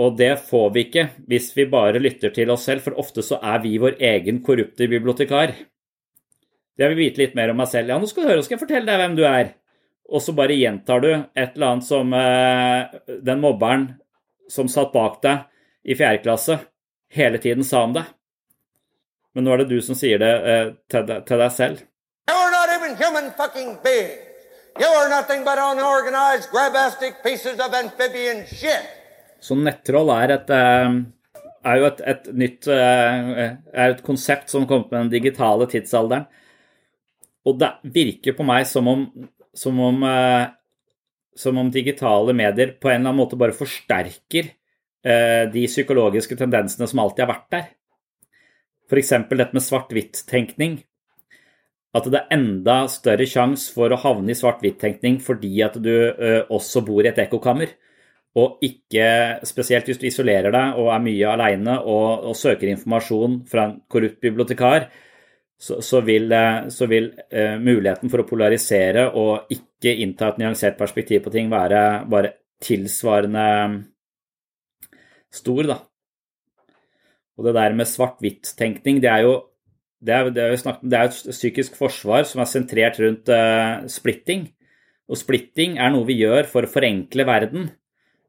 Og 0.00 0.16
det 0.16 0.32
får 0.48 0.70
vi 0.72 0.86
ikke 0.86 1.08
hvis 1.28 1.50
vi 1.56 1.66
bare 1.68 2.00
lytter 2.00 2.32
til 2.32 2.50
oss 2.52 2.64
selv, 2.68 2.84
for 2.84 2.96
ofte 3.00 3.24
så 3.24 3.38
er 3.44 3.60
vi 3.64 3.76
vår 3.80 3.98
egen 4.00 4.40
korrupte 4.44 4.88
bibliotekar. 4.88 5.52
Jeg 6.80 6.88
vil 6.88 7.00
vite 7.02 7.20
litt 7.20 7.34
mer 7.36 7.52
om 7.52 7.58
meg 7.60 7.68
selv. 7.68 7.92
Ja, 7.92 7.98
nå 8.00 8.08
skal 8.08 8.24
du 8.24 8.32
høre, 8.32 8.44
skal 8.44 8.56
jeg 8.56 8.62
fortelle 8.64 8.88
deg 8.88 9.02
hvem 9.02 9.18
du 9.18 9.26
er. 9.28 9.52
Og 10.12 10.24
så 10.24 10.32
bare 10.36 10.56
gjentar 10.56 11.04
du 11.04 11.10
et 11.12 11.52
eller 11.54 11.68
annet 11.68 11.86
som 11.86 12.16
eh, 12.16 12.96
den 13.24 13.44
mobberen 13.44 13.86
som 14.50 14.68
satt 14.72 14.92
bak 14.92 15.20
deg 15.24 15.44
i 15.84 15.96
fjerde 15.96 16.24
klasse, 16.24 16.58
hele 17.12 17.40
tiden 17.42 17.64
sa 17.64 17.84
om 17.84 17.94
deg. 17.96 18.08
Men 19.32 19.46
nå 19.46 19.52
er 19.52 19.62
det 19.62 19.72
du 19.72 19.80
som 19.84 19.96
sier 19.96 20.20
det 20.20 20.32
eh, 20.32 20.66
til, 20.92 21.06
deg, 21.08 21.24
til 21.28 21.40
deg 21.44 21.52
selv. 21.52 21.84
You're 22.28 22.52
not 22.52 22.72
even 22.72 22.96
human 22.96 23.32
fucking 23.36 23.76
beings. 23.84 24.28
You 24.80 24.88
are 24.88 25.08
nothing 25.10 25.44
but 25.44 25.58
unorganized, 25.58 26.48
grabastic 26.50 27.22
pieces 27.22 27.60
of. 27.60 27.72
Så 29.42 29.56
nettroll 29.58 30.12
er, 30.14 30.36
et, 30.36 30.52
eh, 30.54 30.94
er 31.66 31.80
jo 31.80 31.88
et, 31.88 32.00
et 32.12 32.30
nytt 32.44 32.68
eh, 32.70 33.42
er 33.50 33.94
et 33.96 34.02
konsept 34.06 34.52
som 34.52 34.68
kom 34.70 34.86
med 34.86 34.98
den 35.00 35.12
digitale 35.16 35.66
tidsalderen. 35.70 36.28
Og 37.42 37.58
det 37.58 37.72
virker 37.90 38.36
på 38.38 38.46
meg 38.46 38.68
som 38.70 38.86
om, 38.86 39.06
som 39.58 39.80
om, 39.82 40.02
eh, 40.06 40.44
som 41.34 41.58
om 41.58 41.72
digitale 41.74 42.34
medier 42.38 42.76
på 42.78 42.92
en 42.92 43.00
eller 43.00 43.10
annen 43.10 43.22
måte 43.24 43.40
bare 43.40 43.56
forsterker 43.56 44.52
de 45.02 45.62
psykologiske 45.66 46.36
tendensene 46.38 46.86
som 46.86 47.00
alltid 47.02 47.24
har 47.24 47.30
vært 47.32 47.46
der. 47.50 47.64
F.eks. 48.86 49.08
dette 49.32 49.56
med 49.56 49.64
svart-hvitt-tenkning. 49.64 50.76
At 51.90 52.06
det 52.06 52.20
er 52.20 52.36
enda 52.36 52.76
større 52.86 53.26
sjanse 53.26 53.74
for 53.74 53.90
å 53.90 53.98
havne 53.98 54.30
i 54.30 54.36
svart-hvitt-tenkning 54.38 55.18
fordi 55.24 55.56
at 55.66 55.80
du 55.82 55.90
også 56.54 56.84
bor 56.86 57.02
i 57.02 57.10
et 57.10 57.18
ekkokammer 57.24 57.74
og 58.38 58.62
ikke 58.64 59.06
spesielt 59.44 59.88
hvis 59.88 60.00
du 60.00 60.06
isolerer 60.08 60.54
deg 60.54 60.78
og 60.80 60.88
er 60.94 61.02
mye 61.04 61.32
aleine 61.34 61.76
og, 61.80 62.28
og, 62.30 62.36
søker 62.38 62.70
informasjon 62.72 63.42
fra 63.48 63.66
en 63.68 63.74
korrupt 63.92 64.22
bibliotekar, 64.24 64.86
så, 65.62 65.78
så 65.84 66.00
vil, 66.02 66.32
eh, 66.32 66.68
så 66.72 66.88
vil 66.90 67.10
uh, 67.12 67.58
muligheten 67.62 68.10
for 68.10 68.22
å 68.22 68.26
polarisere 68.26 69.04
og 69.20 69.52
ikke 69.52 69.92
innta 70.02 70.32
et 70.32 70.40
nyansert 70.42 70.78
perspektiv 70.80 71.22
på 71.22 71.32
ting 71.34 71.52
være 71.52 71.82
bare 72.10 72.32
tilsvarende 72.62 73.44
stor, 75.32 75.68
da. 75.68 75.78
Og 77.38 77.46
det 77.46 77.54
der 77.56 77.76
med 77.76 77.88
svart-hvitt-tenkning, 77.88 79.00
det 79.02 79.10
er 79.12 79.26
jo 79.26 79.36
det 80.02 80.14
er, 80.16 80.32
det, 80.34 80.42
er 80.42 80.58
snakket, 80.58 80.88
det 80.90 80.98
er, 80.98 81.12
et 81.12 81.36
psykisk 81.36 81.76
forsvar 81.78 82.24
som 82.26 82.42
er 82.42 82.50
sentrert 82.50 82.98
rundt 82.98 83.30
uh, 83.30 83.84
splitting. 83.86 84.48
Og 85.06 85.20
splitting 85.20 85.76
er 85.78 85.92
noe 85.94 86.08
vi 86.08 86.18
gjør 86.24 86.48
for 86.50 86.66
å 86.66 86.70
forenkle 86.72 87.26
verden. 87.28 87.68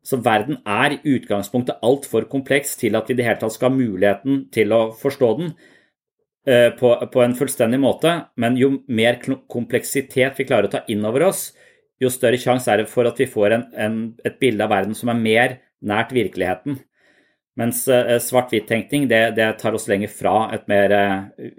Så 0.04 0.20
verden 0.24 0.60
er 0.68 0.98
i 0.98 1.16
utgangspunktet 1.16 1.80
altfor 1.86 2.28
kompleks 2.32 2.76
til 2.80 2.98
at 3.00 3.08
vi 3.08 3.16
i 3.16 3.20
det 3.22 3.28
hele 3.28 3.40
tatt 3.40 3.56
skal 3.56 3.72
ha 3.72 3.78
muligheten 3.78 4.46
til 4.54 4.76
å 4.76 4.82
forstå 5.00 5.30
den 5.40 5.54
eh, 6.48 6.70
på, 6.76 7.22
en 7.24 7.36
fullstendig 7.40 7.80
måte. 7.80 8.16
Men 8.36 8.60
jo 8.60 8.74
mer 8.88 9.22
kompleksitet 9.24 10.40
vi 10.40 10.48
klarer 10.50 10.68
å 10.68 10.74
ta 10.76 10.84
inn 10.92 11.06
over 11.08 11.30
oss, 11.30 11.52
jo 12.04 12.12
større 12.12 12.40
sjanse 12.42 12.72
er 12.72 12.84
det 12.84 12.92
for 12.92 13.08
at 13.08 13.20
vi 13.22 13.30
får 13.32 13.56
en, 13.56 13.68
en, 13.80 14.02
et 14.26 14.36
bilde 14.42 14.66
av 14.66 14.74
verden 14.74 14.98
som 14.98 15.14
er 15.14 15.24
mer 15.24 15.56
nært 15.84 16.12
virkeligheten. 16.16 16.82
Mens 17.60 17.84
eh, 17.88 18.18
svart-hvitt-tenkning 18.18 19.06
det, 19.12 19.22
det, 19.38 19.52
tar 19.62 19.76
oss 19.78 19.86
lenger 19.88 20.10
fra 20.10 20.48
et 20.56 20.66
mer 20.72 20.96
eh, 20.98 21.52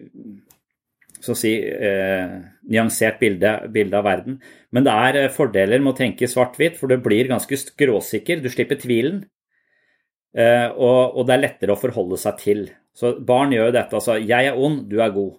så 1.24 1.32
å 1.32 1.38
si, 1.38 1.54
eh, 1.64 2.34
nyansert 2.70 3.20
bilde, 3.20 3.54
bilde, 3.72 3.96
av 3.98 4.04
verden. 4.04 4.40
Men 4.74 4.84
det 4.86 4.92
er 4.92 5.20
eh, 5.22 5.32
fordeler 5.32 5.80
med 5.80 5.94
å 5.94 5.98
tenke 5.98 6.28
svart-hvitt, 6.30 6.76
for 6.80 6.92
du 6.92 6.98
blir 7.00 7.30
ganske 7.30 7.58
skråsikker. 7.60 8.42
Du 8.44 8.50
slipper 8.52 8.80
tvilen. 8.80 9.22
Eh, 10.34 10.68
og, 10.74 11.14
og, 11.14 11.22
det 11.28 11.36
er 11.36 11.44
lettere 11.46 11.74
å 11.74 11.80
forholde 11.80 12.18
seg 12.20 12.38
til. 12.42 12.66
Så 12.94 13.14
barn 13.24 13.54
gjør 13.54 13.70
jo 13.70 13.76
dette. 13.78 13.96
Altså, 13.96 14.18
jeg 14.20 14.50
er 14.50 14.60
ond, 14.60 14.84
du 14.90 15.00
er 15.02 15.14
god. 15.14 15.38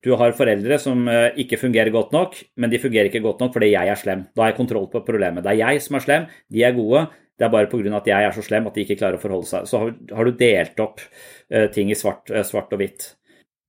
Du 0.00 0.14
har 0.16 0.32
foreldre 0.32 0.78
som 0.80 1.02
eh, 1.12 1.34
ikke 1.42 1.58
fungerer 1.60 1.92
godt 1.92 2.14
nok, 2.16 2.38
men 2.56 2.72
de 2.72 2.80
fungerer 2.80 3.10
ikke 3.10 3.24
godt 3.24 3.42
nok 3.44 3.52
fordi 3.56 3.74
jeg 3.74 3.92
er 3.92 4.00
slem. 4.00 4.24
Da 4.32 4.46
har 4.46 4.54
jeg 4.54 4.60
kontroll 4.62 4.88
på 4.92 5.02
problemet. 5.04 5.44
Det 5.44 5.52
er 5.52 5.60
jeg 5.60 5.82
som 5.84 5.98
er 5.98 6.06
slem, 6.06 6.30
de 6.48 6.64
er 6.64 6.76
gode. 6.76 7.04
Det 7.36 7.46
er 7.46 7.52
bare 7.52 7.68
pga. 7.72 7.92
at 7.96 8.08
jeg 8.08 8.24
er 8.24 8.36
så 8.36 8.44
slem 8.44 8.66
at 8.68 8.74
de 8.76 8.84
ikke 8.84 8.98
klarer 9.00 9.16
å 9.16 9.22
forholde 9.22 9.48
seg. 9.48 9.68
Så 9.68 9.80
har, 9.80 10.24
du 10.28 10.36
delt 10.36 10.80
opp 10.84 11.00
uh, 11.00 11.68
ting 11.72 11.88
i 11.88 11.96
svart, 11.96 12.28
svart 12.44 12.74
og 12.76 12.82
hvitt. 12.82 13.06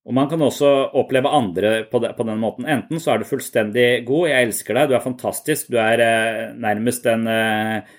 Og 0.02 0.16
Man 0.18 0.30
kan 0.30 0.42
også 0.42 0.68
oppleve 0.98 1.30
andre 1.30 1.72
på, 1.92 2.02
den 2.02 2.40
måten. 2.42 2.66
Enten 2.66 3.00
så 3.00 3.14
er 3.14 3.22
du 3.22 3.30
fullstendig 3.30 4.04
god, 4.08 4.30
jeg 4.32 4.48
elsker 4.48 4.78
deg, 4.78 4.90
du 4.90 4.96
er 4.98 5.04
fantastisk, 5.04 5.70
du 5.70 5.78
er 5.78 6.02
eh, 6.02 6.40
nærmest 6.58 7.06
en 7.06 7.28
eh, 7.30 7.92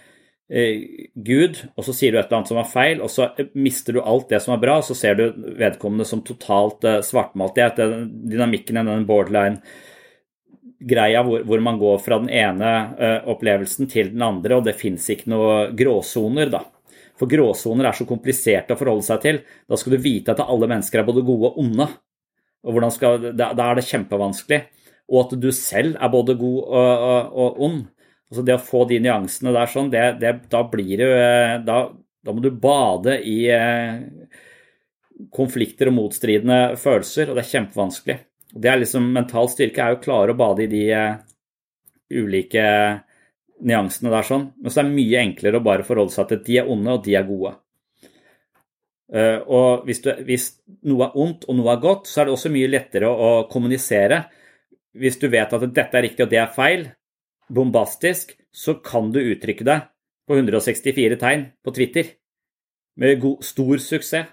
eh, 0.51 0.83
gud, 1.15 1.61
og 1.77 1.87
så 1.87 1.95
sier 1.95 2.11
du 2.11 2.19
et 2.19 2.27
eller 2.27 2.41
annet 2.41 2.51
som 2.51 2.59
er 2.59 2.73
feil, 2.73 3.05
og 3.07 3.13
så 3.13 3.31
mister 3.55 3.95
du 3.95 4.03
alt 4.03 4.35
det 4.35 4.43
som 4.43 4.57
er 4.57 4.65
bra, 4.65 4.81
og 4.81 4.89
så 4.89 4.99
ser 4.99 5.15
du 5.21 5.25
vedkommende 5.61 6.09
som 6.09 6.25
totalt 6.27 6.89
svartmalt. 7.07 7.55
Det 7.55 7.87
er 7.87 7.97
dynamikken 8.35 8.83
i 8.83 8.87
den 8.91 9.07
borderline 9.07 9.63
greia 10.83 11.23
hvor, 11.23 11.45
hvor, 11.47 11.63
man 11.63 11.79
går 11.79 12.01
fra 12.03 12.19
den 12.19 12.33
ene 12.35 13.23
opplevelsen 13.31 13.87
til 13.87 14.11
den 14.11 14.27
andre, 14.27 14.59
og 14.59 14.67
det 14.67 14.75
fins 14.81 15.07
ikke 15.15 15.31
noe 15.31 15.53
gråsoner, 15.79 16.51
da. 16.51 16.65
For 17.23 17.31
gråsoner 17.31 17.87
er 17.87 17.95
så 17.95 18.03
kompliserte 18.03 18.75
å 18.75 18.79
forholde 18.81 19.07
seg 19.07 19.21
til. 19.23 19.37
Da 19.71 19.79
skal 19.79 19.95
du 19.95 20.03
vite 20.03 20.35
at 20.35 20.43
alle 20.43 20.67
mennesker 20.67 20.99
er 20.99 21.07
både 21.07 21.23
gode 21.23 21.53
og 21.53 21.59
onde. 21.63 21.87
Og 22.67 22.79
skal, 22.95 23.29
da, 23.39 23.53
er 23.55 23.79
det 23.79 23.85
kjempevanskelig. 23.87 24.59
Og 25.13 25.19
at 25.21 25.37
du 25.39 25.47
selv 25.55 25.95
er 26.03 26.11
både 26.11 26.35
god 26.41 26.59
og, 26.65 27.05
og, 27.07 27.37
og 27.45 27.61
ond. 27.69 27.85
Altså 28.33 28.43
Det 28.49 28.57
å 28.57 28.65
få 28.65 28.81
de 28.91 28.99
nyansene 29.05 29.53
der 29.55 29.71
sånn, 29.71 29.93
det, 29.93 30.03
det, 30.19 30.33
da 30.51 30.65
blir 30.73 30.99
du 30.99 31.07
da, 31.69 31.79
da, 31.93 32.33
må 32.33 32.43
du 32.43 32.49
bade 32.51 33.19
i 33.29 33.37
eh, 33.53 34.01
konflikter 35.37 35.91
og 35.91 35.99
motstridende 35.99 36.79
følelser, 36.81 37.29
og 37.29 37.37
det 37.37 37.45
er 37.45 37.51
kjempevanskelig. 37.51 38.17
Det 38.53 38.71
er 38.73 38.81
liksom 38.81 39.11
Mental 39.15 39.51
styrke 39.53 39.85
er 39.85 39.95
jo 39.95 40.01
å 40.01 40.03
klare 40.09 40.35
å 40.35 40.41
bade 40.41 40.65
i 40.65 40.71
de 40.73 40.83
eh, 40.97 41.21
ulike 42.19 42.65
nyansene 43.67 44.13
der 44.13 44.27
sånn. 44.27 44.49
Men 44.61 44.73
så 44.73 44.83
er 44.83 44.89
det 44.89 44.97
mye 44.97 45.21
enklere 45.23 45.61
å 45.61 45.65
bare 45.65 45.87
forholde 45.87 46.15
seg 46.15 46.29
til 46.31 46.41
at 46.41 46.49
de 46.49 46.59
er 46.63 46.71
onde, 46.73 46.97
og 46.97 47.05
de 47.07 47.17
er 47.19 47.29
gode. 47.29 47.55
Eh, 49.13 49.39
og 49.45 49.85
hvis, 49.89 50.01
du, 50.05 50.11
hvis, 50.27 50.49
noe 50.89 51.09
er 51.09 51.19
ondt 51.21 51.47
og 51.47 51.59
noe 51.59 51.75
er 51.75 51.83
godt, 51.83 52.09
så 52.09 52.23
er 52.23 52.29
det 52.29 52.37
også 52.37 52.53
mye 52.53 52.71
lettere 52.71 53.11
å, 53.11 53.17
å 53.43 53.47
kommunisere. 53.53 54.25
Hvis 54.99 55.19
du 55.21 55.29
vet 55.33 55.53
at 55.53 55.67
dette 55.69 55.99
er 55.99 56.07
riktig 56.09 56.27
og 56.27 56.33
det 56.33 56.41
er 56.41 56.53
feil, 56.53 56.87
bombastisk, 57.53 58.37
så 58.53 58.77
kan 58.85 59.11
du 59.13 59.21
uttrykke 59.21 59.67
det 59.69 59.79
på 60.29 60.37
164 60.37 61.19
tegn 61.21 61.47
på 61.65 61.75
Twitter 61.77 62.15
med 63.01 63.21
god, 63.21 63.45
stor 63.45 63.81
suksess. 63.81 64.33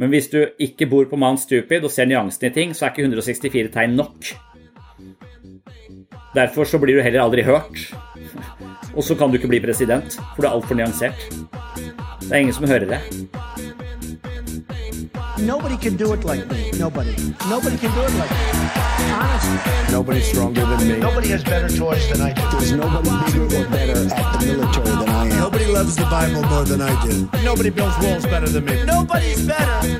Men 0.00 0.10
hvis 0.10 0.30
du 0.32 0.40
ikke 0.62 0.88
bor 0.90 1.04
på 1.06 1.18
Mount 1.20 1.42
Stupid 1.42 1.84
og 1.84 1.92
ser 1.92 2.08
nyansene 2.10 2.48
i 2.48 2.54
ting, 2.54 2.72
så 2.74 2.86
er 2.86 2.94
ikke 2.94 3.04
164 3.04 3.70
tegn 3.74 3.94
nok. 3.98 4.32
Derfor 6.32 6.66
så 6.66 6.80
blir 6.82 6.96
du 6.98 7.04
heller 7.04 7.22
aldri 7.26 7.44
hørt. 7.46 7.76
Og 8.96 9.04
så 9.04 9.14
kan 9.14 9.28
du 9.28 9.38
ikke 9.40 9.48
bli 9.48 9.60
president, 9.60 10.18
for 10.34 10.42
du 10.42 10.48
er 10.48 10.52
altfor 10.52 10.74
nyansert. 10.74 11.28
Det 12.20 12.32
er 12.32 12.36
ingen 12.36 12.54
som 12.54 12.68
hører 12.68 12.88
det. 12.88 13.00
Nobody 15.42 15.76
can 15.76 15.96
do 15.96 16.12
it 16.12 16.24
like 16.24 16.46
me. 16.50 16.70
Nobody. 16.78 17.14
Nobody 17.50 17.76
can 17.76 17.90
do 17.96 18.02
it 18.06 18.14
like 18.14 18.30
me. 18.30 18.36
Honestly. 19.12 19.92
Nobody's 19.92 20.28
stronger 20.30 20.64
than 20.64 20.88
me. 20.88 20.96
Nobody 20.98 21.28
has 21.28 21.42
better 21.42 21.68
toys 21.68 22.08
than 22.10 22.20
I 22.20 22.32
do. 22.32 22.42
There's 22.52 22.72
nobody 22.72 23.10
bigger 23.26 23.44
or 23.44 23.68
better 23.68 24.14
at 24.14 24.40
the 24.40 24.46
military 24.46 24.86
than 24.86 25.08
I 25.08 25.26
am. 25.28 25.51
Nobody 25.82 25.96
loves 25.96 25.96
the 25.96 26.38
Bible 26.38 26.48
more 26.48 26.64
than 26.64 26.80
I 26.80 26.94
do. 27.04 27.28
Nobody 27.42 27.70
builds 27.70 27.98
walls 27.98 28.24
better 28.24 28.48
than 28.48 28.64
me. 28.64 28.84
Nobody's 28.84 29.44
better 29.44 29.98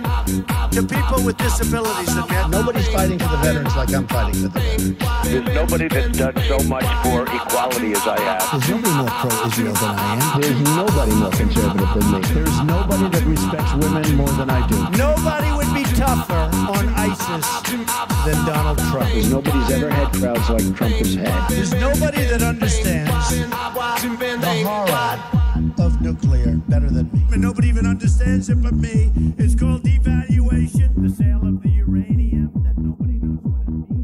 to 0.70 0.82
people 0.86 1.24
with 1.24 1.36
disabilities 1.38 2.14
than 2.14 2.22
me. 2.28 2.36
Nobody's 2.50 2.86
fighting 2.86 3.18
for 3.18 3.26
the 3.26 3.36
veterans 3.38 3.74
like 3.74 3.92
I'm 3.92 4.06
fighting 4.06 4.42
for 4.42 4.48
them. 4.48 4.96
There's 5.24 5.54
nobody 5.54 5.88
that's 5.88 6.16
done 6.16 6.36
so 6.46 6.58
much 6.70 6.86
for 7.02 7.26
equality 7.26 7.92
as 7.98 8.06
I 8.06 8.20
have. 8.20 8.46
There's 8.52 8.70
nobody 8.70 8.94
more 8.94 9.10
pro-Israel 9.10 9.74
than 9.74 9.94
I 9.98 10.14
am. 10.14 10.40
There's 10.40 10.60
nobody 10.60 11.14
more 11.14 11.30
conservative 11.30 11.90
than 11.94 12.12
me. 12.12 12.20
There's 12.30 12.60
nobody 12.62 13.08
that 13.10 13.24
respects 13.26 13.74
women 13.74 14.16
more 14.16 14.34
than 14.38 14.50
I 14.50 14.64
do. 14.68 14.78
Nobody 14.96 15.50
would 15.50 15.74
be 15.74 15.82
tougher 16.02 16.50
on 16.76 16.88
ISIS 17.08 17.46
than 18.26 18.38
Donald 18.44 18.78
Trump. 18.90 19.08
There's 19.12 19.30
nobody's 19.30 19.70
ever 19.70 19.90
had 19.90 20.12
crowds 20.14 20.50
like 20.50 20.76
Trump 20.76 20.94
has 20.94 21.14
had. 21.14 21.48
There's 21.48 21.72
nobody 21.74 22.24
that 22.24 22.42
understands 22.42 23.30
the 23.30 24.52
horror 24.66 25.18
of 25.78 26.00
nuclear 26.00 26.56
better 26.68 26.90
than 26.90 27.08
me. 27.12 27.20
And 27.32 27.42
nobody 27.42 27.68
even 27.68 27.86
understands 27.86 28.50
it 28.50 28.60
but 28.62 28.74
me. 28.74 29.12
It's 29.38 29.54
called 29.54 29.82
devaluation, 29.84 30.90
the 31.02 31.10
sale 31.10 31.46
of 31.46 31.62
the 31.62 31.70
uranium 31.70 32.50
that 32.64 32.76
nobody 32.78 33.18
knows 33.22 33.42
what 33.46 33.62
it 33.68 33.76
means. 33.78 34.02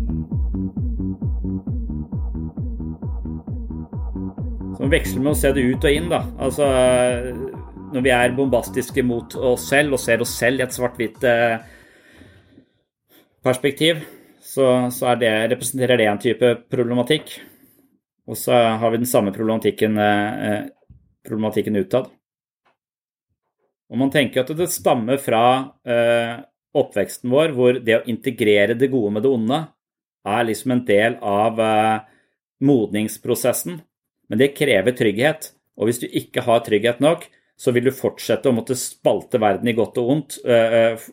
Så 4.78 4.86
veksler 4.86 5.22
med 5.24 5.32
å 5.32 5.38
se 5.40 5.50
det 5.52 5.64
ut 5.66 5.84
og 5.84 5.98
inn, 5.98 6.08
da. 6.12 6.22
Altså 6.38 6.68
når 7.92 8.04
vi 8.04 8.10
er 8.12 8.36
bombastiske 8.36 9.02
mot 9.02 9.34
oss 9.34 9.66
selv 9.72 9.96
og 9.96 10.00
ser 10.02 10.22
oss 10.22 10.36
selv 10.38 10.60
i 10.60 10.64
et 10.66 10.74
svart-hvitt 10.76 11.24
eh, 11.26 11.58
perspektiv, 13.44 14.02
så, 14.40 14.90
så 14.90 15.14
det, 15.20 15.32
representerer 15.52 16.00
det 16.00 16.08
en 16.10 16.20
type 16.22 16.52
problematikk. 16.70 17.38
Og 18.28 18.36
så 18.36 18.52
har 18.52 18.92
vi 18.92 19.00
den 19.00 19.08
samme 19.08 19.32
problematikken, 19.32 19.98
eh, 19.98 20.68
problematikken 21.26 21.76
utad. 21.80 22.10
Og 23.88 23.96
man 23.96 24.12
tenker 24.12 24.42
at 24.42 24.52
det 24.56 24.68
stammer 24.72 25.20
fra 25.20 25.42
eh, 25.88 26.34
oppveksten 26.76 27.32
vår, 27.32 27.54
hvor 27.56 27.80
det 27.80 28.00
å 28.00 28.06
integrere 28.10 28.76
det 28.76 28.90
gode 28.92 29.14
med 29.16 29.24
det 29.24 29.32
onde 29.32 29.62
er 30.28 30.44
liksom 30.44 30.74
en 30.74 30.84
del 30.88 31.16
av 31.24 31.60
eh, 31.64 32.02
modningsprosessen. 32.68 33.80
Men 34.28 34.42
det 34.42 34.52
krever 34.58 34.96
trygghet. 34.96 35.52
Og 35.78 35.88
hvis 35.88 36.02
du 36.02 36.08
ikke 36.10 36.44
har 36.44 36.60
trygghet 36.66 37.00
nok, 37.00 37.24
så 37.58 37.72
vil 37.74 37.88
du 37.88 37.94
fortsette 37.94 38.46
å 38.46 38.54
måtte 38.54 38.76
spalte 38.78 39.40
verden 39.42 39.66
i 39.66 39.74
godt 39.74 39.98
og 39.98 40.10
ondt. 40.12 40.36
Eh, 40.46 40.74
eh, 40.78 41.06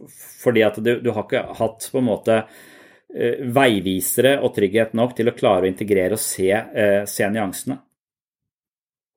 fordi 0.44 0.62
at 0.62 0.78
du, 0.78 0.92
du 1.02 1.10
har 1.16 1.26
ikke 1.26 1.42
hatt 1.58 1.88
på 1.90 1.98
en 1.98 2.06
måte 2.06 2.36
eh, 2.38 3.42
veivisere 3.56 4.36
og 4.38 4.54
trygghet 4.54 4.94
nok 4.94 5.16
til 5.18 5.32
å 5.32 5.34
klare 5.34 5.66
å 5.66 5.72
integrere 5.72 6.14
og 6.14 6.22
se, 6.22 6.52
se 7.10 7.30
nyansene. 7.34 7.80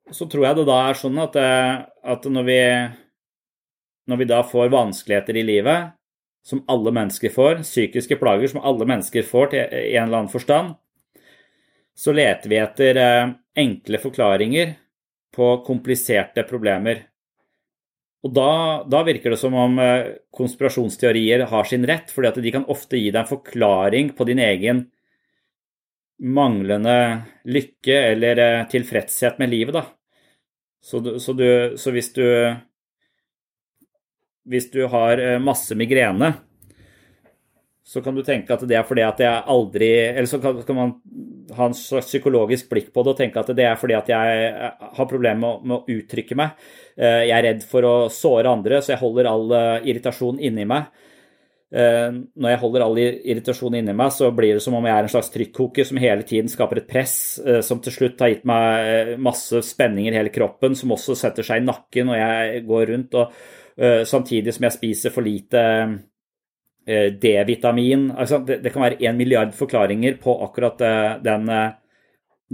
Så 0.09 0.25
tror 0.33 0.47
jeg 0.47 0.57
det 0.57 0.65
da 0.71 0.79
er 0.89 0.97
sånn 0.97 1.21
at, 1.21 1.37
at 1.37 2.25
når, 2.33 2.47
vi, 2.49 2.61
når 4.09 4.21
vi 4.23 4.29
da 4.31 4.41
får 4.49 4.73
vanskeligheter 4.73 5.37
i 5.37 5.45
livet, 5.45 5.93
som 6.49 6.63
alle 6.73 6.95
mennesker 6.97 7.35
får, 7.35 7.61
psykiske 7.61 8.17
plager 8.17 8.49
som 8.49 8.65
alle 8.65 8.89
mennesker 8.89 9.27
får 9.29 9.53
til 9.53 9.61
en 9.67 10.07
eller 10.07 10.23
annen 10.23 10.33
forstand, 10.33 10.79
så 11.93 12.17
leter 12.17 12.49
vi 12.49 12.63
etter 12.63 13.03
enkle 13.59 14.01
forklaringer 14.01 14.73
på 15.37 15.53
kompliserte 15.67 16.47
problemer. 16.49 17.05
Og 18.27 18.33
da, 18.35 18.51
da, 18.91 19.05
virker 19.07 19.31
det 19.31 19.39
som 19.39 19.55
om 19.55 19.79
eh, 19.79 20.15
konspirasjonsteorier 20.35 21.45
har 21.53 21.69
sin 21.71 21.87
rett, 21.87 22.11
fordi 22.11 22.31
at 22.33 22.41
de 22.43 22.55
kan 22.55 22.67
ofte 22.71 22.99
gi 22.99 23.13
deg 23.13 23.21
en 23.23 23.31
forklaring 23.31 24.11
på 24.19 24.27
din 24.27 24.43
egen 24.43 24.89
manglende 26.19 26.97
lykke 27.47 28.01
eller 28.13 28.43
eh, 28.43 28.65
tilfredshet 28.73 29.39
med 29.39 29.55
livet, 29.55 29.79
da. 29.79 29.85
Så, 30.83 31.03
så, 31.19 31.35
du, 31.35 31.75
så 31.79 31.91
hvis 31.91 32.13
du 32.15 32.25
Hvis 34.49 34.71
du 34.71 34.87
har 34.87 35.19
eh, 35.19 35.39
masse 35.43 35.75
migrene, 35.75 36.33
så 37.85 38.01
kan 38.01 38.15
du 38.15 38.23
tenke 38.23 38.55
at 38.55 38.63
det 38.69 38.77
er 38.79 38.87
fordi 38.87 39.03
at 39.03 39.21
jeg 39.21 39.43
aldri 39.47 39.89
Eller 40.09 40.27
så 40.27 40.39
kan 40.39 40.77
man 40.77 40.95
ha 41.57 41.67
en 41.67 41.75
slags 41.75 42.07
psykologisk 42.07 42.69
blikk 42.71 42.93
på 42.93 43.03
det 43.03 43.15
og 43.15 43.19
tenke 43.19 43.41
at 43.41 43.51
det 43.57 43.65
er 43.65 43.77
fordi 43.81 43.97
at 43.97 44.09
jeg 44.13 44.53
har 44.81 45.09
problemer 45.09 45.59
med, 45.59 45.65
med, 45.65 45.77
å 45.79 45.99
uttrykke 45.99 46.37
meg. 46.37 46.69
Eh, 46.99 47.29
jeg 47.29 47.35
er 47.37 47.45
redd 47.47 47.67
for 47.67 47.87
å 47.87 47.95
såre 48.11 48.51
andre, 48.51 48.81
så 48.83 48.95
jeg 48.95 49.03
holder 49.03 49.29
all 49.31 49.53
eh, 49.55 49.87
irritasjon 49.93 50.41
inni 50.43 50.65
meg. 50.67 50.89
Eh, 51.71 52.09
når 52.11 52.51
jeg 52.51 52.61
holder 52.63 52.85
all 52.85 52.99
irritasjon 52.99 53.77
inni 53.79 53.95
meg, 53.95 54.11
så 54.17 54.33
blir 54.35 54.57
det 54.57 54.65
som 54.65 54.75
om 54.75 54.89
jeg 54.89 54.97
er 54.97 55.07
en 55.07 55.13
slags 55.13 55.31
trykkoker 55.35 55.87
som 55.87 56.01
hele 56.03 56.27
tiden 56.27 56.51
skaper 56.51 56.83
et 56.83 56.91
press 56.91 57.15
som 57.67 57.83
til 57.85 57.95
slutt 57.95 58.25
har 58.25 58.33
gitt 58.33 58.49
meg 58.49 59.15
masse 59.23 59.63
spenninger 59.69 60.17
i 60.17 60.19
hele 60.19 60.35
kroppen, 60.35 60.75
som 60.79 60.97
også 60.97 61.15
setter 61.19 61.47
seg 61.47 61.63
i 61.63 61.69
nakken 61.69 62.11
når 62.11 62.19
jeg 62.23 62.65
går 62.67 62.87
rundt, 62.95 63.19
og 63.21 64.07
samtidig 64.11 64.51
som 64.57 64.65
jeg 64.67 64.75
spiser 64.75 65.13
for 65.15 65.23
lite 65.23 65.61
D-vitamin 66.89 68.09
altså 68.11 68.41
det, 68.49 68.73
kan 68.73 68.83
være 68.83 68.99
en 69.07 69.21
milliard 69.21 69.53
forklaringer 69.55 70.17
på 70.19 70.35
akkurat 70.49 70.83
den, 71.23 71.47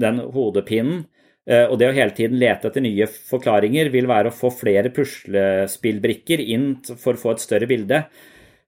den 0.05 0.21
hodepinen. 0.35 1.07
Og 1.45 1.75
det 1.77 1.91
å 1.91 1.93
hele 1.93 2.15
tiden 2.17 2.39
lete 2.41 2.71
etter 2.71 2.81
nye 2.81 3.05
forklaringer 3.05 3.91
vil 3.93 4.07
være 4.09 4.31
å 4.31 4.37
få 4.37 4.49
flere 4.49 4.89
puslespillbrikker 4.97 6.41
inn 6.41 6.71
for 6.89 7.13
å 7.13 7.21
få 7.21 7.35
et 7.35 7.43
større 7.45 7.69
bilde. 7.69 7.99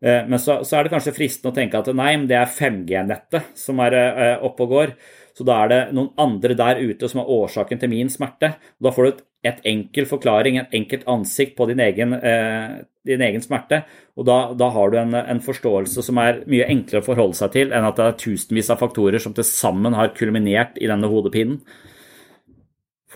Men 0.04 0.36
så, 0.36 0.58
så 0.60 0.76
er 0.76 0.84
det 0.84 0.92
kanskje 0.92 1.14
fristende 1.16 1.54
å 1.54 1.56
tenke 1.56 1.80
at 1.80 1.88
nei, 1.96 2.10
men 2.18 2.26
det 2.28 2.36
er 2.36 2.52
5G-nettet 2.52 3.56
som 3.56 3.80
er 3.80 3.96
oppe 4.44 4.66
og 4.66 4.74
går. 4.74 4.92
Så 5.36 5.44
da 5.44 5.56
er 5.62 5.72
det 5.72 5.80
noen 5.96 6.14
andre 6.20 6.56
der 6.56 6.78
ute 6.80 7.08
som 7.12 7.20
er 7.20 7.32
årsaken 7.32 7.80
til 7.80 7.92
min 7.92 8.12
smerte. 8.12 8.54
Og 8.78 8.88
da 8.88 8.92
får 8.96 9.08
du 9.08 9.24
et 9.46 9.58
enkel 9.68 10.06
forklaring, 10.08 10.56
et 10.58 10.76
enkelt 10.78 11.04
ansikt 11.12 11.56
på 11.58 11.66
din 11.70 11.82
egen, 11.84 12.14
eh, 12.14 12.78
din 13.06 13.22
egen 13.22 13.44
smerte. 13.44 13.82
Og 14.16 14.24
da, 14.26 14.38
da 14.56 14.70
har 14.72 14.90
du 14.90 14.96
en, 15.00 15.12
en, 15.14 15.42
forståelse 15.44 16.02
som 16.02 16.18
er 16.22 16.40
mye 16.50 16.68
enklere 16.72 17.04
å 17.04 17.06
forholde 17.06 17.38
seg 17.38 17.52
til 17.52 17.74
enn 17.74 17.84
at 17.86 18.00
det 18.00 18.06
er 18.06 18.18
tusenvis 18.22 18.72
av 18.72 18.80
faktorer 18.80 19.22
som 19.22 19.36
til 19.36 19.46
sammen 19.46 19.94
har 19.98 20.14
kulminert 20.16 20.80
i 20.80 20.88
denne 20.88 21.10
hodepinen. 21.12 21.60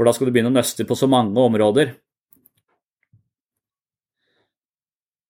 For 0.01 0.09
da 0.09 0.15
skal 0.17 0.31
du 0.31 0.33
begynne 0.33 0.49
å 0.49 0.55
nøste 0.57 0.87
på 0.89 0.97
så 0.97 1.05
mange 1.13 1.37
områder. 1.37 1.91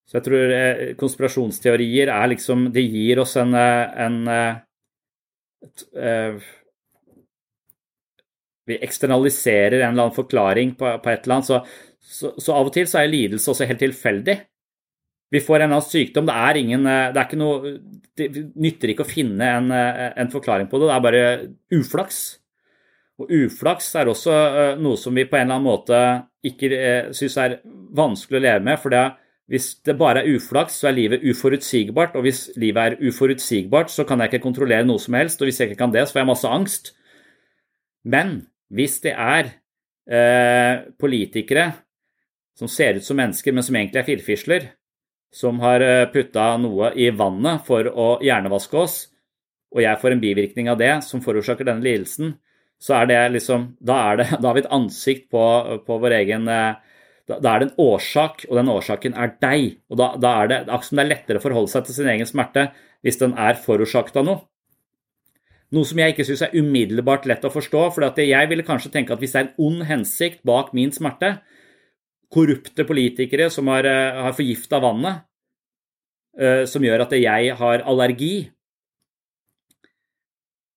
Så 0.07 0.21
jeg 0.21 0.27
tror 0.29 0.53
eh, 0.55 0.83
konspirasjonsteorier 0.99 2.13
er 2.15 2.31
liksom 2.31 2.69
Det 2.71 2.85
gir 2.85 3.19
oss 3.19 3.35
en, 3.43 3.51
eh, 3.59 3.99
en 4.05 4.31
et, 4.31 5.83
et, 5.91 6.47
vi 8.71 8.79
eksternaliserer 8.79 9.81
en 9.81 9.89
eller 9.89 10.05
annen 10.05 10.15
forklaring 10.15 10.77
på, 10.79 10.95
på 11.03 11.11
et 11.11 11.27
eller 11.27 11.41
annet, 11.41 11.51
så, 11.51 11.59
så, 11.99 12.31
så, 12.39 12.55
av 12.55 12.71
og 12.71 12.75
til 12.79 12.87
så 12.87 13.03
er 13.03 13.11
lidelse 13.11 13.51
også 13.51 13.67
helt 13.67 13.83
tilfeldig. 13.83 14.37
Vi 15.35 15.43
får 15.43 15.57
en 15.57 15.65
eller 15.65 15.81
annen 15.81 15.91
sykdom, 15.91 16.31
det 16.31 16.39
er 16.47 16.61
ingen 16.63 16.87
Det 16.87 17.19
er 17.19 17.27
ikke 17.27 17.43
noe 17.43 17.75
Det 18.19 18.31
nytter 18.55 18.95
ikke 18.95 19.03
å 19.03 19.15
finne 19.19 19.51
en, 19.59 19.75
en 19.75 20.31
forklaring 20.31 20.71
på 20.71 20.79
det, 20.79 20.93
det 20.93 21.01
er 21.01 21.09
bare 21.11 21.27
uflaks. 21.75 22.40
Og 23.21 23.33
uflaks 23.45 23.91
er 24.01 24.09
også 24.09 24.35
eh, 24.35 24.77
noe 24.81 24.99
som 25.01 25.17
vi 25.17 25.27
på 25.29 25.37
en 25.37 25.47
eller 25.47 25.59
annen 25.59 25.69
måte 25.69 25.99
ikke 26.47 26.71
eh, 26.73 27.11
syns 27.17 27.37
er 27.41 27.59
vanskelig 27.97 28.41
å 28.41 28.45
leve 28.47 28.65
med. 28.65 28.81
for 28.81 28.95
det 28.95 29.09
hvis 29.51 29.81
det 29.83 29.97
bare 29.99 30.23
er 30.23 30.37
uflaks, 30.37 30.77
så 30.79 30.89
er 30.89 30.95
livet 30.95 31.25
uforutsigbart. 31.27 32.15
Og 32.15 32.23
hvis 32.23 32.45
livet 32.55 32.93
er 32.93 33.09
uforutsigbart, 33.09 33.91
så 33.91 34.05
kan 34.07 34.23
jeg 34.23 34.31
ikke 34.31 34.45
kontrollere 34.45 34.87
noe 34.87 35.03
som 35.03 35.17
helst. 35.19 35.43
Og 35.43 35.51
hvis 35.51 35.59
jeg 35.59 35.73
ikke 35.73 35.81
kan 35.81 35.95
det, 35.95 36.05
så 36.07 36.15
får 36.15 36.21
jeg 36.21 36.29
masse 36.29 36.53
angst. 36.55 36.93
Men 38.07 38.37
hvis 38.71 39.01
det 39.03 39.17
er 39.19 39.51
eh, 40.07 40.87
politikere 41.03 41.73
som 42.55 42.71
ser 42.71 43.01
ut 43.01 43.07
som 43.07 43.19
mennesker, 43.19 43.57
men 43.57 43.67
som 43.67 43.75
egentlig 43.75 43.99
er 43.99 44.07
firfisler, 44.07 44.69
som 45.35 45.59
har 45.65 45.83
eh, 45.83 46.07
putta 46.15 46.53
noe 46.63 46.93
i 46.95 47.11
vannet 47.11 47.67
for 47.67 47.91
å 47.91 48.09
hjernevaske 48.23 48.79
oss, 48.79 49.01
og 49.75 49.83
jeg 49.83 49.99
får 49.99 50.15
en 50.15 50.23
bivirkning 50.23 50.71
av 50.71 50.79
det 50.79 50.93
som 51.07 51.23
forårsaker 51.25 51.67
denne 51.67 51.83
lidelsen, 51.83 52.37
så 52.81 52.97
er 53.01 53.11
det 53.11 53.19
liksom 53.37 53.75
Da, 53.81 53.97
er 54.11 54.21
det, 54.21 54.29
da 54.41 54.49
har 54.49 54.57
vi 54.57 54.65
et 54.65 54.73
ansikt 54.73 55.29
på, 55.33 55.43
på 55.87 55.99
vår 56.01 56.17
egen 56.23 56.49
eh, 56.49 56.79
da, 57.31 57.39
da, 57.39 57.53
er 57.53 57.63
det 57.63 57.67
en 57.69 57.83
årsak, 57.85 58.47
og 58.49 58.57
den 58.59 58.71
årsaken 58.73 59.15
er 59.15 59.35
deg. 59.43 59.77
Og 59.93 59.99
da, 60.01 60.15
da 60.19 60.33
er 60.41 60.51
det 60.51 60.61
akkurat 60.65 60.89
som 60.89 60.99
det 60.99 61.05
er 61.05 61.13
lettere 61.13 61.39
å 61.39 61.45
forholde 61.45 61.71
seg 61.71 61.87
til 61.87 62.01
sin 62.01 62.11
egen 62.11 62.29
smerte 62.29 62.71
hvis 63.07 63.21
den 63.21 63.37
er 63.39 63.61
forårsaket 63.61 64.19
av 64.21 64.27
noe. 64.27 64.41
Noe 65.71 65.87
som 65.87 66.01
jeg 66.03 66.13
ikke 66.13 66.27
syns 66.27 66.43
er 66.43 66.57
umiddelbart 66.59 67.29
lett 67.31 67.47
å 67.47 67.53
forstå. 67.55 67.85
For 67.95 68.21
jeg 68.25 68.51
ville 68.51 68.67
kanskje 68.67 68.91
tenke 68.97 69.15
at 69.15 69.23
hvis 69.23 69.37
det 69.37 69.41
er 69.41 69.49
en 69.49 69.69
ond 69.69 69.85
hensikt 69.87 70.43
bak 70.49 70.73
min 70.75 70.91
smerte, 70.95 71.37
korrupte 72.31 72.87
politikere 72.87 73.51
som 73.51 73.71
har, 73.71 73.87
eh, 73.87 74.23
har 74.27 74.35
forgifta 74.35 74.81
vannet, 74.83 75.23
eh, 76.39 76.65
som 76.67 76.83
gjør 76.83 77.07
at 77.07 77.15
jeg 77.15 77.57
har 77.57 77.87
allergi, 77.87 78.51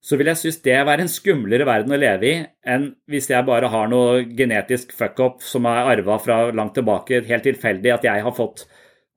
så 0.03 0.17
vil 0.19 0.27
jeg 0.27 0.39
synes 0.41 0.57
det 0.65 0.79
være 0.83 1.05
en 1.05 1.11
skumlere 1.11 1.65
verden 1.67 1.95
å 1.95 1.99
leve 1.99 2.27
i 2.27 2.39
enn 2.67 2.89
hvis 3.07 3.29
jeg 3.31 3.47
bare 3.47 3.69
har 3.71 3.87
noe 3.91 4.25
genetisk 4.35 4.91
fuck-up 4.97 5.39
som 5.47 5.67
er 5.69 5.87
arva 5.93 6.17
fra 6.19 6.39
langt 6.51 6.75
tilbake, 6.75 7.21
helt 7.29 7.47
tilfeldig 7.47 7.93
at 7.93 8.07
jeg 8.09 8.25
har 8.25 8.35
fått 8.35 8.65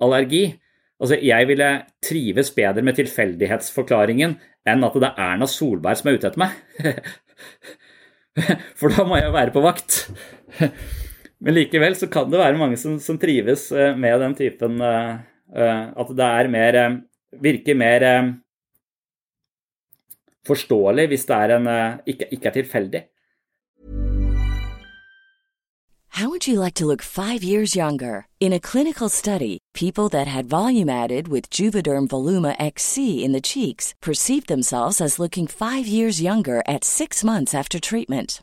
allergi. 0.02 0.44
Altså, 1.02 1.18
jeg 1.20 1.48
ville 1.50 1.70
trives 2.04 2.52
bedre 2.54 2.84
med 2.86 2.98
tilfeldighetsforklaringen 3.00 4.36
enn 4.66 4.86
at 4.86 5.00
det 5.02 5.10
er 5.10 5.24
Erna 5.26 5.50
Solberg 5.50 5.98
som 5.98 6.10
er 6.10 6.20
ute 6.20 6.30
etter 6.30 6.44
meg. 6.44 6.54
For 8.78 8.92
da 8.92 9.08
må 9.08 9.18
jeg 9.18 9.26
jo 9.26 9.34
være 9.34 9.54
på 9.56 9.64
vakt. 9.64 9.98
Men 11.42 11.58
likevel 11.58 11.98
så 11.98 12.06
kan 12.12 12.30
det 12.30 12.40
være 12.40 12.62
mange 12.62 12.78
som, 12.80 13.00
som 13.02 13.18
trives 13.20 13.68
eh, 13.74 13.98
med 13.98 14.22
den 14.22 14.34
typen 14.38 14.78
uh, 14.80 15.18
At 15.52 16.12
det 16.16 16.26
er 16.26 16.48
mer 16.48 16.78
Virker 17.42 17.76
mer 17.76 18.04
forståelig 20.46 21.06
hvis 21.12 21.28
det 21.28 21.36
er 21.36 21.56
en, 21.58 21.68
ikke, 22.06 22.30
ikke 22.32 22.48
er 22.48 22.58
tilfeldig. 22.60 23.02
How 26.16 26.30
would 26.30 26.46
you 26.46 26.58
like 26.58 26.72
to 26.76 26.86
look 26.86 27.02
five 27.02 27.44
years 27.44 27.76
younger? 27.76 28.26
In 28.40 28.54
a 28.54 28.58
clinical 28.58 29.10
study, 29.10 29.58
people 29.74 30.08
that 30.08 30.26
had 30.26 30.46
volume 30.48 30.88
added 30.88 31.28
with 31.28 31.50
Juvederm 31.50 32.08
Voluma 32.08 32.56
XC 32.58 33.22
in 33.22 33.32
the 33.32 33.42
cheeks 33.42 33.92
perceived 34.00 34.46
themselves 34.46 35.02
as 35.02 35.18
looking 35.18 35.46
five 35.46 35.86
years 35.86 36.22
younger 36.22 36.62
at 36.66 36.84
six 36.84 37.22
months 37.22 37.54
after 37.54 37.78
treatment. 37.78 38.42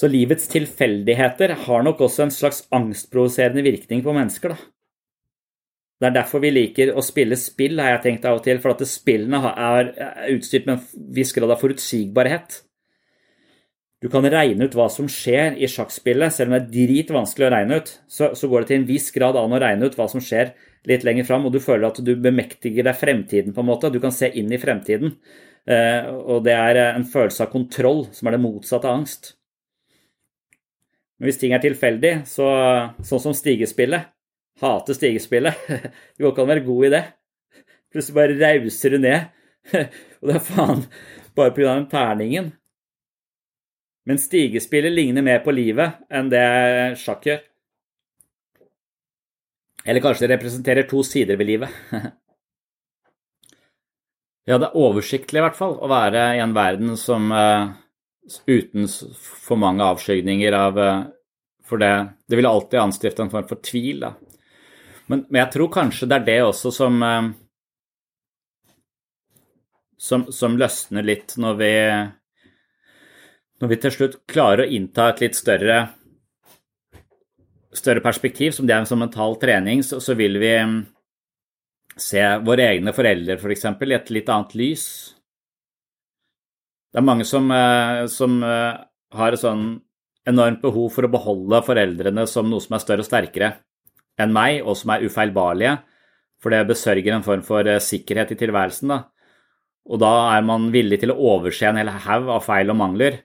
Så 0.00 0.08
livets 0.08 0.48
tilfeldigheter 0.48 1.52
har 1.66 1.82
nok 1.84 2.00
også 2.06 2.24
en 2.24 2.32
slags 2.32 2.62
angstprovoserende 2.72 3.64
virkning 3.66 4.00
på 4.04 4.14
mennesker, 4.16 4.54
da. 4.54 4.70
Det 6.00 6.08
er 6.08 6.14
derfor 6.16 6.40
vi 6.40 6.48
liker 6.54 6.94
å 6.96 7.02
spille 7.04 7.36
spill, 7.36 7.76
har 7.76 7.98
jeg 7.98 8.04
tenkt 8.06 8.24
av 8.24 8.38
og 8.38 8.44
til, 8.46 8.56
for 8.62 8.72
at 8.72 8.80
spillene 8.88 9.52
er 9.52 9.90
utstyrt 10.32 10.64
med 10.64 10.78
en 10.78 11.08
viss 11.12 11.34
grad 11.36 11.52
av 11.52 11.60
forutsigbarhet. 11.60 12.62
Du 14.00 14.08
kan 14.08 14.24
regne 14.24 14.64
ut 14.64 14.76
hva 14.78 14.86
som 14.88 15.10
skjer 15.12 15.58
i 15.60 15.68
sjakkspillet, 15.68 16.32
selv 16.32 16.48
om 16.48 16.56
det 16.56 16.62
er 16.62 16.86
dritvanskelig 16.88 17.50
å 17.50 17.52
regne 17.52 17.80
ut. 17.82 17.92
Så, 18.08 18.30
så, 18.32 18.48
går 18.48 18.64
det 18.64 18.70
til 18.70 18.80
en 18.80 18.88
viss 18.88 19.10
grad 19.12 19.36
an 19.36 19.52
å 19.52 19.60
regne 19.60 19.90
ut 19.90 19.98
hva 19.98 20.08
som 20.08 20.24
skjer 20.24 20.54
litt 20.88 21.04
lenger 21.04 21.26
fram, 21.28 21.44
og 21.46 21.52
du 21.52 21.60
føler 21.62 21.90
at 21.90 22.00
du 22.04 22.14
bemektiger 22.16 22.86
deg 22.86 22.96
fremtiden 22.96 23.56
på 23.56 23.64
en 23.64 23.68
måte. 23.68 23.90
Du 23.92 24.00
kan 24.00 24.14
se 24.14 24.30
inn 24.40 24.52
i 24.52 24.60
fremtiden. 24.60 25.16
Eh, 25.68 26.06
og 26.08 26.46
det 26.46 26.54
er 26.56 26.80
en 26.86 27.04
følelse 27.04 27.44
av 27.44 27.52
kontroll 27.52 28.06
som 28.16 28.28
er 28.28 28.36
det 28.36 28.44
motsatte 28.44 28.88
av 28.88 29.02
angst. 29.02 29.34
Men 31.20 31.28
hvis 31.28 31.40
ting 31.42 31.52
er 31.52 31.60
tilfeldig, 31.60 32.14
så, 32.28 32.48
sånn 33.04 33.26
som 33.28 33.36
stigespillet 33.36 34.08
Hater 34.60 34.94
stigespillet. 34.94 35.54
Det 36.16 36.22
går 36.22 36.32
ikke 36.32 36.42
an 36.42 36.48
å 36.48 36.52
være 36.52 36.64
god 36.66 36.86
i 36.86 36.92
det. 36.92 37.02
Plutselig 37.90 38.16
bare 38.18 38.38
rauser 38.40 38.94
du 38.94 38.98
ned. 39.00 39.30
Og 40.20 40.28
det 40.28 40.36
er 40.36 40.44
faen 40.44 40.82
bare 41.36 41.54
pga. 41.56 41.74
den 41.74 41.86
terningen. 41.90 42.50
Men 44.08 44.20
stigespillet 44.20 44.92
ligner 44.92 45.24
mer 45.24 45.40
på 45.44 45.54
livet 45.54 46.00
enn 46.12 46.28
det 46.32 46.44
sjakk 47.00 47.28
gjør. 47.28 47.40
Eller 49.84 50.00
kanskje 50.04 50.26
det 50.26 50.34
representerer 50.34 50.88
to 50.88 51.02
sider 51.06 51.36
ved 51.40 51.46
livet. 51.48 51.70
ja, 54.48 54.58
det 54.58 54.66
er 54.66 54.76
oversiktlig 54.76 55.40
i 55.40 55.44
hvert 55.44 55.58
fall 55.58 55.78
å 55.80 55.90
være 55.90 56.24
i 56.36 56.42
en 56.44 56.56
verden 56.56 56.96
som 57.00 57.30
uh, 57.32 57.70
uten 58.46 58.88
for 59.16 59.60
mange 59.60 59.86
avskygninger 59.86 60.56
av 60.56 60.78
uh, 60.78 61.04
For 61.70 61.78
det, 61.78 61.92
det 62.26 62.36
vil 62.36 62.50
alltid 62.50 62.80
anstifte 62.80 63.22
en 63.22 63.30
form 63.30 63.46
for 63.46 63.62
tvil, 63.62 64.00
da. 64.02 64.14
Men, 65.06 65.24
men, 65.28 65.38
jeg 65.44 65.52
tror 65.54 65.70
kanskje 65.70 66.08
det 66.10 66.16
er 66.18 66.26
det 66.26 66.40
også 66.42 66.72
som 66.74 67.02
uh, 67.02 67.30
som, 70.00 70.32
som 70.32 70.56
løsner 70.58 71.04
litt 71.04 71.36
når 71.36 71.54
vi 71.60 71.72
når 73.60 73.68
vi 73.68 73.78
til 73.82 73.92
slutt 73.92 74.14
klarer 74.30 74.64
å 74.64 74.72
innta 74.72 75.10
et 75.10 75.20
litt 75.20 75.36
større 75.36 75.82
større 77.76 78.02
perspektiv, 78.02 78.54
som 78.54 78.66
det 78.66 78.74
er 78.74 78.88
som 78.88 79.00
mental 79.00 79.36
trening, 79.40 79.84
så, 79.86 80.00
så 80.02 80.16
vil 80.18 80.38
vi 80.42 80.52
mm, 80.58 80.78
se 82.00 82.22
våre 82.46 82.66
egne 82.74 82.94
foreldre 82.96 83.38
f.eks. 83.38 83.66
For 83.78 83.90
i 83.90 83.96
et 83.96 84.12
litt 84.14 84.32
annet 84.32 84.56
lys. 84.58 84.86
Det 86.90 86.98
er 86.98 87.06
mange 87.06 87.26
som, 87.28 87.46
eh, 87.54 88.06
som 88.10 88.40
eh, 88.42 88.80
har 89.14 89.34
et 89.34 89.42
sånn 89.42 89.78
enormt 90.28 90.60
behov 90.62 90.90
for 90.94 91.06
å 91.06 91.12
beholde 91.12 91.62
foreldrene 91.64 92.26
som 92.28 92.50
noe 92.50 92.62
som 92.62 92.76
er 92.76 92.82
større 92.82 93.04
og 93.04 93.08
sterkere 93.08 93.54
enn 94.20 94.34
meg, 94.34 94.60
og 94.66 94.76
som 94.76 94.92
er 94.92 95.06
ufeilbarlige, 95.06 95.78
for 96.42 96.52
det 96.52 96.66
besørger 96.68 97.14
en 97.14 97.24
form 97.24 97.44
for 97.46 97.66
eh, 97.68 97.80
sikkerhet 97.82 98.34
i 98.34 98.40
tilværelsen. 98.40 98.90
Da. 98.90 99.00
Og 99.90 100.02
da 100.02 100.12
er 100.34 100.44
man 100.46 100.68
villig 100.74 101.00
til 101.02 101.14
å 101.14 101.20
overse 101.36 101.70
en 101.70 101.78
hel 101.80 101.92
haug 102.04 102.28
av 102.34 102.44
feil 102.44 102.72
og 102.72 102.80
mangler 102.82 103.22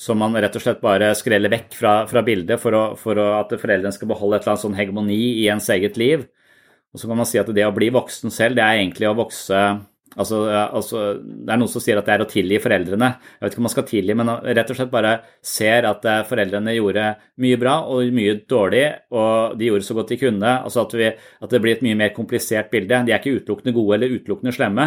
som 0.00 0.18
man 0.18 0.34
rett 0.34 0.56
og 0.58 0.62
slett 0.64 0.82
bare 0.82 1.12
skreller 1.18 1.52
vekk 1.52 1.74
fra, 1.78 1.92
fra 2.10 2.22
bildet 2.26 2.60
for, 2.62 2.74
å, 2.74 2.84
for 2.98 3.18
å, 3.20 3.28
at 3.38 3.54
foreldrene 3.60 3.94
skal 3.94 4.10
beholde 4.10 4.40
et 4.40 4.44
eller 4.44 4.56
annet 4.56 4.64
sånn 4.66 4.78
hegemoni 4.78 5.20
i 5.44 5.48
ens 5.52 5.70
eget 5.70 5.98
liv. 6.00 6.26
Og 6.94 7.02
så 7.02 7.10
kan 7.10 7.18
man 7.18 7.28
si 7.28 7.40
at 7.40 7.50
det 7.54 7.66
å 7.66 7.74
bli 7.74 7.90
voksen 7.94 8.32
selv, 8.34 8.58
det 8.58 8.64
er 8.64 8.80
egentlig 8.82 9.10
å 9.10 9.18
vokse 9.18 9.60
Altså, 10.14 10.44
altså, 10.46 11.00
det 11.18 11.50
er 11.50 11.58
noen 11.58 11.70
som 11.70 11.82
sier 11.82 11.98
at 11.98 12.06
det 12.06 12.12
er 12.14 12.22
å 12.22 12.28
tilgi 12.30 12.60
foreldrene. 12.62 13.08
Jeg 13.34 13.42
vet 13.42 13.54
ikke 13.54 13.62
om 13.62 13.66
man 13.66 13.72
skal 13.72 13.86
tilgi, 13.88 14.14
men 14.14 14.30
rett 14.30 14.68
og 14.70 14.78
slett 14.78 14.92
bare 14.92 15.14
ser 15.42 15.88
at 15.88 16.06
eh, 16.06 16.20
foreldrene 16.28 16.74
gjorde 16.76 17.06
mye 17.42 17.58
bra 17.58 17.72
og 17.90 18.14
mye 18.14 18.36
dårlig, 18.50 18.84
og 19.14 19.56
de 19.58 19.70
gjorde 19.70 19.88
så 19.88 19.96
godt 19.98 20.12
de 20.14 20.20
kunne. 20.20 20.52
Altså 20.68 20.84
at, 20.84 20.94
vi, 21.00 21.08
at 21.10 21.56
det 21.56 21.62
blir 21.64 21.74
et 21.74 21.82
mye 21.86 21.98
mer 21.98 22.14
komplisert 22.14 22.70
bilde. 22.70 23.02
De 23.08 23.14
er 23.14 23.18
ikke 23.18 23.40
utelukkende 23.40 23.74
gode 23.74 23.98
eller 23.98 24.14
utelukkende 24.14 24.54
slemme. 24.54 24.86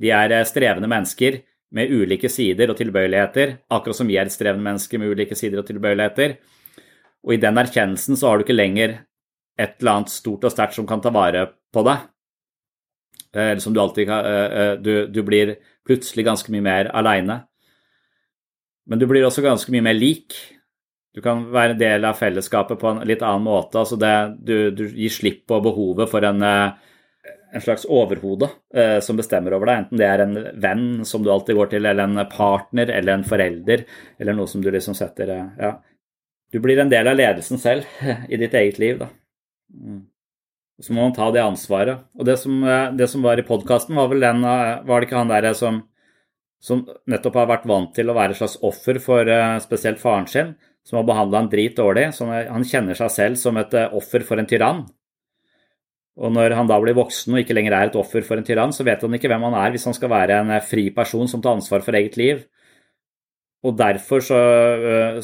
De 0.00 0.10
er 0.18 0.34
eh, 0.34 0.46
strevende 0.50 0.90
mennesker 0.90 1.38
med 1.76 1.92
ulike 1.94 2.28
sider 2.30 2.72
og 2.72 2.78
tilbøyeligheter, 2.78 3.56
akkurat 3.70 3.98
som 4.00 4.08
vi 4.10 4.16
er 4.18 4.26
et 4.26 4.34
strevende 4.34 4.66
menneske 4.66 4.98
med 4.98 5.12
ulike 5.14 5.38
sider 5.38 5.62
og 5.62 5.68
tilbøyeligheter. 5.68 6.36
Og 7.26 7.36
i 7.36 7.40
den 7.42 7.60
erkjennelsen 7.60 8.18
så 8.18 8.30
har 8.30 8.38
du 8.38 8.46
ikke 8.46 8.56
lenger 8.56 8.96
et 9.60 9.76
eller 9.78 10.00
annet 10.00 10.12
stort 10.12 10.46
og 10.46 10.54
sterkt 10.54 10.76
som 10.78 10.88
kan 10.88 11.02
ta 11.04 11.12
vare 11.14 11.44
på 11.72 11.84
deg. 11.86 12.08
Eh, 13.34 13.52
eller 13.52 13.62
som 13.62 13.74
du 13.76 13.80
alltid 13.82 14.08
kan 14.08 14.26
eh, 14.26 14.56
eh, 14.62 14.72
du, 14.82 14.94
du 15.06 15.22
blir 15.26 15.58
plutselig 15.86 16.26
ganske 16.26 16.52
mye 16.54 16.64
mer 16.64 16.90
aleine. 16.96 17.42
Men 18.90 18.98
du 18.98 19.06
blir 19.06 19.26
også 19.26 19.44
ganske 19.44 19.70
mye 19.70 19.84
mer 19.84 19.94
lik. 19.94 20.34
Du 21.14 21.20
kan 21.22 21.44
være 21.52 21.76
en 21.76 21.82
del 21.82 22.06
av 22.06 22.18
fellesskapet 22.18 22.80
på 22.80 22.88
en 22.90 23.04
litt 23.06 23.22
annen 23.22 23.46
måte. 23.46 23.78
altså 23.78 23.98
det, 24.00 24.14
du, 24.42 24.70
du 24.74 24.88
gir 24.88 25.12
slipp 25.12 25.44
på 25.50 25.60
behovet 25.62 26.10
for 26.10 26.24
en 26.26 26.42
en 27.52 27.60
slags 27.60 27.84
overhode 27.84 28.48
eh, 28.74 28.98
som 29.00 29.18
bestemmer 29.18 29.54
over 29.56 29.70
deg, 29.70 29.82
enten 29.82 30.00
det 30.00 30.06
er 30.06 30.22
en 30.24 30.36
venn 30.62 30.84
som 31.06 31.24
du 31.24 31.30
alltid 31.32 31.58
går 31.58 31.72
til, 31.72 31.86
eller 31.86 32.06
en 32.06 32.22
partner 32.30 32.92
eller 32.94 33.16
en 33.16 33.26
forelder, 33.26 33.84
eller 34.20 34.36
noe 34.36 34.50
som 34.50 34.62
du 34.62 34.70
liksom 34.70 34.96
setter 34.98 35.34
eh, 35.36 35.48
Ja. 35.60 35.78
Du 36.50 36.58
blir 36.58 36.80
en 36.82 36.90
del 36.90 37.06
av 37.06 37.14
ledelsen 37.14 37.60
selv 37.62 37.86
i 38.32 38.38
ditt 38.38 38.54
eget 38.58 38.80
liv, 38.82 38.98
da. 38.98 39.10
Mm. 39.70 40.00
Så 40.80 40.94
må 40.96 41.04
man 41.04 41.12
ta 41.14 41.28
det 41.30 41.42
ansvaret. 41.44 42.06
Og 42.18 42.26
det 42.26 42.38
som, 42.40 42.56
eh, 42.64 42.90
det 42.98 43.06
som 43.12 43.22
var 43.22 43.38
i 43.38 43.46
podkasten, 43.46 43.94
var 43.98 44.08
vel 44.10 44.24
den 44.24 44.42
eh, 44.44 44.80
Var 44.86 45.00
det 45.00 45.08
ikke 45.08 45.20
han 45.20 45.30
derre 45.30 45.54
som, 45.54 45.82
som 46.58 46.82
nettopp 47.10 47.38
har 47.38 47.50
vært 47.52 47.68
vant 47.70 47.94
til 47.94 48.10
å 48.10 48.16
være 48.16 48.34
et 48.34 48.40
slags 48.40 48.58
offer 48.66 48.98
for 49.02 49.30
spesielt 49.62 50.02
faren 50.02 50.26
sin, 50.30 50.54
som 50.86 50.98
har 50.98 51.06
behandla 51.06 51.44
han 51.44 51.52
drit 51.52 51.76
dårlig? 51.76 52.10
han 52.18 52.66
kjenner 52.66 52.98
seg 52.98 53.14
selv 53.14 53.38
som 53.38 53.58
et 53.60 53.74
offer 53.90 54.26
for 54.26 54.40
en 54.40 54.48
tyrann. 54.50 54.86
Og 56.20 56.32
når 56.36 56.52
han 56.58 56.68
da 56.68 56.76
blir 56.82 56.96
voksen 56.98 57.34
og 57.34 57.42
ikke 57.42 57.56
lenger 57.56 57.76
er 57.76 57.90
et 57.90 57.96
offer 57.96 58.24
for 58.26 58.36
en 58.36 58.44
tyrann, 58.44 58.74
så 58.76 58.84
vet 58.84 59.00
han 59.00 59.16
ikke 59.16 59.30
hvem 59.32 59.46
han 59.48 59.56
er 59.56 59.72
hvis 59.72 59.86
han 59.88 59.96
skal 59.96 60.12
være 60.12 60.40
en 60.42 60.52
fri 60.60 60.90
person 60.92 61.28
som 61.30 61.40
tar 61.40 61.56
ansvar 61.56 61.84
for 61.86 61.96
eget 61.96 62.18
liv. 62.20 62.42
Og 63.64 63.76
derfor 63.76 64.22
så, 64.24 64.40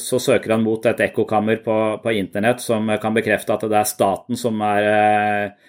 så 0.01 0.21
søker 0.21 0.53
han 0.53 0.65
mot 0.65 0.85
et 0.89 1.01
ekkokammer 1.07 1.61
på, 1.65 1.77
på, 2.03 2.13
internett 2.17 2.61
som 2.65 2.89
kan 3.01 3.17
bekrefte 3.17 3.55
at 3.55 3.65
det 3.65 3.79
er 3.79 3.89
staten 3.89 4.41
som 4.41 4.61
er 4.65 4.89
Eh, 4.93 5.66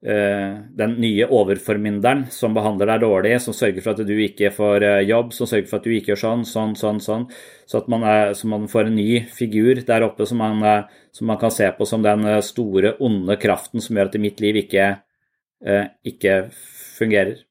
den 0.00 0.94
nye 0.96 1.26
overformynderen 1.28 2.22
som 2.32 2.54
behandler 2.56 2.88
deg 2.88 3.02
dårlig, 3.02 3.34
som 3.44 3.52
sørger 3.52 3.84
for 3.84 3.92
at 3.92 4.08
du 4.08 4.14
ikke 4.24 4.48
får 4.56 4.84
eh, 4.86 5.02
jobb, 5.04 5.34
som 5.36 5.48
sørger 5.48 5.68
for 5.68 5.76
at 5.76 5.88
du 5.88 5.92
ikke 5.92 6.14
gjør 6.14 6.22
sånn, 6.22 6.44
sånn, 6.48 6.72
sånn, 6.78 7.00
sånn. 7.04 7.26
Så 7.68 7.82
at 7.82 7.90
man, 7.92 8.06
er, 8.08 8.32
så 8.36 8.48
man 8.48 8.64
får 8.70 8.88
en 8.88 8.96
ny 8.96 9.20
figur 9.28 9.82
der 9.84 10.06
oppe 10.06 10.24
som 10.28 10.40
man, 10.40 10.64
eh, 10.64 11.02
som 11.12 11.28
man, 11.28 11.36
kan 11.42 11.52
se 11.52 11.68
på 11.76 11.88
som 11.88 12.04
den 12.06 12.24
store, 12.46 12.94
onde 13.04 13.36
kraften 13.40 13.84
som 13.84 13.98
gjør 13.98 14.08
at 14.08 14.16
mitt 14.22 14.40
liv 14.40 14.62
ikke, 14.62 14.88
ikke 16.08 16.36
fungerer. 16.96 17.42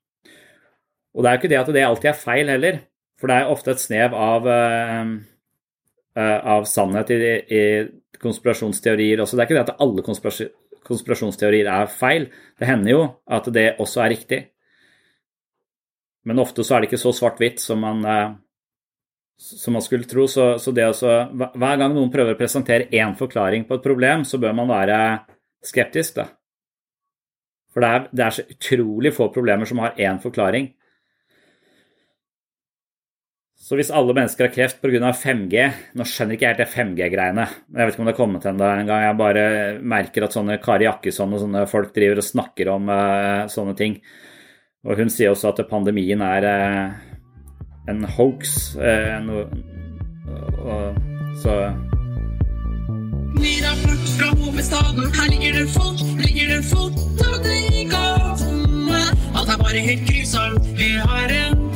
Og 1.14 1.22
det 1.22 1.30
er 1.30 1.36
jo 1.36 1.42
ikke 1.44 1.52
det 1.52 1.60
at 1.60 1.70
det 1.76 1.84
alltid 1.86 2.10
er 2.10 2.18
feil 2.18 2.50
heller, 2.50 2.80
for 3.20 3.30
det 3.30 3.38
er 3.38 3.52
ofte 3.52 3.76
et 3.76 3.84
snev 3.84 4.16
av, 4.18 4.48
av 6.16 6.66
sannhet 6.70 7.14
i, 7.14 7.20
i 7.46 7.62
konspirasjonsteorier 8.24 9.22
også. 9.22 9.38
Det 9.38 9.44
er 9.44 9.52
ikke 9.52 9.60
det 9.60 9.66
at 9.68 9.84
alle 9.84 10.06
konspirasjoner 10.08 10.56
konspirasjonsteorier 10.90 11.70
er 11.72 11.92
feil. 11.94 12.30
Det 12.60 12.68
hender 12.70 12.92
jo 12.94 13.04
at 13.30 13.50
det 13.54 13.68
også 13.80 14.04
er 14.04 14.14
riktig. 14.16 14.40
Men 16.28 16.42
ofte 16.42 16.66
så 16.66 16.76
er 16.76 16.84
det 16.84 16.90
ikke 16.90 17.02
så 17.02 17.14
svart-hvitt 17.16 17.62
som, 17.64 17.86
eh, 17.86 18.34
som, 19.40 19.74
man 19.78 19.86
skulle 19.86 20.10
tro. 20.10 20.28
Så, 20.28 20.52
så 20.62 20.74
også, 20.74 21.14
hver 21.34 21.80
gang 21.80 21.94
noen 21.96 22.12
prøver 22.14 22.36
å 22.36 22.40
presentere 22.40 22.90
én 22.92 23.16
forklaring 23.18 23.66
på 23.70 23.80
et 23.80 23.86
problem, 23.86 24.26
så 24.26 24.42
bør 24.42 24.58
man 24.58 24.70
være 24.70 25.00
skeptisk, 25.66 26.20
da. 26.20 26.28
For 27.70 27.86
det 27.86 27.90
er, 27.90 28.06
det 28.12 28.26
er 28.26 28.36
så 28.36 28.46
utrolig 28.50 29.14
få 29.14 29.30
problemer 29.34 29.70
som 29.70 29.82
har 29.84 29.98
én 30.02 30.20
forklaring. 30.22 30.72
Så 33.70 33.78
hvis 33.78 33.92
alle 33.94 34.16
mennesker 34.18 34.48
har 34.48 34.54
kreft 34.54 34.80
pga. 34.82 35.12
5G 35.14 35.66
Nå 35.94 36.06
skjønner 36.10 36.34
ikke 36.34 36.48
jeg 36.48 36.56
helt 36.56 36.62
det 36.64 36.74
5G-greiene. 36.74 37.44
Jeg 37.70 37.86
vet 37.86 37.94
ikke 37.94 38.02
om 38.02 38.08
det 38.08 38.14
har 38.16 38.18
kommet 38.18 38.48
ennå 38.50 38.66
en 38.66 38.88
gang. 38.90 39.04
Jeg 39.06 39.18
bare 39.20 39.44
merker 39.94 40.26
at 40.26 40.34
sånne 40.34 40.56
Kari 40.64 40.88
Jakkesson 40.88 41.36
og 41.38 41.44
sånne 41.44 41.68
folk 41.70 41.92
driver 41.94 42.18
og 42.18 42.26
snakker 42.26 42.72
om 42.74 42.90
uh, 42.90 43.46
sånne 43.54 43.76
ting. 43.78 44.00
Og 44.90 44.98
hun 44.98 45.14
sier 45.14 45.36
også 45.36 45.52
at 45.52 45.62
pandemien 45.70 46.24
er 46.26 46.48
uh, 46.50 46.98
en 47.94 48.02
hoax. 48.18 48.56
Uh, 48.82 49.22
no, 49.28 49.46
så 51.44 51.60
Ny 53.38 53.54
rapport 53.62 54.10
fra 54.16 54.32
hovedstaden. 54.34 55.14
Her 55.14 55.30
ligger 55.30 55.62
det 55.62 55.68
folk, 55.76 56.02
ligger 56.26 56.56
det 56.56 56.64
folk, 56.74 56.98
og 57.22 57.38
det 57.46 57.62
i 57.70 57.86
gatene. 57.94 59.06
Alt 59.38 59.54
er 59.54 59.62
bare 59.62 59.86
helt 59.92 60.10
grusomt. 60.10 60.74
Vi 60.82 60.96
har 60.98 61.38
en 61.44 61.70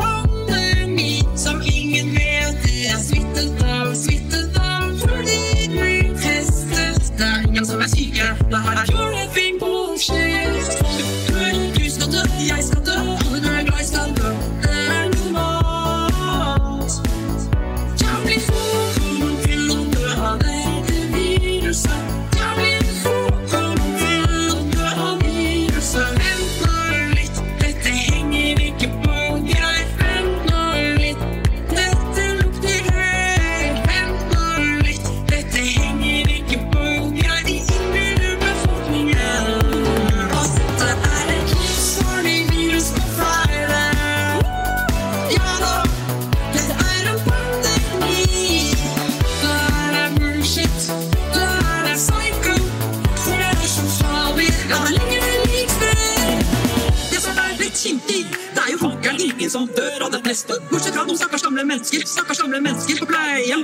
mennesker, 61.66 62.06
stakkars 62.08 62.41
gamle 62.41 62.62
mennesker 62.62 62.99
på 62.99 63.06
pleie. 63.06 63.58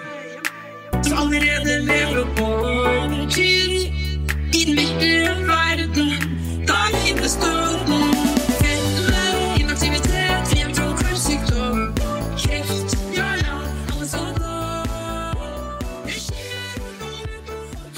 Som 1.03 1.17
allerede 1.17 1.79
lever 1.87 2.25
på 2.37 2.45
overtid 2.45 3.93
i 4.53 4.65
den 4.65 4.75
virkelige 4.77 5.29
verden. 5.47 6.09
Der 6.67 6.89
alle 7.07 7.29
sånne. 14.09 14.49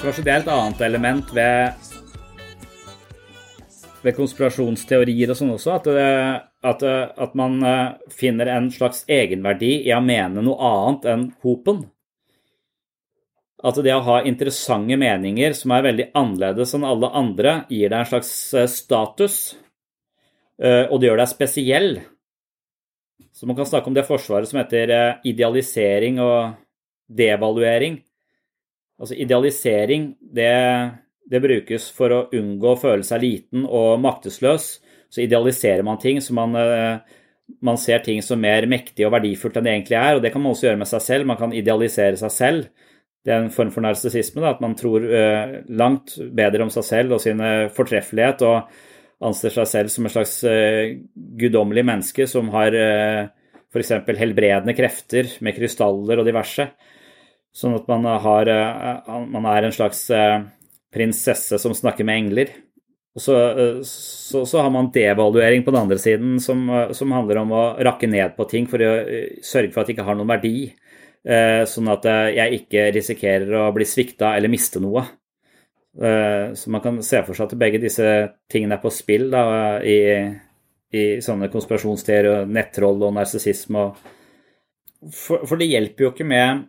Kanskje 0.02 0.24
det 0.26 0.34
er 0.34 0.40
et 0.42 0.52
annet 0.52 0.82
element 0.82 1.36
ved 1.36 1.90
ved 4.02 4.16
konspirasjonsteorier 4.18 5.30
og 5.30 5.38
sånn 5.38 5.52
også, 5.54 5.76
at, 5.78 5.88
at, 6.62 6.84
at, 6.84 7.34
man 7.34 7.64
eh, 7.64 7.88
finner 8.14 8.46
en 8.46 8.70
slags 8.72 9.04
egenverdi 9.10 9.74
i 9.88 9.94
å 9.96 10.02
mene 10.04 10.44
noe 10.46 10.62
annet 10.62 11.08
enn 11.10 11.26
hopen. 11.46 11.84
At 13.62 13.78
det 13.82 13.94
å 13.94 14.06
ha 14.06 14.22
interessante 14.26 14.98
meninger 14.98 15.54
som 15.58 15.74
er 15.74 15.86
veldig 15.86 16.08
annerledes 16.18 16.74
enn 16.78 16.86
alle 16.86 17.12
andre, 17.18 17.56
gir 17.70 17.90
deg 17.90 18.00
en 18.04 18.12
slags 18.14 18.32
eh, 18.54 18.70
status, 18.70 19.38
eh, 20.62 20.86
og 20.88 21.02
det 21.02 21.10
gjør 21.10 21.22
deg 21.24 21.34
spesiell. 21.34 21.92
Så 23.32 23.50
man 23.50 23.58
kan 23.58 23.70
snakke 23.70 23.90
om 23.90 23.98
det 23.98 24.06
forsvaret 24.06 24.50
som 24.50 24.60
heter 24.62 25.22
idealisering 25.26 26.20
og 26.22 26.58
devaluering. 27.10 27.96
Altså 29.02 29.16
idealisering, 29.18 30.12
det 30.22 30.52
det 31.32 31.40
brukes 31.40 31.88
for 31.96 32.12
å 32.12 32.24
unngå 32.36 32.74
å 32.74 32.80
føle 32.80 33.06
seg 33.08 33.24
liten 33.24 33.64
og 33.64 34.02
maktesløs. 34.04 34.82
Så 35.12 35.26
idealiserer 35.26 35.84
man 35.84 36.00
ting, 36.00 36.22
så 36.24 36.34
man, 36.34 36.56
eh, 36.56 37.00
man 37.62 37.78
ser 37.78 38.00
ting 38.00 38.22
som 38.24 38.40
mer 38.40 38.66
mektig 38.70 39.04
og 39.06 39.12
verdifullt 39.18 39.58
enn 39.60 39.68
det 39.68 39.74
egentlig 39.74 39.98
er. 40.00 40.16
Og 40.16 40.24
det 40.24 40.32
kan 40.32 40.44
man 40.44 40.54
også 40.54 40.70
gjøre 40.70 40.80
med 40.80 40.90
seg 40.92 41.04
selv. 41.04 41.28
Man 41.28 41.40
kan 41.40 41.56
idealisere 41.56 42.20
seg 42.20 42.32
selv. 42.32 42.88
Det 43.22 43.34
er 43.34 43.44
en 43.44 43.54
form 43.54 43.74
for 43.76 43.84
narsissisme, 43.86 44.42
at 44.48 44.64
man 44.64 44.74
tror 44.74 45.04
uh, 45.06 45.60
langt 45.70 46.16
bedre 46.34 46.64
om 46.66 46.72
seg 46.74 46.88
selv 46.88 47.14
og 47.14 47.22
sin 47.22 47.44
fortreffelighet 47.76 48.42
og 48.48 48.72
anser 49.22 49.54
seg 49.54 49.68
selv 49.70 49.92
som 49.94 50.08
et 50.08 50.14
slags 50.16 50.40
guddommelig 51.38 51.84
menneske 51.86 52.26
som 52.26 52.50
har 52.56 52.74
uh, 52.74 53.28
f.eks. 53.70 53.94
helbredende 54.18 54.74
krefter 54.74 55.30
med 55.46 55.54
krystaller 55.60 56.24
og 56.24 56.26
diverse. 56.26 56.66
Sånn 57.54 57.76
at 57.78 57.86
man, 57.92 58.08
har, 58.24 58.50
man 59.28 59.46
er 59.52 59.68
en 59.68 59.76
slags 59.76 60.06
prinsesse 60.96 61.60
som 61.60 61.76
snakker 61.76 62.08
med 62.08 62.22
engler. 62.24 62.54
Og 63.12 63.22
så, 63.22 63.36
eh, 63.36 63.82
så, 63.84 64.46
så, 64.46 64.62
har 64.62 64.70
man 64.72 64.92
devaluering 64.94 65.66
på 65.66 65.72
den 65.74 65.82
andre 65.82 66.00
siden, 66.00 66.40
som, 66.40 66.64
eh, 66.70 66.92
som, 66.96 67.12
handler 67.12 67.42
om 67.44 67.52
å 67.52 67.64
rakke 67.84 68.08
ned 68.08 68.38
på 68.38 68.48
ting 68.48 68.70
for 68.72 68.84
å 68.84 68.94
eh, 69.04 69.42
sørge 69.44 69.74
for 69.74 69.84
at 69.84 69.90
det 69.90 69.98
ikke 69.98 70.08
har 70.08 70.20
noen 70.20 70.32
verdi. 70.32 70.72
Sånn 71.22 71.86
at 71.94 72.06
jeg 72.34 72.64
ikke 72.64 72.88
risikerer 72.96 73.52
å 73.60 73.68
bli 73.76 73.86
svikta 73.86 74.32
eller 74.34 74.50
miste 74.50 74.80
noe. 74.82 75.04
Så 75.94 76.72
man 76.74 76.82
kan 76.82 76.96
se 77.06 77.20
for 77.28 77.38
seg 77.38 77.46
at 77.46 77.60
begge 77.62 77.78
disse 77.84 78.08
tingene 78.50 78.80
er 78.80 78.82
på 78.82 78.90
spill 78.90 79.28
da, 79.30 79.44
i, 79.86 80.00
i 80.98 81.04
sånne 81.22 81.52
konspirasjonsteorier, 81.54 82.50
nettroll 82.50 83.06
og 83.06 83.14
narsissisme. 83.20 83.84
For, 85.14 85.46
for 85.46 85.62
det 85.62 85.70
hjelper 85.70 86.08
jo 86.08 86.12
ikke 86.16 86.26
med 86.32 86.66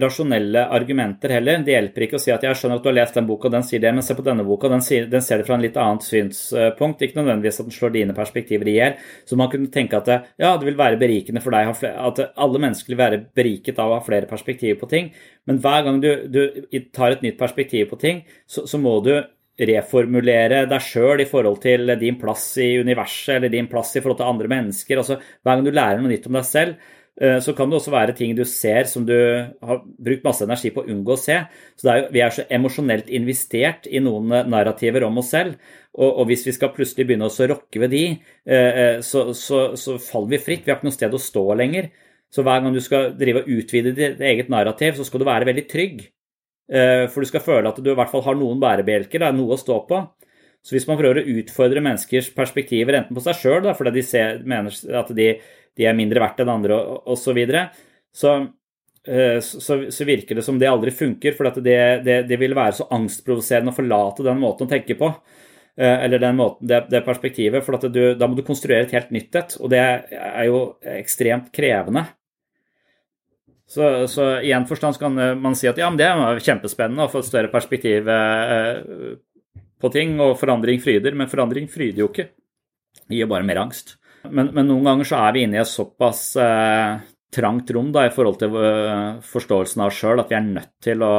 rasjonelle 0.00 0.64
argumenter 0.74 1.32
heller. 1.36 1.60
Det 1.64 1.74
hjelper 1.74 2.06
ikke 2.06 2.18
å 2.18 2.22
si 2.22 2.32
at 2.34 2.42
jeg 2.44 2.58
skjønner 2.58 2.80
at 2.80 2.84
du 2.84 2.88
har 2.90 2.96
lest 2.96 3.18
den 3.18 3.28
boka, 3.28 3.50
den 3.52 3.66
sier 3.66 3.82
det, 3.82 3.92
men 3.94 4.06
se 4.06 4.16
på 4.18 4.24
denne 4.26 4.46
boka, 4.46 4.70
den, 4.72 4.82
sier, 4.84 5.06
den 5.10 5.22
ser 5.24 5.40
det 5.40 5.46
fra 5.48 5.58
en 5.58 5.64
litt 5.64 5.78
annet 5.80 6.06
synspunkt. 6.06 7.04
Ikke 7.04 7.20
nødvendigvis 7.20 7.60
at 7.62 7.68
den 7.68 7.76
slår 7.76 7.94
dine 7.94 8.16
perspektiver 8.16 8.70
i 8.70 8.76
hjel. 8.78 8.96
Så 9.28 9.38
man 9.40 9.52
kunne 9.52 9.70
tenke 9.74 10.00
at 10.00 10.10
ja, 10.10 10.54
det 10.56 10.66
vil 10.66 10.80
være 10.80 11.00
berikende 11.00 11.44
for 11.44 11.54
deg 11.54 11.70
at 11.92 12.24
alle 12.34 12.62
mennesker 12.66 12.94
vil 12.94 13.02
være 13.02 13.22
beriket 13.36 13.78
av 13.78 13.92
å 13.92 13.98
ha 13.98 14.06
flere 14.06 14.30
perspektiver 14.30 14.80
på 14.80 14.90
ting. 14.90 15.12
Men 15.48 15.62
hver 15.62 15.86
gang 15.86 16.02
du, 16.02 16.10
du 16.26 16.42
tar 16.94 17.14
et 17.14 17.24
nytt 17.24 17.38
perspektiv 17.40 17.90
på 17.92 18.00
ting, 18.00 18.24
så, 18.46 18.66
så 18.66 18.80
må 18.82 18.98
du 19.04 19.14
reformulere 19.54 20.64
deg 20.66 20.82
sjøl 20.82 21.22
i 21.22 21.28
forhold 21.30 21.60
til 21.62 21.92
din 22.00 22.16
plass 22.18 22.48
i 22.62 22.72
universet 22.82 23.36
eller 23.36 23.52
din 23.52 23.68
plass 23.70 23.94
i 23.94 24.02
forhold 24.02 24.18
til 24.18 24.32
andre 24.32 24.50
mennesker. 24.50 24.98
Altså, 24.98 25.20
hver 25.46 25.58
gang 25.58 25.66
du 25.66 25.70
lærer 25.74 26.02
noe 26.02 26.10
nytt 26.10 26.26
om 26.26 26.38
deg 26.40 26.48
selv, 26.48 26.90
så 27.14 27.52
kan 27.54 27.70
det 27.70 27.78
også 27.78 27.92
være 27.94 28.14
ting 28.18 28.32
du 28.34 28.42
ser 28.48 28.88
som 28.90 29.04
du 29.06 29.14
har 29.14 29.82
brukt 29.86 30.24
masse 30.26 30.42
energi 30.42 30.72
på 30.74 30.82
å 30.82 30.88
unngå 30.90 31.14
å 31.14 31.20
se. 31.20 31.36
Så 31.78 31.90
er 31.90 32.00
jo, 32.00 32.08
Vi 32.16 32.22
er 32.24 32.32
så 32.34 32.44
emosjonelt 32.50 33.10
investert 33.14 33.86
i 33.86 34.00
noen 34.02 34.32
eh, 34.34 34.48
narrativer 34.50 35.06
om 35.06 35.20
oss 35.22 35.30
selv. 35.30 35.54
Og, 35.94 36.08
og 36.08 36.26
hvis 36.26 36.42
vi 36.48 36.56
skal 36.56 36.72
plutselig 36.74 37.06
begynne 37.06 37.28
å 37.30 37.48
rokke 37.52 37.84
ved 37.84 37.94
de, 37.94 38.02
eh, 38.50 38.98
så, 39.06 39.28
så, 39.30 39.60
så, 39.78 39.94
faller 40.02 40.34
vi 40.34 40.42
fritt. 40.42 40.66
Vi 40.66 40.74
har 40.74 40.80
ikke 40.80 40.90
noe 40.90 40.98
sted 40.98 41.14
å 41.14 41.22
stå 41.22 41.44
lenger. 41.62 41.92
Så 42.34 42.42
hver 42.42 42.64
gang 42.64 42.74
du 42.74 42.82
skal 42.82 43.12
drive 43.14 43.44
og 43.44 43.54
utvide 43.60 43.94
ditt 43.94 44.18
eget 44.18 44.50
narrativ, 44.50 44.98
så 44.98 45.06
skal 45.06 45.22
du 45.22 45.28
være 45.28 45.46
veldig 45.46 45.66
trygg. 45.70 46.02
For 46.64 47.22
du 47.22 47.28
skal 47.28 47.42
føle 47.44 47.70
at 47.70 47.76
du 47.78 47.90
i 47.92 47.94
hvert 47.94 48.10
fall 48.10 48.24
har 48.24 48.34
noen 48.40 48.58
bærebjelker, 48.58 49.22
noe 49.36 49.54
å 49.54 49.60
stå 49.60 49.76
på. 49.86 50.00
Så 50.64 50.72
hvis 50.72 50.86
man 50.88 50.96
prøver 50.96 51.20
å 51.20 51.34
utfordre 51.38 51.82
menneskers 51.84 52.30
perspektiver, 52.34 52.96
enten 52.96 53.14
på 53.14 53.22
seg 53.22 53.36
sjøl, 53.36 53.68
fordi 53.76 53.92
de 53.98 54.04
ser, 54.08 54.38
mener 54.48 54.72
at 54.96 55.10
de 55.14 55.28
de 55.78 55.86
er 55.88 55.96
mindre 55.96 56.22
verdt 56.22 56.42
enn 56.44 56.52
andre 56.52 56.78
osv. 57.04 57.22
Så, 57.24 57.36
videre. 57.36 57.64
så 58.14 58.34
eh, 59.08 59.38
så, 59.42 59.78
så, 59.90 60.06
virker 60.06 60.38
det 60.38 60.44
som 60.46 60.58
det 60.60 60.70
aldri 60.70 60.94
funker, 60.94 61.36
for 61.36 61.50
det, 61.60 61.78
det, 62.06 62.18
det, 62.28 62.40
vil 62.40 62.56
være 62.56 62.78
så 62.80 62.88
angstprovoserende 62.94 63.74
å 63.74 63.78
forlate 63.78 64.26
den 64.26 64.42
måten 64.42 64.68
å 64.68 64.70
tenke 64.70 64.96
på. 64.98 65.10
Eh, 65.76 66.04
eller 66.06 66.22
den 66.22 66.38
måten, 66.38 66.68
det, 66.70 66.84
det 66.92 67.04
perspektivet. 67.06 67.64
For 67.66 67.88
du, 67.88 68.02
da 68.18 68.28
må 68.28 68.38
du 68.38 68.44
konstruere 68.46 68.86
et 68.86 68.94
helt 68.94 69.10
nytt 69.14 69.40
et, 69.40 69.56
og 69.60 69.72
det 69.74 69.82
er 69.82 70.44
jo 70.46 70.66
ekstremt 70.94 71.50
krevende. 71.54 72.06
Så, 73.66 74.06
så, 74.12 74.26
i 74.44 74.52
en 74.52 74.66
forstand 74.68 74.98
kan 75.00 75.16
man 75.40 75.56
si 75.56 75.66
at 75.66 75.78
ja, 75.80 75.88
men 75.90 75.98
det 75.98 76.06
er 76.06 76.42
kjempespennende 76.44 77.06
å 77.06 77.10
få 77.10 77.22
et 77.24 77.30
større 77.30 77.50
perspektiv 77.50 78.10
eh, 78.12 79.16
på 79.80 79.90
ting, 79.92 80.18
og 80.22 80.36
forandring 80.38 80.82
fryder, 80.84 81.16
men 81.16 81.30
forandring 81.30 81.66
fryder 81.72 82.04
jo 82.04 82.10
ikke. 82.12 82.28
Det 83.08 83.18
gir 83.18 83.28
bare 83.30 83.46
mer 83.46 83.64
angst. 83.64 83.96
Men, 84.30 84.50
men, 84.54 84.68
noen 84.70 84.86
ganger 84.88 85.08
så 85.08 85.20
er 85.20 85.36
vi 85.36 85.44
inne 85.44 85.58
i 85.58 85.62
et 85.62 85.68
såpass 85.68 86.22
eh, 86.40 87.02
trangt 87.34 87.70
rom 87.74 87.92
da, 87.94 88.06
i 88.06 88.14
forhold 88.14 88.40
til 88.40 88.56
uh, 88.56 89.20
forståelsen 89.26 89.82
av 89.82 89.90
oss 89.90 90.00
sjøl 90.00 90.22
at 90.22 90.30
vi 90.30 90.36
er 90.38 90.44
nødt 90.46 90.74
til 90.84 91.04
å 91.04 91.14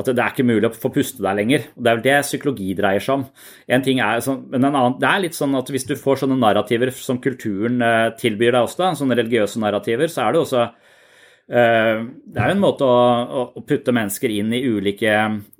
at 0.00 0.06
det, 0.06 0.22
er 0.22 0.32
ikke 0.32 0.46
mulig 0.46 0.68
å 0.68 0.72
få 0.72 0.88
puste 0.94 1.20
der 1.20 1.36
lenger. 1.36 1.64
Det 1.74 1.90
er 1.90 1.96
vel 1.98 2.04
det 2.04 2.20
psykologi 2.24 2.70
dreier 2.78 3.02
seg 3.04 3.18
om. 3.18 3.24
En 3.68 3.82
ting 3.84 3.98
er 4.00 4.22
sånn, 4.24 4.44
men 4.52 4.62
en 4.62 4.70
annen, 4.78 4.94
det 5.02 5.08
er 5.08 5.22
litt 5.26 5.36
sånn 5.36 5.56
at 5.58 5.68
Hvis 5.68 5.84
du 5.88 5.92
får 5.98 6.22
sånne 6.22 6.38
narrativer 6.40 6.92
som 6.96 7.18
kulturen 7.20 7.82
uh, 7.84 8.12
tilbyr 8.16 8.54
deg 8.54 8.68
også, 8.68 8.92
sånne 9.00 9.18
religiøse 9.18 9.60
narrativer, 9.60 10.08
så 10.12 10.24
er 10.24 10.32
det 10.32 10.42
også 10.44 10.62
uh, 10.62 11.96
Det 12.06 12.38
er 12.38 12.52
jo 12.52 12.56
en 12.56 12.62
måte 12.62 12.86
å, 12.86 13.48
å, 13.50 13.64
putte 13.66 13.94
mennesker 13.96 14.32
inn 14.38 14.54
i 14.56 14.62
ulike 14.64 15.18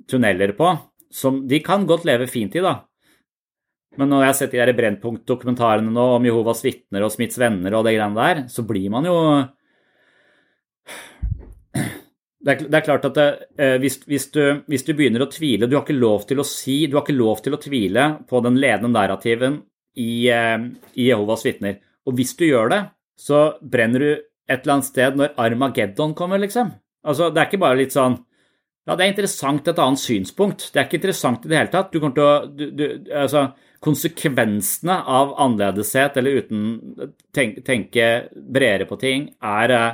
tunneler 0.09 0.55
på 0.57 0.73
som 1.11 1.43
de 1.47 1.59
kan 1.59 1.83
godt 1.85 2.07
leve 2.07 2.29
fint 2.31 2.55
i. 2.55 2.63
da. 2.63 2.77
Men 3.99 4.07
når 4.07 4.21
jeg 4.23 4.31
har 4.31 4.37
sett 4.39 4.53
de 4.53 4.61
der 4.61 4.75
Brennpunkt-dokumentarene 4.77 5.91
nå 5.91 6.05
om 6.15 6.27
Jehovas 6.27 6.63
vitner 6.63 7.03
og 7.03 7.11
Smiths 7.11 7.39
venner 7.41 7.75
og 7.75 7.83
det 7.87 7.97
greiene 7.97 8.15
der, 8.15 8.45
så 8.51 8.63
blir 8.67 8.87
man 8.93 9.07
jo 9.09 9.17
det 12.41 12.53
er, 12.55 12.61
det 12.65 12.77
er 12.79 12.85
klart 12.85 13.03
at 13.05 13.17
det, 13.17 13.27
eh, 13.61 13.75
hvis, 13.81 13.99
hvis, 14.09 14.25
du, 14.33 14.41
hvis, 14.71 14.85
du, 14.87 14.95
begynner 14.97 15.21
å 15.21 15.29
tvile 15.29 15.67
Du 15.69 15.75
har 15.77 15.83
ikke 15.83 15.93
lov 15.93 16.23
til 16.29 16.41
å 16.41 16.45
si 16.47 16.87
Du 16.89 16.95
har 16.97 17.03
ikke 17.05 17.13
lov 17.13 17.43
til 17.45 17.53
å 17.53 17.59
tvile 17.61 18.05
på 18.29 18.41
den 18.41 18.57
ledende 18.61 18.89
narrativen 18.95 19.59
i, 19.93 20.25
eh, 20.31 20.57
i 20.95 21.09
Jehovas 21.09 21.43
vitner. 21.45 21.81
Og 22.07 22.15
hvis 22.17 22.33
du 22.39 22.45
gjør 22.47 22.71
det, 22.71 22.81
så 23.19 23.41
brenner 23.61 24.01
du 24.01 24.09
et 24.15 24.61
eller 24.63 24.77
annet 24.77 24.87
sted 24.87 25.17
når 25.19 25.33
Armageddon 25.43 26.15
kommer, 26.17 26.39
liksom. 26.41 26.71
Altså, 27.03 27.27
det 27.29 27.41
er 27.41 27.49
ikke 27.49 27.61
bare 27.61 27.79
litt 27.81 27.95
sånn 27.95 28.15
Ja, 28.87 28.95
det 28.95 29.03
er 29.05 29.11
interessant 29.11 29.67
et 29.69 29.81
annet 29.83 30.01
synspunkt. 30.01 30.69
Det 30.71 30.79
er 30.79 30.87
ikke 30.87 30.97
interessant 30.97 31.45
i 31.45 31.51
det 31.51 31.59
hele 31.59 31.73
tatt. 31.75 31.91
Du 31.91 31.99
kommer 31.99 32.15
til 32.17 32.25
å 32.25 32.33
du, 32.49 32.65
du, 32.73 32.85
Altså 33.13 33.51
konsekvensene 33.81 34.95
av 35.09 35.33
annerledeshet 35.41 36.17
eller 36.19 36.43
uten 36.43 36.63
tenke, 37.33 37.63
tenke 37.65 38.07
bredere 38.33 38.87
på 38.89 38.97
ting, 39.01 39.27
er 39.41 39.73
uh, 39.73 39.87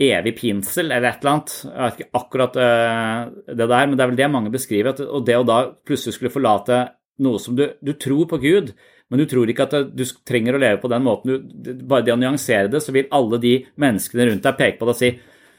evig 0.00 0.34
pinsel 0.38 0.90
eller 0.90 1.10
et 1.10 1.22
eller 1.22 1.34
annet. 1.34 1.54
Jeg 1.66 1.82
vet 1.82 2.00
ikke 2.00 2.20
akkurat 2.22 2.58
uh, 2.60 3.20
det 3.52 3.68
der, 3.68 3.86
men 3.86 3.96
det 3.96 4.04
er 4.04 4.12
vel 4.12 4.20
det 4.20 4.30
mange 4.32 4.52
beskriver. 4.54 5.04
Og 5.06 5.26
det 5.28 5.36
å 5.36 5.46
da 5.46 5.62
plutselig 5.86 6.16
skulle 6.16 6.32
forlate 6.32 6.82
noe 7.24 7.40
som 7.40 7.56
du, 7.56 7.66
du 7.80 7.94
tror 8.00 8.28
på 8.30 8.40
Gud, 8.40 8.74
men 9.10 9.20
du 9.20 9.28
tror 9.30 9.48
ikke 9.48 9.68
at 9.68 9.92
du 9.94 10.02
trenger 10.26 10.56
å 10.56 10.60
leve 10.60 10.80
på 10.82 10.90
den 10.90 11.04
måten. 11.06 11.46
Du, 11.52 11.70
bare 11.86 12.04
det 12.06 12.16
å 12.16 12.20
nyansere 12.20 12.72
det, 12.72 12.82
så 12.82 12.94
vil 12.96 13.10
alle 13.14 13.38
de 13.42 13.54
menneskene 13.80 14.30
rundt 14.30 14.46
deg 14.46 14.58
peke 14.58 14.80
på 14.80 14.88
deg 14.88 14.96
og 14.96 15.00
si 15.00 15.16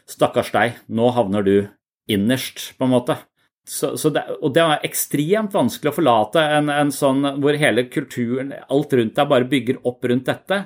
Stakkars 0.08 0.54
deg, 0.54 0.78
nå 0.88 1.10
havner 1.12 1.44
du 1.44 1.56
innerst, 2.08 2.70
på 2.80 2.88
en 2.88 2.94
måte. 2.94 3.18
Så, 3.68 3.92
så 4.00 4.10
det, 4.16 4.24
og 4.40 4.54
det 4.56 4.64
er 4.64 4.86
ekstremt 4.88 5.52
vanskelig 5.52 5.92
å 5.92 5.98
forlate 5.98 6.40
en, 6.56 6.72
en, 6.72 6.92
sånn 6.94 7.26
hvor 7.44 7.58
hele 7.60 7.84
kulturen, 7.92 8.54
alt 8.72 8.94
rundt 8.96 9.18
deg, 9.18 9.28
bare 9.28 9.50
bygger 9.52 9.82
opp 9.90 10.08
rundt 10.08 10.30
dette. 10.30 10.62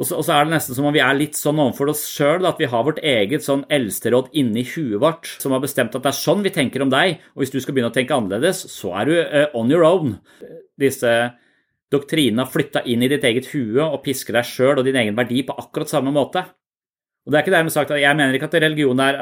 Og 0.00 0.08
så, 0.08 0.16
og 0.16 0.24
så 0.26 0.34
er 0.34 0.48
det 0.48 0.54
nesten 0.56 0.74
som 0.74 0.88
om 0.88 0.94
vi 0.96 1.02
er 1.04 1.14
litt 1.14 1.38
sånn 1.38 1.60
overfor 1.62 1.92
oss 1.92 2.02
sjøl, 2.10 2.48
at 2.48 2.58
vi 2.58 2.66
har 2.72 2.86
vårt 2.86 2.98
eget 3.06 3.44
sånn 3.44 3.62
eldsteråd 3.70 4.32
inni 4.40 4.64
huet 4.66 4.98
vårt 5.02 5.30
som 5.42 5.54
har 5.54 5.62
bestemt 5.62 5.94
at 5.94 6.02
det 6.02 6.10
er 6.10 6.18
sånn 6.18 6.42
vi 6.42 6.54
tenker 6.54 6.82
om 6.82 6.90
deg, 6.90 7.20
og 7.36 7.44
hvis 7.44 7.54
du 7.54 7.60
skal 7.60 7.76
begynne 7.76 7.92
å 7.92 7.94
tenke 7.94 8.16
annerledes, 8.16 8.64
så 8.72 8.94
er 8.98 9.10
du 9.10 9.14
uh, 9.20 9.58
on 9.60 9.70
your 9.70 9.86
own. 9.86 10.16
Disse 10.80 11.12
doktrinene 11.92 12.46
har 12.46 12.50
flytta 12.50 12.82
inn 12.88 13.04
i 13.04 13.10
ditt 13.12 13.26
eget 13.28 13.52
hue 13.52 13.84
og 13.84 14.00
pisker 14.02 14.40
deg 14.40 14.48
sjøl 14.48 14.80
og 14.80 14.88
din 14.88 14.98
egen 14.98 15.18
verdi 15.18 15.44
på 15.46 15.58
akkurat 15.60 15.92
samme 15.92 16.14
måte. 16.16 16.48
Og 17.20 17.32
det 17.32 17.36
er 17.36 17.44
ikke 17.44 17.52
dermed 17.52 17.72
sagt 17.74 17.90
at 17.92 18.00
Jeg 18.00 18.16
mener 18.16 18.34
ikke 18.34 18.48
at 18.48 18.62
religion 18.62 19.00
er, 19.04 19.18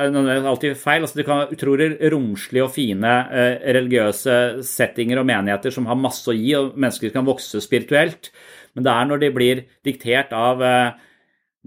alltid 0.46 0.76
feil. 0.78 1.02
altså 1.02 1.18
Du 1.18 1.24
kan 1.26 1.42
ha 1.42 1.48
utrolig 1.50 1.90
romslige 2.12 2.64
og 2.64 2.70
fine 2.72 3.10
eh, 3.34 3.58
religiøse 3.74 4.62
settinger 4.62 5.18
og 5.18 5.26
menigheter 5.26 5.74
som 5.74 5.86
har 5.90 5.98
masse 5.98 6.30
å 6.30 6.36
gi, 6.36 6.54
og 6.54 6.78
mennesker 6.78 7.10
kan 7.14 7.26
vokse 7.26 7.60
spirituelt. 7.60 8.30
Men 8.74 8.86
det 8.86 8.94
er 8.94 9.08
når 9.10 9.22
de 9.24 9.30
blir 9.34 9.64
diktert 9.84 10.32
av 10.32 10.62
eh, 10.62 10.94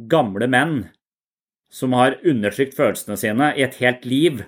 gamle 0.07 0.47
menn 0.47 0.77
som 1.71 1.93
har 1.95 2.17
undertrykt 2.27 2.75
følelsene 2.75 3.19
sine 3.19 3.51
i 3.55 3.65
et 3.67 3.75
helt 3.84 4.07
liv, 4.07 4.45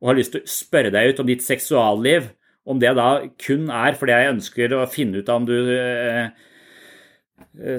og 0.00 0.12
har 0.12 0.18
lyst 0.20 0.36
til 0.36 0.44
å 0.44 0.50
spørre 0.52 0.92
deg 0.92 1.14
ut 1.14 1.22
om 1.24 1.28
ditt 1.28 1.44
seksualliv, 1.44 2.28
om 2.66 2.80
det 2.82 2.92
da 2.98 3.24
kun 3.40 3.70
er 3.72 3.96
fordi 3.96 4.12
jeg 4.12 4.34
ønsker 4.34 4.76
å 4.76 4.84
finne 4.90 5.22
ut 5.22 5.32
av 5.32 5.40
om 5.40 5.48
du 5.48 5.56
Eh, 5.56 6.28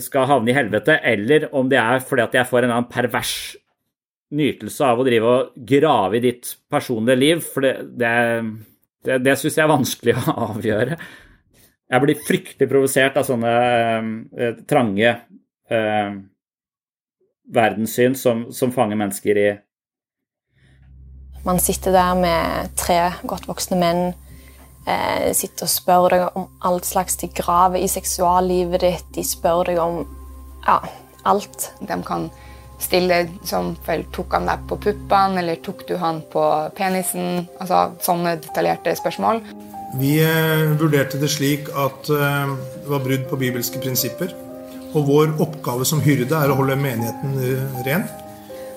skal 0.02 0.26
havne 0.30 0.52
i 0.52 0.56
helvete, 0.58 0.96
eller 1.06 1.48
om 1.56 1.68
det 1.70 1.78
er 1.78 2.04
fordi 2.04 2.24
at 2.24 2.38
jeg 2.40 2.50
får 2.50 2.66
en 2.66 2.74
annen 2.74 2.90
pervers 2.90 3.34
nytelse 4.36 4.84
av 4.84 5.00
å 5.00 5.06
drive 5.08 5.34
og 5.34 5.68
grave 5.70 6.18
i 6.20 6.24
ditt 6.24 6.50
personlige 6.72 7.20
liv. 7.20 7.44
For 7.46 7.66
det, 7.66 7.74
det, 8.00 8.14
det, 9.08 9.20
det 9.24 9.38
syns 9.40 9.60
jeg 9.60 9.66
er 9.66 9.72
vanskelig 9.72 10.18
å 10.18 10.38
avgjøre. 10.50 10.98
Jeg 11.88 12.04
blir 12.04 12.26
fryktelig 12.28 12.68
provosert 12.68 13.20
av 13.20 13.28
sånne 13.28 13.54
eh, 14.36 14.58
trange 14.68 15.14
eh, 15.72 16.18
verdenssyn 17.56 18.18
som, 18.20 18.50
som 18.52 18.74
fanger 18.76 19.00
mennesker 19.00 19.40
i 19.40 19.48
Man 21.48 21.62
sitter 21.64 21.94
der 21.96 22.18
med 22.20 22.74
tre 22.76 22.98
godt 23.24 23.46
voksne 23.48 23.78
menn 23.80 24.02
eh, 24.88 25.30
sitter 25.38 25.68
og 25.68 25.74
spør 25.74 26.10
deg 26.14 26.26
om 26.40 26.48
alt 26.68 26.88
slags 26.88 27.20
de 27.22 27.30
graver 27.36 27.84
i 27.84 27.92
seksuallivet 27.92 28.84
ditt. 28.84 29.08
De 29.16 29.26
spør 29.28 29.72
deg 29.72 29.82
om 29.84 30.02
ja, 30.66 30.80
alt. 31.28 31.72
De 31.80 32.00
kan 32.08 32.30
stille 32.80 33.24
som 33.48 33.74
for 33.86 34.04
Tok 34.14 34.36
han 34.38 34.50
deg 34.50 34.68
på 34.70 34.78
puppene, 34.82 35.42
eller 35.42 35.62
tok 35.66 35.88
du 35.90 35.96
han 36.02 36.22
på 36.32 36.44
penisen? 36.78 37.48
Altså 37.62 37.88
sånne 38.06 38.38
detaljerte 38.44 38.96
spørsmål. 39.00 39.42
Vi 39.98 40.18
eh, 40.20 40.68
vurderte 40.78 41.20
det 41.22 41.32
slik 41.32 41.72
at 41.72 42.12
eh, 42.12 42.54
det 42.84 42.92
var 42.92 43.04
brudd 43.06 43.28
på 43.30 43.40
bibelske 43.40 43.82
prinsipper. 43.82 44.36
Og 44.96 45.04
vår 45.08 45.36
oppgave 45.44 45.86
som 45.88 46.02
hyrde 46.04 46.32
er 46.36 46.52
å 46.52 46.58
holde 46.60 46.78
menigheten 46.80 47.38
eh, 47.44 47.84
ren. 47.88 48.08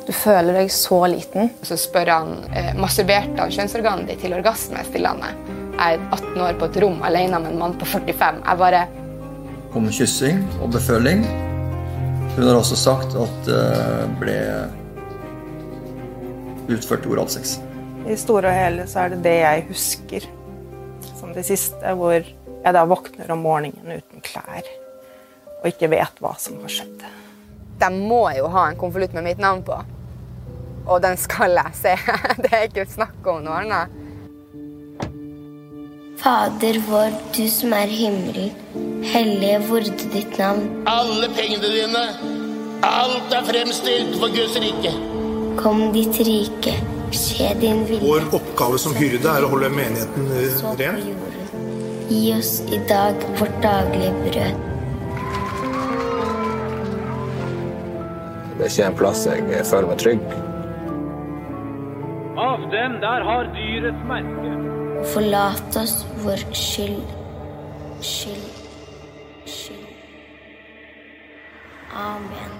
Du 0.06 0.14
føler 0.16 0.62
deg 0.62 0.72
så 0.74 1.04
liten. 1.10 1.52
Så 1.66 1.78
spør 1.78 2.14
han 2.14 2.36
eh, 2.54 2.74
masturberte 2.78 3.42
han 3.42 3.54
kjønnsorganet 3.54 4.14
ditt 4.14 4.24
til 4.24 4.38
orgasme. 4.38 4.84
stiller 4.88 5.14
han 5.14 5.26
meg 5.26 5.59
jeg 5.80 5.96
er 5.96 6.02
18 6.12 6.42
år 6.44 6.58
på 6.60 6.66
et 6.68 6.78
rom 6.84 6.98
alene 7.06 7.38
med 7.40 7.54
en 7.54 7.60
mann 7.62 7.76
på 7.80 7.86
45. 7.88 8.42
Jeg 8.44 8.60
bare 8.60 8.82
Om 9.72 9.86
kyssing 9.94 10.42
og 10.60 10.72
beføling. 10.74 11.22
Hun 12.34 12.44
har 12.44 12.58
også 12.58 12.76
sagt 12.76 13.14
at 13.16 13.38
det 13.46 13.62
ble 14.20 14.36
utført 16.70 17.06
oralsex. 17.06 17.56
I 18.06 18.16
store 18.18 18.50
og 18.50 18.56
hele 18.56 18.86
så 18.90 19.04
er 19.04 19.14
det 19.14 19.22
det 19.24 19.36
jeg 19.38 19.64
husker 19.70 20.26
som 21.18 21.32
det 21.36 21.46
siste, 21.48 21.94
hvor 21.96 22.18
jeg 22.18 22.76
da 22.76 22.84
våkner 22.88 23.32
om 23.32 23.42
morgenen 23.44 24.00
uten 24.00 24.24
klær 24.24 24.68
og 25.60 25.68
ikke 25.68 25.90
vet 25.92 26.20
hva 26.20 26.34
som 26.40 26.60
har 26.62 26.72
skjedd. 26.72 27.02
De 27.80 27.88
må 27.94 28.24
jo 28.36 28.48
ha 28.52 28.66
en 28.68 28.78
konvolutt 28.80 29.16
med 29.16 29.26
mitt 29.28 29.40
navn 29.40 29.62
på, 29.64 29.76
og 30.86 31.02
den 31.04 31.16
skal 31.20 31.56
jeg 31.56 31.76
se. 31.76 31.96
Det 32.42 32.52
er 32.52 32.68
ikke 32.68 32.88
snakk 32.88 33.28
om 33.28 33.44
noe 33.44 33.62
annet. 33.62 33.99
Fader 36.20 36.76
vår, 36.84 37.14
du 37.36 37.46
som 37.48 37.72
er 37.72 37.88
i 37.88 37.96
himmelen. 37.96 38.50
Hellige 39.08 39.60
vorde 39.70 40.08
ditt 40.12 40.34
navn. 40.36 40.66
Alle 40.90 41.30
pengene 41.32 41.70
dine, 41.72 42.02
alt 42.84 43.32
er 43.32 43.46
fremstilt 43.46 44.18
for 44.20 44.28
Guds 44.34 44.58
rike. 44.60 44.92
Kom 45.56 45.86
ditt 45.94 46.18
rike, 46.26 46.74
skje 47.16 47.54
din 47.62 47.86
vilje. 47.88 48.04
Vår 48.04 48.28
oppgave 48.36 48.80
som 48.82 48.92
hyrde 49.00 49.32
er 49.32 49.46
å 49.46 49.48
holde 49.54 49.72
menigheten 49.72 50.28
eh, 50.36 50.60
ren. 50.82 51.00
Gi 52.10 52.34
oss 52.36 52.52
i 52.68 52.82
dag 52.90 53.24
vårt 53.40 53.56
daglige 53.64 54.12
brød. 54.20 54.66
Det 58.58 58.66
er 58.66 58.74
ikke 58.74 58.90
en 58.90 58.98
plass 59.00 59.24
jeg 59.24 59.64
føler 59.70 59.88
meg 59.88 60.04
trygg. 60.04 60.36
Av 62.50 62.68
dem 62.76 63.00
der 63.00 63.24
har 63.24 63.48
dyrets 63.56 64.04
merke. 64.10 64.69
Forlat 65.04 65.76
oss 65.76 66.04
vår 66.22 66.36
skyld, 66.52 67.02
skyld, 68.00 68.50
skyld. 69.46 69.86
Amen. 71.96 72.52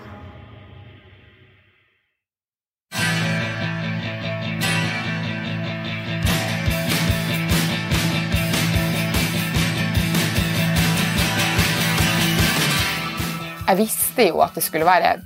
Jeg 13.68 13.78
visste 13.78 14.26
jo 14.26 14.40
at 14.42 14.56
det 14.56 14.62
skulle 14.64 14.88
være 14.88 15.20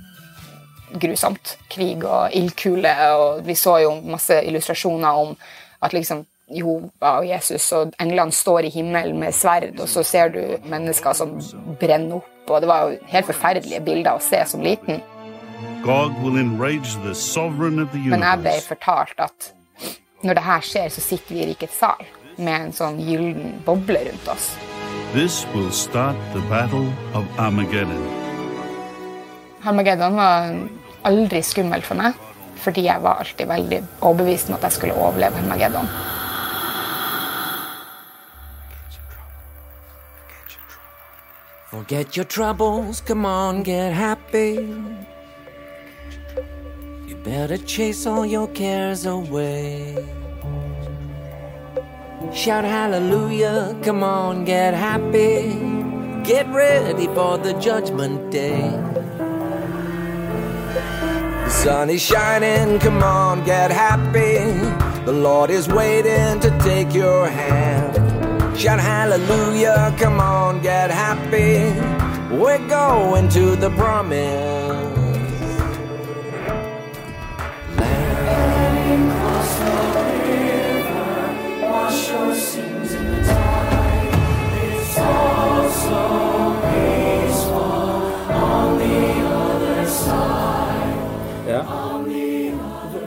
grusomt. 1.01 1.57
Krig 1.71 2.03
og 2.03 2.29
ildkule. 2.35 2.93
Og 3.15 3.47
vi 3.47 3.55
så 3.55 3.79
jo 3.87 3.95
masse 4.03 4.43
illustrasjoner 4.45 5.09
om 5.09 5.37
at 5.81 5.93
liksom 5.93 6.25
Jehova 6.45 7.15
og 7.19 7.25
Jesus 7.25 7.65
og 7.73 7.95
englene 8.01 8.33
står 8.35 8.67
i 8.67 8.69
himmelen 8.69 9.17
med 9.17 9.33
sverd, 9.33 9.79
og 9.79 9.89
så 9.89 10.03
ser 10.05 10.29
du 10.29 10.41
mennesker 10.69 11.17
som 11.17 11.33
brenner 11.81 12.19
opp. 12.19 12.31
og 12.49 12.61
Det 12.61 12.69
var 12.69 12.83
jo 12.85 12.99
helt 13.09 13.25
forferdelige 13.25 13.81
bilder 13.81 14.19
å 14.19 14.21
se 14.21 14.43
som 14.45 14.61
liten. 14.61 15.01
Men 18.11 18.25
jeg 18.25 18.41
ble 18.43 18.53
fortalt 18.67 19.25
at 19.25 19.49
når 20.25 20.37
det 20.37 20.43
her 20.45 20.61
skjer, 20.65 20.89
så 20.89 21.01
sitter 21.01 21.33
vi 21.33 21.41
i 21.43 21.49
rikets 21.51 21.79
sal 21.81 22.05
med 22.37 22.55
en 22.55 22.73
sånn 22.73 22.99
gyllen 23.01 23.59
boble 23.65 24.03
rundt 24.05 24.29
oss. 24.29 24.51
This 25.13 25.45
will 25.53 25.71
start 25.71 26.17
the 26.33 26.41
battle 26.49 26.91
of 27.13 27.25
Armageddon. 27.39 28.01
Armageddon 29.65 30.17
var 30.19 30.51
aldri 31.07 31.41
skummel 31.45 31.81
for 31.85 31.97
meg, 31.97 32.13
fordi 32.61 32.85
jeg 32.85 33.01
var 33.01 33.23
alltid 33.23 33.49
veldig 33.49 33.81
overbevist 34.01 34.49
om 34.51 34.59
at 34.59 34.67
jeg 34.67 34.77
skulle 34.77 34.97
overleve 34.99 35.41
Harmageddon. 35.41 35.89
Forget 41.85 42.15
your 42.15 42.25
troubles, 42.25 42.99
come 43.01 43.27
on, 43.27 43.61
get 43.61 43.93
happy. 43.93 44.73
You 47.05 47.15
better 47.23 47.57
chase 47.59 48.07
all 48.07 48.25
your 48.25 48.47
cares 48.47 49.05
away. 49.05 49.95
Shout 52.33 52.63
hallelujah, 52.63 53.77
come 53.83 54.03
on, 54.03 54.45
get 54.45 54.73
happy. 54.73 55.53
Get 56.23 56.47
ready 56.47 57.05
for 57.05 57.37
the 57.37 57.53
judgment 57.59 58.31
day. 58.31 58.67
The 61.43 61.49
sun 61.49 61.91
is 61.91 62.01
shining, 62.01 62.79
come 62.79 63.03
on, 63.03 63.43
get 63.43 63.69
happy. 63.69 64.39
The 65.05 65.13
Lord 65.13 65.51
is 65.51 65.67
waiting 65.67 66.39
to 66.39 66.49
take 66.63 66.95
your 66.95 67.29
hand. 67.29 67.84
Shout 68.57 68.79
hallelujah, 68.79 69.93
come 69.99 70.19
on, 70.21 70.61
get 70.61 70.89
happy. 70.89 71.73
We're 72.33 72.65
going 72.67 73.27
to 73.29 73.55
the 73.57 73.69
promise. 73.71 74.95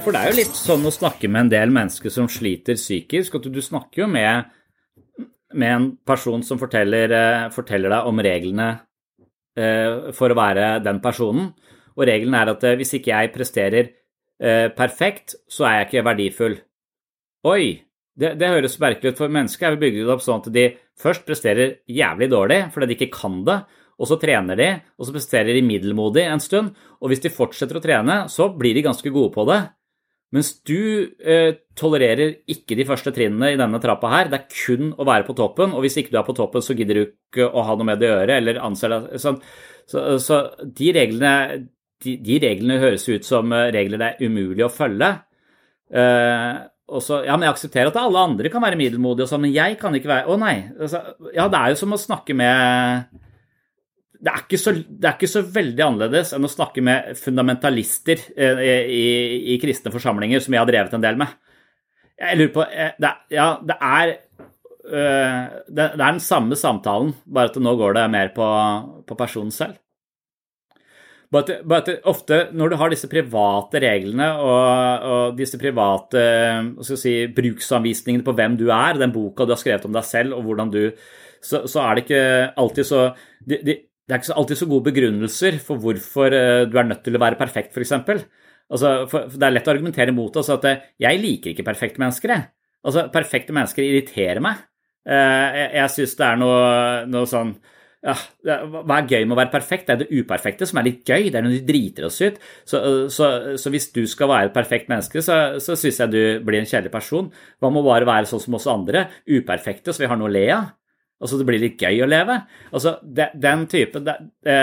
For 0.08 0.14
det 0.16 0.20
er 0.24 0.30
jo 0.30 0.36
litt 0.38 0.54
sånn 0.56 0.86
å 0.88 0.92
snakke 0.94 1.28
med 1.28 1.42
en 1.42 1.50
del 1.52 1.72
mennesker 1.74 2.08
som 2.08 2.30
sliter 2.32 2.78
psykisk. 2.78 3.34
at 3.34 3.48
Du 3.52 3.60
snakker 3.60 4.06
jo 4.06 4.06
med, 4.08 4.46
med 5.54 5.74
en 5.74 5.88
person 6.06 6.42
som 6.44 6.60
forteller, 6.60 7.12
eh, 7.14 7.48
forteller 7.54 7.92
deg 7.92 8.08
om 8.10 8.22
reglene 8.24 8.68
eh, 9.56 10.12
for 10.16 10.32
å 10.32 10.38
være 10.38 10.78
den 10.84 11.00
personen. 11.04 11.52
Og 11.96 12.06
regelen 12.06 12.36
er 12.36 12.52
at 12.52 12.64
eh, 12.64 12.76
hvis 12.78 12.96
ikke 12.98 13.14
jeg 13.14 13.34
presterer 13.36 13.94
perfekt, 14.38 15.32
så 15.50 15.64
er 15.66 15.72
jeg 15.74 15.86
ikke 15.88 16.02
verdifull. 16.06 16.52
Oi, 17.50 17.62
det, 18.14 18.36
det 18.38 18.50
høres 18.52 18.76
merkelig 18.78 19.10
ut 19.10 19.18
for 19.18 19.32
mennesker. 19.34 19.74
er 19.74 19.80
bygge 19.80 20.04
det 20.04 20.12
opp 20.14 20.22
sånn 20.22 20.44
at 20.44 20.52
de 20.54 20.68
først 20.94 21.24
presterer 21.26 21.80
jævlig 21.90 22.28
dårlig 22.30 22.60
fordi 22.70 22.86
de 22.86 22.94
ikke 22.94 23.16
kan 23.16 23.40
det, 23.48 23.56
og 23.98 24.06
så 24.06 24.14
trener 24.22 24.54
de, 24.54 24.68
og 24.94 25.08
så 25.08 25.16
presterer 25.16 25.58
de 25.58 25.64
middelmodig 25.66 26.22
en 26.30 26.42
stund. 26.42 26.70
Og 27.02 27.10
hvis 27.10 27.24
de 27.24 27.34
fortsetter 27.34 27.80
å 27.80 27.82
trene, 27.82 28.20
så 28.30 28.46
blir 28.54 28.78
de 28.78 28.86
ganske 28.86 29.10
gode 29.10 29.32
på 29.34 29.42
det. 29.50 29.58
Mens 30.36 30.50
du 30.68 31.08
eh, 31.24 31.54
tolererer 31.78 32.34
ikke 32.52 32.76
de 32.76 32.84
første 32.88 33.12
trinnene 33.16 33.54
i 33.54 33.58
denne 33.60 33.80
trappa 33.80 34.10
her. 34.12 34.28
Det 34.28 34.42
er 34.42 34.50
kun 34.52 34.90
å 34.92 35.06
være 35.08 35.24
på 35.24 35.36
toppen, 35.38 35.72
og 35.72 35.84
hvis 35.84 35.96
ikke 36.02 36.12
du 36.12 36.18
er 36.20 36.26
på 36.26 36.36
toppen, 36.36 36.64
så 36.64 36.76
gidder 36.76 36.98
du 37.00 37.04
ikke 37.06 37.48
å 37.48 37.64
ha 37.64 37.76
noe 37.78 37.88
med 37.88 38.02
det 38.02 38.10
å 38.10 38.18
gjøre, 38.18 38.36
eller 38.42 38.60
anser 38.66 38.92
deg 38.92 39.22
sånn. 39.22 39.38
Så, 39.88 40.02
så 40.20 40.40
de, 40.60 40.90
reglene, 40.92 41.62
de, 42.04 42.18
de 42.20 42.40
reglene 42.44 42.80
høres 42.82 43.08
ut 43.08 43.24
som 43.24 43.54
eh, 43.56 43.70
regler 43.72 44.02
det 44.02 44.10
er 44.10 44.28
umulig 44.28 44.66
å 44.66 44.72
følge. 44.72 45.14
Eh, 45.96 46.58
så, 47.04 47.22
ja, 47.24 47.36
men 47.36 47.46
Jeg 47.48 47.54
aksepterer 47.54 47.90
at 47.90 47.96
alle 48.00 48.26
andre 48.30 48.52
kan 48.52 48.64
være 48.64 48.76
middelmodige, 48.80 49.24
og 49.24 49.32
sånn, 49.32 49.46
men 49.46 49.56
jeg 49.56 49.76
kan 49.80 49.96
ikke 49.96 50.12
være 50.12 50.28
Å 50.28 50.36
nei. 50.40 50.56
Altså, 50.76 51.02
ja, 51.32 51.48
det 51.48 51.62
er 51.62 51.72
jo 51.72 51.80
som 51.80 51.96
å 51.96 52.00
snakke 52.00 52.36
med 52.36 53.18
det 54.18 54.32
er, 54.34 54.58
så, 54.58 54.72
det 54.74 55.06
er 55.06 55.14
ikke 55.14 55.30
så 55.30 55.44
veldig 55.46 55.84
annerledes 55.84 56.32
enn 56.34 56.46
å 56.46 56.50
snakke 56.50 56.82
med 56.82 57.12
fundamentalister 57.18 58.22
eh, 58.34 58.62
i, 58.90 59.04
i 59.54 59.58
kristne 59.62 59.92
forsamlinger, 59.94 60.42
som 60.42 60.56
jeg 60.56 60.62
har 60.62 60.70
drevet 60.70 60.96
en 60.96 61.04
del 61.04 61.20
med. 61.20 61.36
Jeg 62.18 62.40
lurer 62.40 62.54
på 62.56 62.64
eh, 62.66 62.96
det, 62.98 63.12
Ja, 63.36 63.50
det 63.62 63.76
er 63.78 64.14
øh, 64.14 65.44
det, 65.68 65.84
er 65.84 66.00
den 66.00 66.22
samme 66.24 66.58
samtalen, 66.58 67.14
bare 67.26 67.52
at 67.52 67.60
nå 67.62 67.76
går 67.78 67.94
det 68.00 68.08
mer 68.10 68.32
på, 68.34 68.48
på 69.06 69.18
personen 69.18 69.54
selv. 69.54 69.78
Bare 71.30 71.58
at, 71.76 71.90
ofte 72.08 72.46
når 72.56 72.72
du 72.72 72.76
har 72.80 72.90
disse 72.90 73.10
private 73.12 73.82
reglene 73.84 74.30
og, 74.40 75.08
og 75.12 75.38
disse 75.38 75.60
private 75.60 76.22
si, 76.96 77.18
bruksanvisningene 77.36 78.24
på 78.24 78.32
hvem 78.34 78.56
du 78.56 78.70
er, 78.72 78.96
den 78.98 79.12
boka 79.12 79.44
du 79.44 79.52
har 79.52 79.60
skrevet 79.60 79.84
om 79.86 79.94
deg 79.94 80.08
selv 80.08 80.38
og 80.38 80.48
hvordan 80.48 80.72
du 80.74 80.82
Så, 81.38 81.68
så 81.70 81.84
er 81.84 81.94
det 81.94 82.02
ikke 82.02 82.52
alltid 82.58 82.86
så 82.86 83.02
de, 83.46 83.60
de, 83.62 83.74
Det 84.08 84.14
er 84.16 84.22
ikke 84.22 84.36
alltid 84.40 84.56
så 84.62 84.66
gode 84.70 84.88
begrunnelser 84.88 85.58
for 85.60 85.80
hvorfor 85.82 86.32
eh, 86.32 86.62
du 86.70 86.78
er 86.80 86.86
nødt 86.88 87.02
til 87.04 87.18
å 87.18 87.20
være 87.20 87.36
perfekt, 87.40 87.74
f.eks. 87.76 87.92
Altså, 88.68 88.92
det 89.34 89.44
er 89.44 89.52
lett 89.54 89.68
å 89.68 89.72
argumentere 89.74 90.12
mot 90.16 90.34
altså 90.36 90.56
at 90.58 90.64
eh, 90.68 90.86
jeg 91.04 91.20
liker 91.20 91.52
ikke 91.52 91.66
perfekte 91.66 92.00
mennesker. 92.02 92.32
Jeg. 92.32 92.48
Altså, 92.88 93.06
perfekte 93.12 93.56
mennesker 93.56 93.84
irriterer 93.84 94.40
meg. 94.44 94.62
Eh, 95.08 95.58
Jeg, 95.58 95.68
jeg 95.76 95.92
syns 95.96 96.16
det 96.18 96.24
er 96.30 96.40
noe, 96.40 96.62
noe 97.08 97.28
sånn 97.28 97.52
ja, 98.04 98.12
Hva 98.46 98.98
er 99.00 99.08
gøy 99.10 99.24
med 99.26 99.34
å 99.34 99.38
være 99.40 99.50
perfekt? 99.50 99.88
Det 99.88 99.94
er 99.96 100.02
det 100.04 100.20
uperfekte 100.22 100.68
som 100.70 100.78
er 100.78 100.86
litt 100.86 101.00
gøy. 101.08 101.28
Det 101.32 101.40
er 101.40 101.44
når 101.44 101.56
de 101.56 101.62
driter 101.68 102.06
oss 102.06 102.20
ut. 102.22 102.36
Så, 102.68 102.80
så, 103.12 103.30
så 103.58 103.72
hvis 103.74 103.88
du 103.92 104.04
skal 104.08 104.30
være 104.30 104.48
et 104.52 104.54
perfekt 104.56 104.88
menneske, 104.92 105.20
så, 105.24 105.38
så 105.60 105.76
syns 105.76 105.98
jeg 106.04 106.12
du 106.14 106.20
blir 106.46 106.62
en 106.62 106.68
kjedelig 106.68 106.92
person. 106.94 107.28
Hva 107.58 107.72
med 107.74 107.82
å 107.82 107.88
bare 107.90 108.08
være 108.08 108.30
sånn 108.30 108.44
som 108.44 108.56
oss 108.56 108.68
andre? 108.70 109.08
Uperfekte, 109.26 109.92
så 109.92 110.04
vi 110.04 110.10
har 110.12 110.20
noe 110.20 110.30
å 110.30 110.36
le 110.36 110.46
av. 110.54 110.70
Altså, 111.18 111.38
det 111.38 111.46
blir 111.48 111.62
litt 111.62 111.80
gøy 111.82 112.02
å 112.04 112.08
leve. 112.08 112.40
Altså, 112.70 112.96
de, 113.02 113.26
den 113.42 113.64
type 113.70 114.02
de, 114.06 114.14
de, 114.46 114.58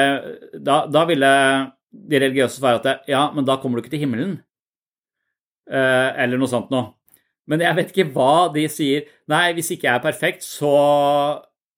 da, 0.63 0.83
da 0.87 1.05
ville 1.09 1.31
de 1.95 2.21
religiøse 2.21 2.59
svare 2.59 2.79
at 2.79 2.87
det, 2.87 2.95
ja, 3.11 3.25
men 3.35 3.47
da 3.47 3.57
kommer 3.61 3.77
du 3.77 3.83
ikke 3.85 3.95
til 3.95 4.05
himmelen. 4.05 4.37
Eh, 5.71 6.09
eller 6.23 6.39
noe 6.39 6.51
sånt 6.51 6.71
noe. 6.73 6.93
Men 7.49 7.61
jeg 7.61 7.77
vet 7.77 7.91
ikke 7.93 8.09
hva 8.15 8.47
de 8.53 8.65
sier. 8.71 9.05
Nei, 9.31 9.49
hvis 9.57 9.73
ikke 9.75 9.87
jeg 9.89 9.99
er 9.99 10.03
perfekt, 10.03 10.45
så 10.47 10.71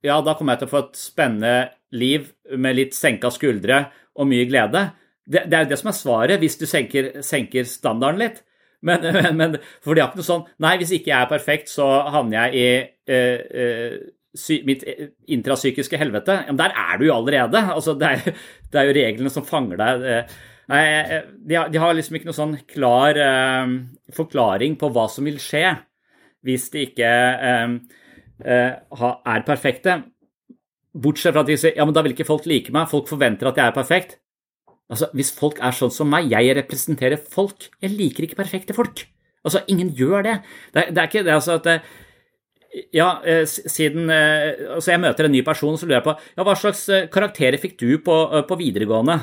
ja, 0.06 0.20
da 0.24 0.36
kommer 0.38 0.56
jeg 0.56 0.64
til 0.64 0.70
å 0.70 0.74
få 0.76 0.84
et 0.86 1.00
spennende 1.00 1.56
liv 1.98 2.32
med 2.56 2.78
litt 2.78 2.96
senka 2.96 3.32
skuldre 3.34 3.88
og 4.18 4.30
mye 4.30 4.48
glede. 4.48 4.90
Det, 5.28 5.44
det 5.50 5.58
er 5.58 5.66
jo 5.66 5.72
det 5.74 5.80
som 5.82 5.92
er 5.92 5.98
svaret, 5.98 6.42
hvis 6.42 6.60
du 6.60 6.68
senker, 6.70 7.18
senker 7.26 7.68
standarden 7.68 8.22
litt. 8.22 8.44
Men, 8.86 9.02
men, 9.16 9.32
men 9.40 9.58
for 9.82 9.98
de 9.98 10.04
har 10.04 10.12
ikke 10.12 10.22
noe 10.22 10.28
sånn 10.28 10.44
Nei, 10.62 10.76
hvis 10.78 10.92
ikke 10.94 11.10
jeg 11.10 11.18
er 11.18 11.32
perfekt, 11.32 11.72
så 11.72 11.88
havner 12.14 12.46
jeg 12.46 12.60
i 12.60 12.68
eh, 13.10 13.40
eh, 13.64 13.96
mitt 14.68 14.84
intrapsykiske 15.28 16.00
helvete. 16.00 16.36
Ja, 16.46 16.52
men 16.54 16.60
der 16.62 16.76
er 16.76 17.00
du 17.00 17.08
jo 17.08 17.16
allerede. 17.16 17.62
Altså, 17.74 17.96
det, 18.00 18.12
er, 18.14 18.38
det 18.74 18.82
er 18.82 18.90
jo 18.90 18.96
reglene 19.00 19.34
som 19.34 19.46
fanger 19.48 19.82
deg. 19.82 20.08
eh. 20.14 20.38
Nei, 20.68 20.82
eh, 21.00 21.28
de 21.48 21.60
de 21.72 21.80
har 21.80 21.94
liksom 21.96 22.18
ikke 22.18 22.28
noen 22.28 22.36
sånn 22.42 22.58
klar 22.68 23.16
eh, 23.24 23.70
forklaring 24.16 24.76
på 24.80 24.90
hva 24.92 25.06
som 25.12 25.24
vil 25.30 25.38
skje 25.40 25.64
hvis 26.48 26.66
de 26.74 26.84
ikke 26.90 27.08
eh, 27.08 27.76
eh, 28.44 28.74
er 29.34 29.46
perfekte. 29.48 29.98
Bortsett 30.98 31.36
fra 31.36 31.44
at 31.46 31.50
de 31.52 31.58
sier 31.60 31.76
ja, 31.78 31.86
men 31.86 31.96
da 31.96 32.04
vil 32.04 32.16
ikke 32.16 32.28
folk 32.28 32.48
like 32.50 32.74
meg, 32.76 32.90
folk 32.92 33.08
forventer 33.10 33.50
at 33.52 33.60
jeg 33.60 33.70
er 33.72 33.76
perfekt. 33.76 34.18
Altså, 34.92 35.10
Hvis 35.16 35.34
folk 35.36 35.60
er 35.64 35.76
sånn 35.76 35.92
som 35.92 36.08
meg, 36.12 36.30
jeg 36.32 36.56
representerer 36.56 37.20
folk, 37.20 37.68
jeg 37.84 37.92
liker 37.96 38.28
ikke 38.28 38.40
perfekte 38.40 38.76
folk. 38.76 39.04
Altså, 39.44 39.64
Ingen 39.72 39.92
gjør 39.96 40.24
det. 40.28 40.36
Det 40.76 40.86
det 40.96 41.02
er 41.04 41.10
ikke 41.10 41.26
det 41.28 41.36
altså 41.36 41.58
at 41.60 41.68
eh, 41.72 41.90
ja, 42.94 43.08
eh, 43.26 43.44
siden 43.48 44.10
eh, 44.14 44.74
altså 44.76 44.92
Jeg 44.92 45.02
møter 45.04 45.26
en 45.28 45.32
ny 45.34 45.42
person, 45.46 45.78
så 45.80 45.86
lurer 45.88 46.00
jeg 46.02 46.06
på 46.08 46.16
ja, 46.38 46.44
hva 46.46 46.56
slags 46.60 46.84
eh, 46.94 47.08
karakterer 47.14 47.58
fikk 47.62 47.78
du 47.80 47.90
på, 48.04 48.16
på 48.50 48.58
videregående? 48.60 49.20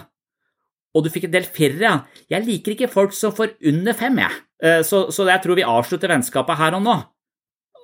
Og 0.94 1.04
du 1.04 1.10
fikk 1.10 1.26
en 1.28 1.34
del 1.34 1.46
firere, 1.50 1.82
ja. 1.82 1.94
Jeg 2.30 2.46
liker 2.46 2.74
ikke 2.76 2.90
folk 2.92 3.12
som 3.16 3.34
får 3.34 3.56
under 3.66 3.96
fem, 3.98 4.20
jeg. 4.22 4.40
Så, 4.86 5.08
så 5.12 5.24
jeg 5.26 5.42
tror 5.42 5.58
vi 5.58 5.64
avslutter 5.66 6.08
vennskapet 6.12 6.56
her 6.60 6.76
og 6.78 6.84
nå. 6.86 6.94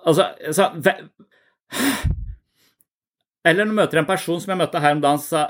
Altså, 0.06 0.28
så, 0.54 0.68
ve- 0.78 1.00
Eller 3.44 3.64
når 3.64 3.72
du 3.72 3.76
møter 3.80 3.98
en 4.00 4.06
person 4.08 4.38
som 4.40 4.52
jeg 4.52 4.60
møtte 4.60 4.80
her 4.84 4.94
om 4.94 5.00
dagen, 5.02 5.20
sa 5.24 5.42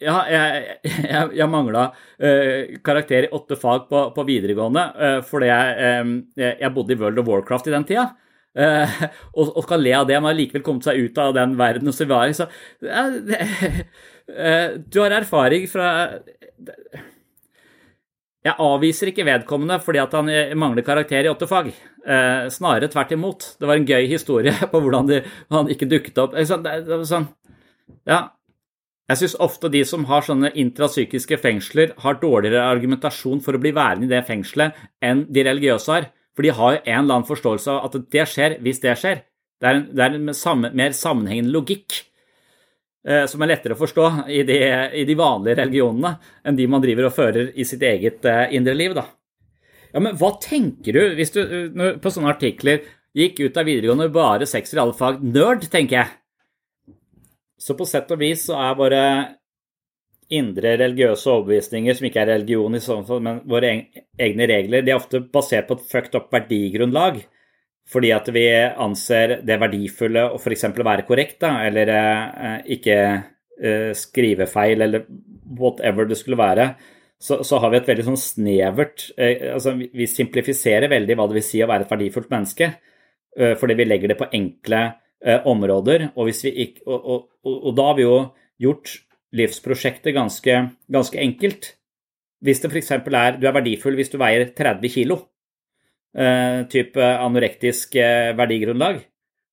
ja, 0.00 0.16
jeg, 0.30 0.64
jeg, 0.86 1.30
jeg 1.40 1.48
mangla 1.50 1.88
karakter 2.86 3.26
i 3.26 3.32
åtte 3.34 3.58
fag 3.60 3.88
på, 3.90 4.02
på 4.16 4.24
videregående 4.28 4.84
fordi 5.28 5.48
jeg 5.50 6.44
jeg 6.62 6.72
bodde 6.76 6.94
i 6.94 7.00
World 7.00 7.18
of 7.22 7.28
Warcraft 7.32 7.66
i 7.68 7.74
den 7.74 7.86
tida. 7.88 8.08
Eh, 8.52 8.96
og, 9.32 9.54
og 9.56 9.64
kan 9.68 9.80
le 9.80 9.94
av 9.96 10.08
det, 10.08 10.18
men 10.18 10.28
har 10.28 10.36
likevel 10.36 10.64
kommet 10.66 10.88
seg 10.88 11.00
ut 11.00 11.20
av 11.22 11.32
den 11.36 11.54
verden 11.60 11.88
og 11.88 11.96
videre. 11.96 12.34
Så 12.36 12.48
eh, 14.28 14.66
du 14.76 15.00
har 15.00 15.16
erfaring 15.16 15.64
fra 15.70 15.88
Jeg 18.42 18.58
avviser 18.58 19.12
ikke 19.12 19.26
vedkommende 19.26 19.78
fordi 19.82 20.02
at 20.02 20.14
han 20.18 20.30
mangler 20.58 20.84
karakter 20.84 21.24
i 21.24 21.30
åtte 21.30 21.48
fag. 21.50 21.72
Uh, 22.02 22.48
snarere 22.50 22.88
tvert 22.90 23.12
imot. 23.14 23.44
Det 23.60 23.68
var 23.68 23.78
en 23.78 23.86
gøy 23.86 24.08
historie 24.10 24.50
på 24.72 24.80
hvordan 24.82 25.06
de, 25.06 25.20
han 25.54 25.70
ikke 25.70 25.86
dukket 25.86 26.18
opp. 26.18 26.34
Sånn, 26.48 26.64
det 26.66 26.96
sånn, 27.06 27.28
ja. 28.10 28.24
Jeg 29.10 29.20
syns 29.20 29.36
ofte 29.44 29.68
de 29.70 29.82
som 29.86 30.06
har 30.08 30.24
sånne 30.26 30.50
intrapsykiske 30.58 31.36
fengsler, 31.42 31.92
har 32.02 32.18
dårligere 32.22 32.64
argumentasjon 32.64 33.42
for 33.44 33.54
å 33.54 33.60
bli 33.62 33.74
værende 33.76 34.08
i 34.08 34.12
det 34.12 34.22
fengselet 34.26 34.78
enn 35.04 35.26
de 35.30 35.44
religiøse 35.46 35.94
har. 35.94 36.08
For 36.32 36.46
de 36.46 36.54
har 36.56 36.76
jo 36.76 36.80
en 36.82 36.98
eller 37.02 37.18
annen 37.18 37.28
forståelse 37.28 37.74
av 37.74 37.88
at 37.88 37.98
det 38.14 38.24
skjer 38.30 38.56
hvis 38.64 38.80
det 38.82 38.96
skjer. 39.00 39.22
Det 39.62 39.68
er 39.68 39.78
en, 39.78 39.84
det 39.92 40.04
er 40.04 40.16
en 40.16 40.34
samme, 40.34 40.72
mer 40.74 40.94
sammenhengende 40.96 41.52
logikk 41.54 41.98
eh, 43.06 43.26
som 43.30 43.42
er 43.44 43.52
lettere 43.52 43.76
å 43.76 43.80
forstå 43.80 44.06
i 44.32 44.40
de, 44.48 44.58
i 44.98 45.04
de 45.08 45.18
vanlige 45.18 45.60
religionene 45.60 46.16
enn 46.42 46.58
de 46.58 46.68
man 46.70 46.82
driver 46.82 47.08
og 47.08 47.14
fører 47.14 47.52
i 47.54 47.66
sitt 47.68 47.84
eget 47.86 48.26
eh, 48.26 48.48
indre 48.56 48.74
liv. 48.78 48.96
da. 48.96 49.06
Ja, 49.92 50.00
men 50.00 50.16
hva 50.18 50.32
tenker 50.42 50.96
du 50.96 51.14
hvis 51.18 51.34
du 51.36 51.42
eh, 51.44 51.94
på 52.00 52.12
sånne 52.12 52.32
artikler 52.32 52.82
gikk 53.16 53.44
ut 53.44 53.60
av 53.60 53.68
videregående 53.68 54.08
bare 54.12 54.48
sekser 54.48 54.80
i 54.80 54.84
alle 54.86 54.96
fag? 54.98 55.22
Nerd, 55.22 55.68
tenker 55.70 56.00
jeg. 56.00 56.96
Så 57.60 57.76
på 57.78 57.86
sett 57.86 58.10
og 58.10 58.18
vis 58.18 58.48
så 58.48 58.56
er 58.58 58.78
våre 58.78 59.04
indre 60.30 60.76
religiøse 60.80 61.28
overbevisninger, 61.30 61.94
som 61.98 62.06
ikke 62.08 62.20
er 62.22 62.30
religion 62.36 62.74
i 62.74 62.80
sånn 62.80 63.04
fall, 63.08 63.20
men 63.24 63.40
våre 63.48 63.72
egne 64.18 64.46
regler, 64.48 64.82
de 64.86 64.92
er 64.94 65.00
ofte 65.00 65.20
basert 65.32 65.66
på 65.68 65.76
et 65.78 65.86
fucked 65.90 66.14
up 66.18 66.30
verdigrunnlag. 66.32 67.22
Fordi 67.92 68.12
at 68.14 68.28
vi 68.32 68.44
anser 68.80 69.40
det 69.42 69.58
verdifulle 69.60 70.22
å 70.30 70.38
f.eks. 70.38 70.64
være 70.78 71.04
korrekt, 71.08 71.40
da, 71.42 71.56
eller 71.66 71.90
eh, 71.92 72.58
ikke 72.78 72.96
eh, 73.60 73.90
skrivefeil, 73.98 74.80
eller 74.86 75.04
whatever 75.58 76.06
det 76.08 76.16
skulle 76.20 76.38
være. 76.38 76.68
Så, 77.22 77.42
så 77.46 77.58
har 77.62 77.70
vi 77.70 77.78
et 77.78 77.86
veldig 77.90 78.04
sånn 78.06 78.18
snevert 78.18 79.04
eh, 79.16 79.52
altså 79.54 79.76
vi- 79.78 79.90
Vi 79.94 80.06
simplifiserer 80.10 80.88
veldig 80.90 81.14
hva 81.18 81.28
det 81.30 81.36
vil 81.38 81.44
si 81.46 81.60
å 81.62 81.68
være 81.70 81.84
et 81.86 81.92
verdifullt 81.92 82.30
menneske, 82.32 82.70
eh, 83.38 83.54
fordi 83.58 83.76
vi 83.78 83.84
legger 83.90 84.08
det 84.14 84.18
på 84.22 84.30
enkle 84.32 84.80
eh, 85.24 85.42
områder. 85.46 86.08
Og, 86.16 86.30
vi 86.30 86.50
ikke, 86.64 86.82
og, 86.86 87.04
og, 87.44 87.52
og 87.66 87.76
da 87.78 87.90
har 87.90 87.98
vi 87.98 88.06
jo 88.06 88.16
gjort 88.62 88.94
livsprosjektet 89.36 90.14
ganske, 90.16 90.58
ganske 90.92 91.20
enkelt. 91.20 91.72
Hvis 92.42 92.60
det 92.62 92.72
f.eks. 92.72 92.90
er 92.90 93.38
du 93.38 93.46
er 93.46 93.54
verdifull 93.54 93.96
hvis 93.98 94.10
du 94.12 94.18
veier 94.20 94.48
30 94.56 94.92
kilo, 94.92 95.18
eh, 96.16 96.62
type 96.72 97.00
anorektisk 97.00 97.96
eh, 97.96 98.32
verdigrunnlag. 98.36 99.00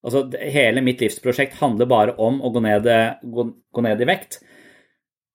Altså, 0.04 0.26
hele 0.40 0.82
mitt 0.84 1.02
livsprosjekt 1.04 1.58
handler 1.60 1.90
bare 1.90 2.16
om 2.24 2.40
å 2.42 2.52
gå 2.56 2.64
ned, 2.64 2.88
gå, 3.24 3.50
gå 3.76 3.84
ned 3.84 4.02
i 4.02 4.08
vekt. 4.08 4.40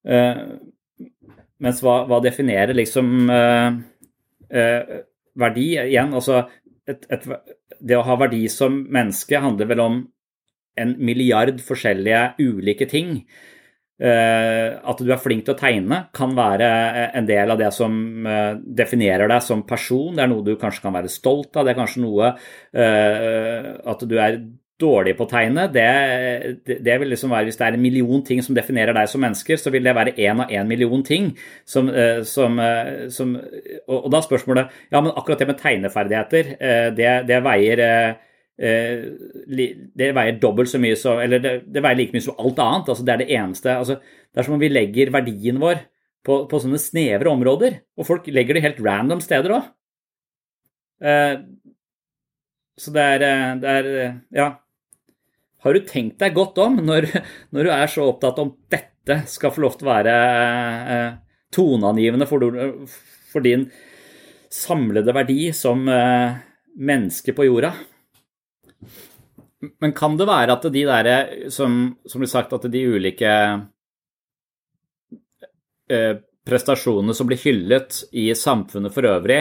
Eh, 0.04 0.40
mens 1.64 1.80
hva, 1.84 2.02
hva 2.08 2.20
definerer 2.24 2.76
liksom 2.76 3.30
eh, 3.32 3.76
eh, 4.50 4.96
verdi? 5.40 5.68
Igjen, 5.80 6.12
altså 6.16 6.42
et, 6.88 7.06
et, 7.08 7.24
Det 7.80 7.96
å 7.96 8.04
ha 8.04 8.16
verdi 8.20 8.44
som 8.52 8.82
menneske 8.92 9.40
handler 9.40 9.70
vel 9.70 9.84
om 9.84 10.02
en 10.80 10.94
milliard 10.98 11.60
forskjellige 11.62 12.34
ulike 12.42 12.88
ting. 12.90 13.20
Eh, 13.94 14.74
at 14.74 14.98
du 14.98 15.12
er 15.14 15.20
flink 15.22 15.44
til 15.46 15.54
å 15.54 15.58
tegne, 15.58 16.00
kan 16.14 16.34
være 16.34 16.66
en 17.14 17.28
del 17.28 17.54
av 17.54 17.60
det 17.60 17.70
som 17.76 18.26
eh, 18.26 18.56
definerer 18.82 19.30
deg 19.30 19.44
som 19.46 19.62
person. 19.68 20.16
Det 20.16 20.24
er 20.24 20.32
noe 20.32 20.46
du 20.46 20.56
kanskje 20.58 20.82
kan 20.88 20.96
være 20.96 21.12
stolt 21.12 21.54
av. 21.54 21.66
Det 21.66 21.74
er 21.74 21.78
kanskje 21.78 22.02
noe 22.02 22.34
eh, 22.34 23.70
At 23.86 24.02
du 24.08 24.18
er 24.18 24.40
dårlig 24.80 25.14
på 25.14 25.26
å 25.26 25.30
tegne, 25.30 25.68
det, 25.70 25.86
det, 26.66 26.96
vil 26.98 27.12
liksom 27.12 27.30
være 27.30 27.46
Hvis 27.48 27.58
det 27.60 27.66
er 27.66 27.76
en 27.76 27.84
million 27.84 28.22
ting 28.26 28.42
som 28.42 28.56
definerer 28.56 28.96
deg 28.96 29.10
som 29.10 29.22
mennesker, 29.22 29.58
så 29.60 29.70
vil 29.70 29.86
det 29.86 29.94
være 29.94 30.16
én 30.18 30.42
av 30.42 30.50
én 30.50 30.66
million 30.68 31.02
ting 31.06 31.30
som, 31.64 31.88
eh, 31.88 32.22
som, 32.26 32.58
eh, 32.58 33.06
som 33.14 33.36
og, 33.38 34.10
da 34.10 34.18
er 34.18 34.26
spørsmålet 34.26 34.78
Ja, 34.90 35.00
men 35.00 35.12
akkurat 35.14 35.38
det 35.38 35.50
med 35.52 35.60
tegneferdigheter, 35.62 36.54
eh, 36.58 36.88
det, 36.96 37.12
det 37.30 37.42
veier 37.46 37.84
eh, 37.84 38.08
eh, 38.10 38.32
det 38.54 40.10
veier 40.14 40.36
dobbelt 40.38 40.70
så 40.70 40.78
mye 40.78 40.94
som 40.98 41.18
eller 41.18 41.40
det, 41.42 41.54
det 41.74 41.82
veier 41.82 41.98
like 41.98 42.14
mye 42.14 42.22
som 42.22 42.38
alt 42.38 42.60
annet. 42.62 42.90
altså 42.92 43.06
Det 43.06 43.14
er 43.14 43.22
det 43.22 43.30
eneste. 43.34 43.72
altså 43.74 43.96
Det 43.98 44.40
er 44.40 44.46
som 44.46 44.54
om 44.54 44.62
vi 44.62 44.70
legger 44.70 45.10
verdien 45.14 45.58
vår 45.62 45.80
på, 46.24 46.44
på 46.50 46.60
sånne 46.62 46.80
snevre 46.80 47.32
områder. 47.32 47.80
Og 47.98 48.06
folk 48.08 48.28
legger 48.32 48.56
det 48.56 48.64
helt 48.64 48.82
random 48.84 49.22
steder 49.24 49.56
òg. 49.58 49.72
Eh, 51.04 51.34
så 52.78 52.94
det 52.94 53.06
er, 53.16 53.24
eh, 53.26 53.56
det 53.62 53.74
er 53.80 53.90
eh, 53.94 54.20
Ja. 54.40 54.52
Har 55.64 55.72
du 55.72 55.80
tenkt 55.88 56.18
deg 56.20 56.34
godt 56.36 56.58
om 56.60 56.76
når, 56.84 57.08
når 57.54 57.66
du 57.66 57.70
er 57.72 57.88
så 57.88 58.04
opptatt 58.10 58.40
om 58.42 58.52
dette 58.72 59.22
skal 59.30 59.52
få 59.52 59.64
lov 59.64 59.78
til 59.78 59.88
å 59.88 59.94
være 59.94 60.14
eh, 60.94 61.10
toneangivende 61.54 62.28
for, 62.28 62.44
for 63.32 63.44
din 63.44 63.66
samlede 64.52 65.14
verdi 65.16 65.48
som 65.56 65.88
eh, 65.88 66.36
menneske 66.76 67.34
på 67.36 67.48
jorda? 67.48 67.72
Men 69.80 69.94
kan 69.96 70.16
det 70.20 70.26
være 70.28 70.56
at 70.58 70.66
de 70.72 70.84
der, 70.84 71.10
som, 71.52 71.94
som 72.06 72.20
blir 72.20 72.30
sagt, 72.30 72.52
at 72.52 72.66
de 72.70 72.82
ulike 72.84 73.34
eh, 75.88 76.14
prestasjonene 76.44 77.14
som 77.16 77.28
blir 77.28 77.40
hyllet 77.40 78.02
i 78.12 78.28
samfunnet 78.36 78.92
for 78.94 79.08
øvrig, 79.08 79.40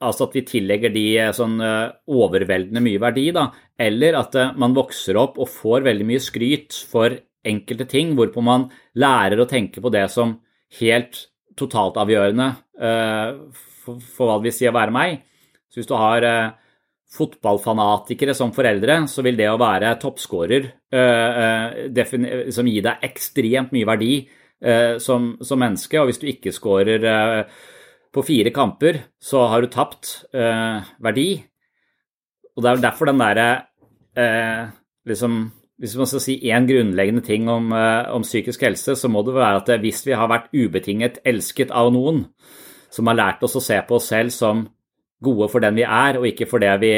altså 0.00 0.28
at 0.28 0.36
vi 0.38 0.44
tillegger 0.46 0.94
de 0.94 1.06
eh, 1.24 1.32
sånn 1.36 1.58
eh, 1.64 1.90
overveldende 2.14 2.84
mye 2.84 3.02
verdi, 3.02 3.26
da, 3.36 3.48
eller 3.80 4.20
at 4.20 4.38
eh, 4.38 4.54
man 4.60 4.76
vokser 4.76 5.18
opp 5.20 5.40
og 5.42 5.50
får 5.50 5.88
veldig 5.88 6.06
mye 6.12 6.22
skryt 6.22 6.78
for 6.90 7.18
enkelte 7.50 7.88
ting, 7.90 8.14
hvorpå 8.14 8.44
man 8.44 8.68
lærer 9.00 9.42
å 9.42 9.48
tenke 9.50 9.82
på 9.82 9.92
det 9.92 10.06
som 10.12 10.36
helt 10.78 11.24
totalt 11.58 11.98
avgjørende 12.00 12.48
eh, 12.78 13.28
for, 13.82 13.98
for 13.98 14.28
hva 14.28 14.38
det 14.38 14.50
vil 14.50 14.58
si 14.60 14.70
å 14.70 14.76
være 14.76 14.94
meg. 14.94 15.22
Så 15.70 15.80
hvis 15.80 15.90
du 15.90 15.96
har 15.98 16.26
eh, 16.26 16.50
fotballfanatikere 17.10 18.34
som 18.38 18.52
foreldre, 18.54 19.02
så 19.10 19.24
vil 19.26 19.38
det 19.38 19.48
å 19.50 19.58
være 19.60 19.96
toppskårer 20.02 20.68
eh, 20.94 21.82
eh, 21.90 22.50
som 22.54 22.68
gir 22.70 22.86
deg 22.86 23.06
ekstremt 23.08 23.74
mye 23.74 23.88
verdi 23.88 24.12
eh, 24.22 24.96
som, 25.02 25.32
som 25.42 25.60
menneske. 25.60 25.98
Og 25.98 26.10
hvis 26.10 26.22
du 26.22 26.28
ikke 26.30 26.54
skårer 26.54 27.06
på 28.10 28.26
fire 28.26 28.54
kamper, 28.54 29.02
så 29.22 29.44
har 29.50 29.62
du 29.62 29.70
tapt 29.70 30.16
verdi. 30.32 31.28
Og 32.56 32.62
det 32.62 32.70
er 32.70 32.82
derfor 32.82 33.10
den 33.10 33.22
derre 33.22 33.50
liksom 35.06 35.44
hvis 35.80 35.94
man 35.96 36.08
skal 36.10 36.20
si 36.20 36.34
én 36.50 36.66
grunnleggende 36.68 37.22
ting 37.24 37.46
om, 37.48 37.70
om 37.72 38.24
psykisk 38.26 38.66
helse, 38.66 38.98
så 38.98 39.08
må 39.08 39.22
det 39.24 39.32
være 39.32 39.62
at 39.62 39.70
hvis 39.80 40.02
vi 40.04 40.12
har 40.18 40.28
vært 40.28 40.50
ubetinget 40.52 41.22
elsket 41.24 41.70
av 41.72 41.88
noen 41.94 42.26
som 42.92 43.08
har 43.08 43.16
lært 43.16 43.46
oss 43.46 43.56
å 43.56 43.62
se 43.64 43.78
på 43.86 43.96
oss 43.96 44.10
selv 44.10 44.34
som 44.34 44.66
gode 45.24 45.48
for 45.52 45.62
den 45.62 45.78
vi 45.78 45.84
er, 45.84 46.18
og 46.18 46.26
ikke 46.28 46.48
for 46.48 46.64
vi, 46.80 46.92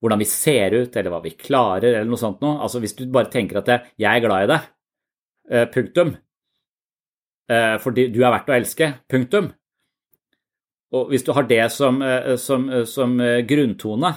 hvordan 0.00 0.20
vi 0.20 0.28
ser 0.28 0.76
ut, 0.76 0.96
eller 0.96 1.12
hva 1.12 1.22
vi 1.24 1.36
klarer, 1.36 1.94
eller 1.94 2.08
noe 2.08 2.20
sånt 2.20 2.42
noe. 2.44 2.60
Altså 2.64 2.80
hvis 2.82 2.96
du 2.98 3.06
bare 3.06 3.30
tenker 3.32 3.60
at 3.60 3.68
'jeg 3.98 4.16
er 4.16 4.20
glad 4.20 4.44
i 4.44 4.52
deg', 4.52 4.68
eh, 5.50 5.66
punktum, 5.66 6.16
eh, 7.48 7.78
fordi 7.78 8.12
du 8.12 8.22
er 8.22 8.30
verdt 8.30 8.48
å 8.48 8.56
elske, 8.56 8.94
punktum. 9.08 9.52
Og 10.92 11.08
hvis 11.08 11.22
du 11.22 11.32
har 11.32 11.42
det 11.42 11.70
som, 11.70 12.02
eh, 12.02 12.36
som, 12.36 12.84
som 12.84 13.18
grunntone, 13.18 14.14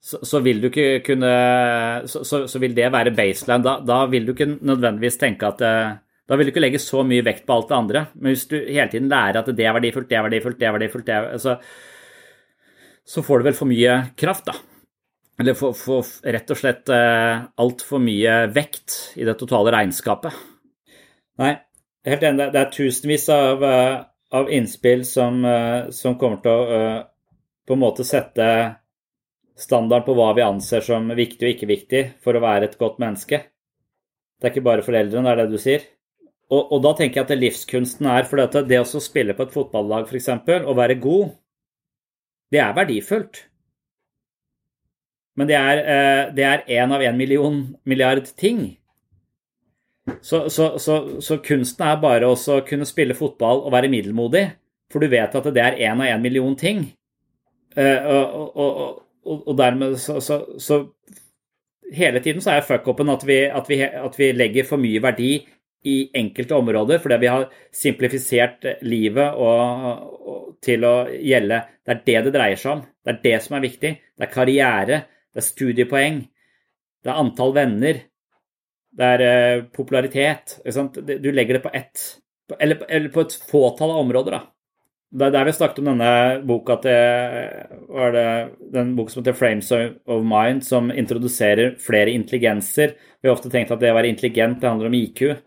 så, 0.00 0.18
så 0.22 0.40
vil 0.40 0.60
du 0.60 0.68
ikke 0.68 1.02
kunne 1.04 2.06
så, 2.06 2.46
så, 2.46 2.58
vil 2.58 2.74
det 2.74 2.92
være 2.92 3.14
baseline. 3.14 3.64
Da, 3.64 3.80
da 3.80 4.06
vil 4.06 4.26
du 4.26 4.32
ikke 4.32 4.58
nødvendigvis 4.62 5.18
tenke 5.18 5.46
at 5.46 5.60
Da 6.28 6.36
vil 6.36 6.48
du 6.48 6.52
ikke 6.52 6.60
legge 6.60 6.80
så 6.82 7.02
mye 7.08 7.24
vekt 7.24 7.46
på 7.48 7.54
alt 7.54 7.70
det 7.70 7.76
andre. 7.78 8.02
Men 8.20 8.34
hvis 8.34 8.48
du 8.50 8.56
hele 8.58 8.88
tiden 8.92 9.08
lærer 9.08 9.40
at 9.40 9.48
det 9.56 9.64
er 9.64 9.76
verdifullt, 9.76 10.08
det 10.10 10.18
er 10.18 10.26
verdifullt, 10.26 10.58
det 10.60 10.68
er 10.68 10.74
verdifullt, 10.76 11.06
det 11.08 11.14
er, 11.16 11.38
så, 11.40 11.54
så 13.08 13.24
får 13.24 13.40
du 13.40 13.48
vel 13.48 13.56
for 13.56 13.70
mye 13.70 13.94
kraft, 14.20 14.50
da. 14.50 14.56
Eller 15.40 15.54
for, 15.56 15.76
for 15.78 16.04
rett 16.34 16.50
og 16.50 16.58
slett 16.58 16.90
eh, 16.92 17.44
altfor 17.62 18.02
mye 18.02 18.40
vekt 18.52 18.96
i 19.16 19.24
det 19.24 19.36
totale 19.40 19.72
regnskapet. 19.72 20.34
Nei, 21.38 21.52
helt 22.10 22.26
enig. 22.26 22.48
Det- 22.52 22.64
er 22.64 22.72
tusenvis 22.74 23.28
av, 23.32 23.62
eh, 23.64 23.94
av 24.34 24.50
innspill 24.52 25.06
som, 25.06 25.38
eh, 25.46 25.90
som 25.94 26.18
kommer 26.18 26.42
til 26.42 26.52
å 26.52 26.82
på 27.68 27.76
en 27.76 27.82
måte 27.82 28.04
sette 28.08 28.44
standard 29.58 30.06
på 30.06 30.14
hva 30.16 30.30
vi 30.36 30.44
anser 30.44 30.80
som 30.84 31.08
viktig 31.12 31.44
og 31.44 31.54
ikke 31.54 31.68
viktig 31.68 32.02
for 32.24 32.36
å 32.36 32.40
være 32.40 32.68
et 32.70 32.78
godt 32.80 33.00
menneske. 33.02 33.42
Det 34.38 34.48
er 34.48 34.54
ikke 34.54 34.64
bare 34.64 34.84
foreldrene, 34.86 35.28
det 35.28 35.32
er 35.34 35.42
det 35.42 35.52
du 35.52 35.60
sier? 35.60 35.84
Og, 36.48 36.72
og 36.72 36.80
da 36.84 36.94
tenker 36.96 37.20
jeg 37.20 37.26
at 37.26 37.32
det 37.34 37.40
livskunsten 37.42 38.08
er 38.08 38.24
For 38.28 38.40
det, 38.40 38.64
det 38.70 38.80
å 38.80 39.02
spille 39.04 39.36
på 39.36 39.44
et 39.44 39.52
fotballag, 39.52 40.08
f.eks., 40.08 40.30
og 40.64 40.76
være 40.78 40.96
god, 41.02 41.34
det 42.52 42.62
er 42.64 42.76
verdifullt. 42.76 43.42
Men 45.38 45.50
det 45.50 45.54
er, 45.54 45.80
eh, 46.34 46.62
én 46.80 46.94
av 46.94 47.02
en 47.04 47.18
million 47.18 47.58
milliard 47.84 48.24
ting. 48.36 48.78
Så, 50.24 50.48
så, 50.48 50.78
så, 50.80 51.20
så 51.20 51.36
kunsten 51.44 51.84
er 51.84 52.00
bare 52.00 52.26
å 52.26 52.60
kunne 52.66 52.88
spille 52.88 53.14
fotball 53.14 53.60
og 53.60 53.74
være 53.74 53.90
middelmodig, 53.92 54.46
for 54.90 55.04
du 55.04 55.12
vet 55.12 55.36
at 55.36 55.50
det 55.52 55.62
er 55.62 55.76
én 55.90 56.00
av 56.00 56.08
en 56.08 56.24
million 56.24 56.56
ting. 56.56 56.86
Eh, 57.76 58.08
og, 58.08 58.56
og, 58.56 58.80
og, 59.28 59.44
og 59.52 59.58
dermed 59.58 59.98
så, 60.00 60.84
Hele 61.88 62.20
tiden 62.20 62.42
så 62.44 62.52
er 62.52 62.66
fuck-upen 62.66 63.08
at, 63.08 63.22
at, 63.24 63.70
at 63.72 64.16
vi 64.18 64.26
legger 64.36 64.66
for 64.68 64.80
mye 64.80 65.00
verdi 65.00 65.30
i 65.86 66.10
enkelte 66.18 66.56
områder 66.56 66.98
fordi 67.02 67.18
vi 67.22 67.30
har 67.30 67.46
simplifisert 67.74 68.66
livet 68.82 69.38
og, 69.38 70.08
og, 70.18 70.44
til 70.64 70.82
å 70.84 70.94
gjelde 71.06 71.60
Det 71.86 71.94
er 71.94 72.00
det 72.04 72.22
det 72.26 72.32
dreier 72.34 72.58
seg 72.58 72.72
om. 72.72 72.80
Det 73.04 73.12
er 73.12 73.20
det 73.22 73.36
som 73.44 73.56
er 73.56 73.64
viktig. 73.64 73.92
Det 74.18 74.26
er 74.26 74.32
karriere, 74.32 74.96
det 75.32 75.40
er 75.40 75.46
studiepoeng, 75.46 76.18
det 77.04 77.12
er 77.12 77.20
antall 77.22 77.54
venner, 77.56 78.00
det 78.98 79.10
er 79.14 79.22
uh, 79.24 79.64
popularitet. 79.72 80.58
Du 81.06 81.30
legger 81.32 81.58
det 81.58 81.64
på 81.64 81.72
ett 81.72 82.02
eller, 82.58 82.80
eller, 82.88 83.10
på 83.12 83.26
et 83.26 83.34
fåtall 83.50 83.90
av 83.92 84.02
områder, 84.02 84.38
da. 84.38 84.40
Det 85.08 85.24
er 85.24 85.32
der 85.32 85.46
vi 85.48 85.52
snakket 85.56 85.78
om 85.80 85.86
denne 85.88 86.12
boka 86.48 86.74
til 86.84 88.16
den 88.74 88.90
boka 88.96 89.12
som 89.12 89.22
heter 89.22 89.36
'Frames 89.36 89.70
of 89.72 90.24
Mind', 90.24 90.64
som 90.64 90.90
introduserer 90.90 91.76
flere 91.80 92.10
intelligenser. 92.10 92.92
Vi 93.20 93.28
har 93.28 93.36
ofte 93.36 93.50
tenkt 93.50 93.70
at 93.70 93.80
det 93.80 93.92
å 93.92 93.96
være 93.96 94.08
intelligent 94.08 94.60
det 94.60 94.68
handler 94.68 94.86
om 94.86 94.94
IQ. 94.94 95.38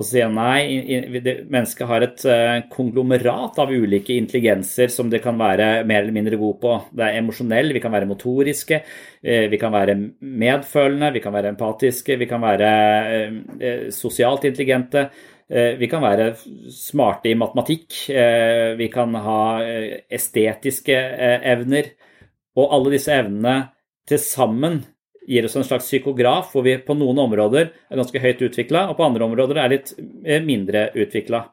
Og 0.00 0.06
så 0.06 0.14
sier 0.14 0.30
han 0.30 0.38
nei, 0.38 1.10
mennesket 1.52 1.84
har 1.84 2.04
et 2.06 2.22
eh, 2.24 2.62
konglomerat 2.72 3.58
av 3.60 3.68
ulike 3.68 4.14
intelligenser 4.16 4.88
som 4.88 5.10
det 5.12 5.18
kan 5.20 5.36
være 5.36 5.82
mer 5.84 6.06
eller 6.06 6.14
mindre 6.16 6.38
god 6.40 6.54
på. 6.62 6.76
Det 6.96 7.04
er 7.04 7.18
emosjonell, 7.18 7.74
vi 7.76 7.82
kan 7.84 7.92
være 7.92 8.08
motoriske, 8.08 8.78
eh, 9.20 9.44
vi 9.52 9.58
kan 9.60 9.74
være 9.74 9.98
medfølende, 10.24 11.10
vi 11.12 11.20
kan 11.20 11.34
være 11.36 11.52
empatiske, 11.52 12.16
vi 12.16 12.28
kan 12.30 12.40
være 12.40 12.70
eh, 13.18 13.84
sosialt 13.92 14.48
intelligente. 14.48 15.10
Vi 15.50 15.88
kan 15.90 15.98
være 15.98 16.28
smarte 16.70 17.26
i 17.26 17.34
matematikk, 17.34 17.94
vi 18.78 18.86
kan 18.86 19.16
ha 19.18 19.40
estetiske 20.14 20.94
evner. 21.50 21.88
Og 22.54 22.76
alle 22.76 22.92
disse 22.94 23.16
evnene 23.18 23.56
til 24.06 24.22
sammen 24.22 24.76
gir 25.30 25.46
oss 25.46 25.56
en 25.56 25.66
slags 25.66 25.86
psykograf 25.86 26.50
hvor 26.54 26.64
vi 26.66 26.76
på 26.82 26.96
noen 26.98 27.20
områder 27.22 27.70
er 27.70 28.00
ganske 28.00 28.22
høyt 28.22 28.42
utvikla, 28.48 28.88
og 28.90 28.98
på 28.98 29.06
andre 29.06 29.26
områder 29.28 29.62
er 29.62 29.74
litt 29.76 29.92
eh, 29.96 30.42
mindre 30.42 30.88
utvikla. 30.98 31.44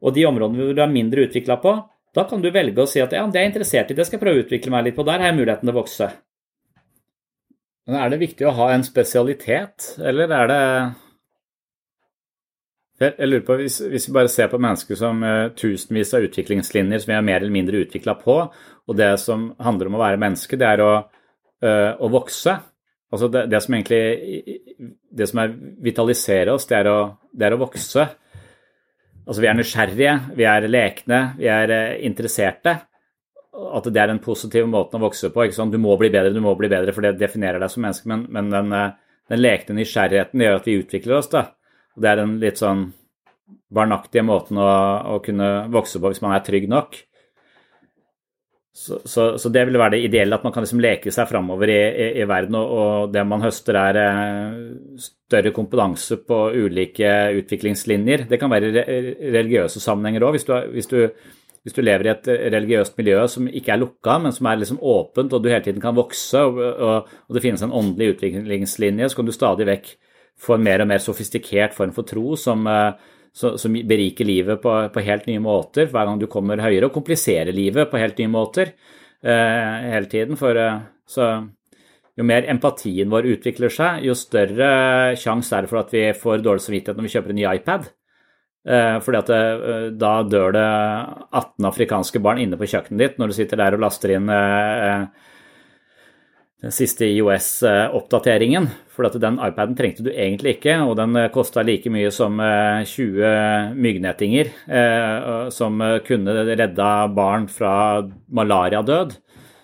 Og 0.00 0.14
de 0.16 0.26
områdene 0.28 0.62
hvor 0.62 0.76
du 0.78 0.82
er 0.84 0.92
mindre 0.92 1.26
utvikla 1.26 1.58
på, 1.62 1.74
da 2.14 2.24
kan 2.26 2.42
du 2.42 2.50
velge 2.54 2.82
å 2.82 2.90
si 2.90 3.02
at 3.02 3.12
ja, 3.14 3.26
det 3.26 3.38
er 3.38 3.46
jeg 3.46 3.52
interessert 3.52 3.90
i, 3.90 3.98
det 3.98 4.06
skal 4.06 4.18
jeg 4.18 4.24
prøve 4.24 4.40
å 4.40 4.46
utvikle 4.46 4.74
meg 4.74 4.88
litt 4.88 4.98
på, 4.98 5.06
der 5.06 5.22
har 5.22 5.30
jeg 5.30 5.38
muligheten 5.40 5.66
til 5.66 5.74
å 5.74 5.78
vokse. 5.78 6.10
Men 7.90 7.98
er 7.98 8.10
det 8.12 8.20
viktig 8.22 8.46
å 8.46 8.56
ha 8.58 8.72
en 8.74 8.86
spesialitet, 8.86 9.94
eller 9.98 10.34
er 10.34 10.50
det 10.50 10.64
jeg 13.00 13.30
lurer 13.30 13.44
på, 13.46 13.56
hvis, 13.56 13.78
hvis, 13.80 14.06
vi 14.10 14.12
bare 14.12 14.28
ser 14.28 14.50
på 14.52 14.58
mennesker 14.60 14.98
som 14.98 15.22
uh, 15.24 15.48
tusenvis 15.56 16.12
av 16.16 16.26
utviklingslinjer 16.26 17.00
som 17.00 17.08
vi 17.08 17.16
er 17.16 17.24
mer 17.24 17.38
eller 17.40 17.54
mindre 17.54 17.80
utvikla 17.80 18.12
på, 18.20 18.34
og 18.50 18.98
det 18.98 19.14
som 19.22 19.46
handler 19.62 19.88
om 19.88 19.96
å 19.96 20.02
være 20.02 20.20
menneske, 20.20 20.58
det 20.60 20.68
er 20.68 20.82
å, 20.84 20.90
uh, 21.64 21.92
å 21.96 22.10
vokse. 22.12 22.58
Altså 23.10 23.28
det, 23.28 23.46
det, 23.50 23.60
som 23.62 23.74
egentlig 23.74 24.58
Det 25.10 25.26
som 25.26 25.40
er 25.42 25.54
vitaliserer 25.82 26.52
oss, 26.54 26.68
det 26.70 26.78
er, 26.78 26.90
å, 26.90 26.98
det 27.32 27.48
er 27.48 27.56
å 27.56 27.62
vokse. 27.64 28.06
Altså 29.26 29.42
vi 29.42 29.48
er 29.50 29.58
nysgjerrige, 29.58 30.14
vi 30.38 30.46
er 30.48 30.68
lekne, 30.70 31.18
vi 31.38 31.50
er 31.50 31.74
eh, 31.74 31.98
interesserte. 32.06 32.76
At 33.50 33.86
det 33.90 34.00
er 34.00 34.12
den 34.12 34.22
positive 34.22 34.70
måten 34.70 34.98
å 34.98 35.04
vokse 35.04 35.32
på. 35.34 35.44
Du 35.70 35.78
må 35.82 35.96
bli 35.98 36.10
bedre, 36.10 36.32
du 36.34 36.40
må 36.42 36.54
bli 36.58 36.70
bedre, 36.70 36.94
for 36.94 37.04
det 37.04 37.18
definerer 37.20 37.60
deg 37.60 37.72
som 37.72 37.84
menneske. 37.84 38.08
Men, 38.10 38.24
men 38.32 38.50
den, 38.54 38.72
eh, 38.74 38.96
den, 39.30 39.42
lekne 39.42 39.76
nysgjerrigheten 39.80 40.46
gjør 40.46 40.58
at 40.60 40.70
vi 40.70 40.78
utvikler 40.80 41.18
oss. 41.18 41.30
da. 41.34 41.44
Det 41.98 42.10
er 42.10 42.22
den 42.22 42.38
litt 42.42 42.62
sånn 42.62 42.88
barnaktige 43.70 44.26
måten 44.26 44.58
å, 44.58 44.70
å 45.16 45.20
kunne 45.22 45.68
vokse 45.70 45.98
på 45.98 46.10
hvis 46.10 46.22
man 46.24 46.34
er 46.34 46.46
trygg 46.46 46.70
nok. 46.70 46.98
Så, 48.72 49.00
så, 49.04 49.24
så, 49.38 49.50
det 49.50 49.64
vil 49.66 49.78
være 49.80 49.96
det 49.96 50.04
ideelle, 50.06 50.36
at 50.36 50.44
man 50.46 50.52
kan 50.54 50.62
liksom 50.62 50.80
leke 50.82 51.10
seg 51.10 51.26
framover 51.26 51.72
i, 51.72 51.80
i, 51.90 52.06
i, 52.22 52.26
verden. 52.28 52.54
Og, 52.54 52.70
og, 52.70 53.08
det 53.12 53.24
man 53.26 53.42
høster, 53.42 53.76
er 53.76 53.98
eh, 53.98 55.00
større 55.02 55.50
kompetanse 55.54 56.20
på 56.22 56.38
ulike 56.54 57.10
utviklingslinjer. 57.40 58.28
Det 58.30 58.38
kan 58.40 58.52
være 58.52 58.70
religiøse 59.34 59.82
sammenhenger 59.82 60.28
òg. 60.28 60.38
Hvis, 60.38 60.46
hvis, 60.76 60.90
hvis, 61.66 61.76
du 61.76 61.82
lever 61.82 62.06
i 62.06 62.12
et 62.14 62.30
religiøst 62.54 62.94
miljø 63.00 63.24
som 63.28 63.50
ikke 63.50 63.74
er 63.74 63.82
lukka, 63.82 64.20
men 64.22 64.36
som 64.36 64.46
er 64.46 64.62
liksom 64.62 64.78
åpent, 64.78 65.34
og 65.34 65.42
du 65.42 65.50
hele 65.50 65.64
tiden 65.66 65.82
kan 65.82 65.98
vokse, 65.98 66.38
og, 66.46 66.62
og, 66.70 67.10
og 67.26 67.36
det 67.36 67.42
finnes 67.42 67.66
en 67.66 67.74
åndelig 67.74 68.14
utviklingslinje, 68.14 69.10
så 69.10 69.18
kan 69.18 69.26
du 69.28 69.34
stadig 69.34 69.66
vekk 69.66 69.96
få 70.40 70.56
en 70.56 70.64
mer 70.64 70.86
og 70.86 70.88
mer 70.88 71.02
sofistikert 71.02 71.74
form 71.76 71.90
for 71.92 72.06
tro 72.08 72.38
som 72.38 72.64
som 73.32 73.76
beriker 73.86 74.26
livet 74.26 74.60
på, 74.62 74.72
på, 74.92 75.04
helt 75.06 75.28
nye 75.30 75.42
måter 75.42 75.86
hver 75.90 76.08
gang 76.08 76.18
du 76.20 76.26
kommer 76.30 76.60
høyere, 76.62 76.88
og 76.88 76.96
kompliserer 76.96 77.54
livet 77.54 77.90
på 77.90 78.00
helt 78.00 78.18
nye 78.18 78.32
måter 78.32 78.72
eh, 79.22 79.90
hele 79.94 80.10
tiden. 80.10 80.38
For 80.40 80.58
eh, 80.58 80.82
så 81.08 81.30
jo 82.18 82.26
mer 82.26 82.48
empatien 82.50 83.10
vår 83.10 83.30
utvikler 83.36 83.72
seg, 83.72 84.02
jo 84.04 84.16
større 84.18 85.14
sjanse 85.18 85.56
er 85.56 85.64
det 85.64 85.70
for 85.70 85.80
at 85.80 85.94
vi 85.94 86.04
får 86.16 86.42
dårlig 86.44 86.66
samvittighet 86.66 86.98
når 86.98 87.06
vi 87.06 87.14
kjøper 87.14 87.34
en 87.34 87.40
ny 87.40 87.46
iPad. 87.54 87.88
Eh, 88.68 88.96
fordi 89.00 89.20
at 89.22 89.30
det, 89.30 89.42
da 90.02 90.12
dør 90.28 90.52
det 90.52 90.68
18 91.32 91.68
afrikanske 91.70 92.20
barn 92.20 92.42
inne 92.42 92.58
på 92.60 92.68
kjøkkenet 92.68 93.00
ditt 93.00 93.20
når 93.20 93.30
du 93.30 93.36
sitter 93.38 93.56
der 93.62 93.76
og 93.76 93.80
laster 93.86 94.12
inn 94.12 94.28
eh, 94.28 95.06
den 96.60 96.74
siste 96.74 97.08
IOS-oppdateringen. 97.08 98.68
For 98.92 99.08
den 99.16 99.38
iPaden 99.40 99.76
trengte 99.78 100.04
du 100.04 100.10
egentlig 100.12 100.58
ikke, 100.58 100.76
og 100.84 100.98
den 100.98 101.16
eh, 101.16 101.30
kosta 101.32 101.64
like 101.64 101.88
mye 101.92 102.10
som 102.12 102.36
20 102.36 103.22
eh, 103.24 103.70
myggnettinger 103.72 104.50
eh, 104.68 105.48
som 105.54 105.80
kunne 106.04 106.36
redda 106.50 106.90
barn 107.16 107.48
fra 107.48 107.74
malariadød. 108.28 109.16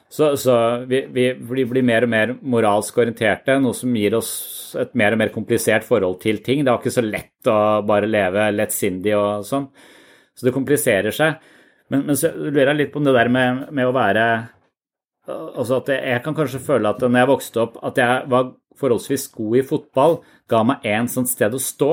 Så, 0.09 0.31
så 0.41 0.55
vi, 0.89 1.03
vi, 1.13 1.27
blir 1.37 1.85
mer 1.85 2.07
og 2.07 2.13
mer 2.13 2.33
moralsk 2.41 3.03
orienterte, 3.03 3.59
noe 3.61 3.77
som 3.77 3.93
gir 3.99 4.15
oss 4.17 4.31
et 4.79 4.95
mer 4.97 5.13
og 5.13 5.21
mer 5.21 5.33
komplisert 5.35 5.85
forhold 5.85 6.21
til 6.23 6.41
ting. 6.47 6.63
Det 6.65 6.73
er 6.73 6.81
ikke 6.81 6.95
så 6.95 7.05
lett 7.05 7.51
å 7.51 7.59
bare 7.87 8.09
leve 8.09 8.49
lettsindig 8.55 9.13
og 9.19 9.45
sånn. 9.45 9.69
Så 10.37 10.47
det 10.47 10.55
kompliserer 10.55 11.13
seg. 11.13 11.43
Men, 11.93 12.07
men 12.09 12.19
så 12.19 12.33
lurer 12.33 12.71
jeg 12.71 12.81
litt 12.81 12.95
på 12.95 13.03
om 13.03 13.07
det 13.07 13.17
der 13.19 13.31
med, 13.33 13.67
med 13.75 13.89
å 13.89 13.95
være 13.95 14.25
altså 15.27 15.81
at 15.81 15.91
jeg 15.95 16.23
kan 16.25 16.37
kanskje 16.37 16.63
føle 16.63 16.91
at 16.91 17.03
når 17.03 17.21
jeg 17.21 17.31
vokste 17.33 17.63
opp, 17.65 17.79
at 17.85 17.99
jeg 17.99 18.27
var 18.31 18.53
forholdsvis 18.79 19.29
god 19.35 19.57
i 19.59 19.65
fotball, 19.67 20.19
ga 20.51 20.63
meg 20.69 20.85
én 20.87 21.09
sånt 21.11 21.31
sted 21.31 21.55
å 21.55 21.63
stå. 21.63 21.93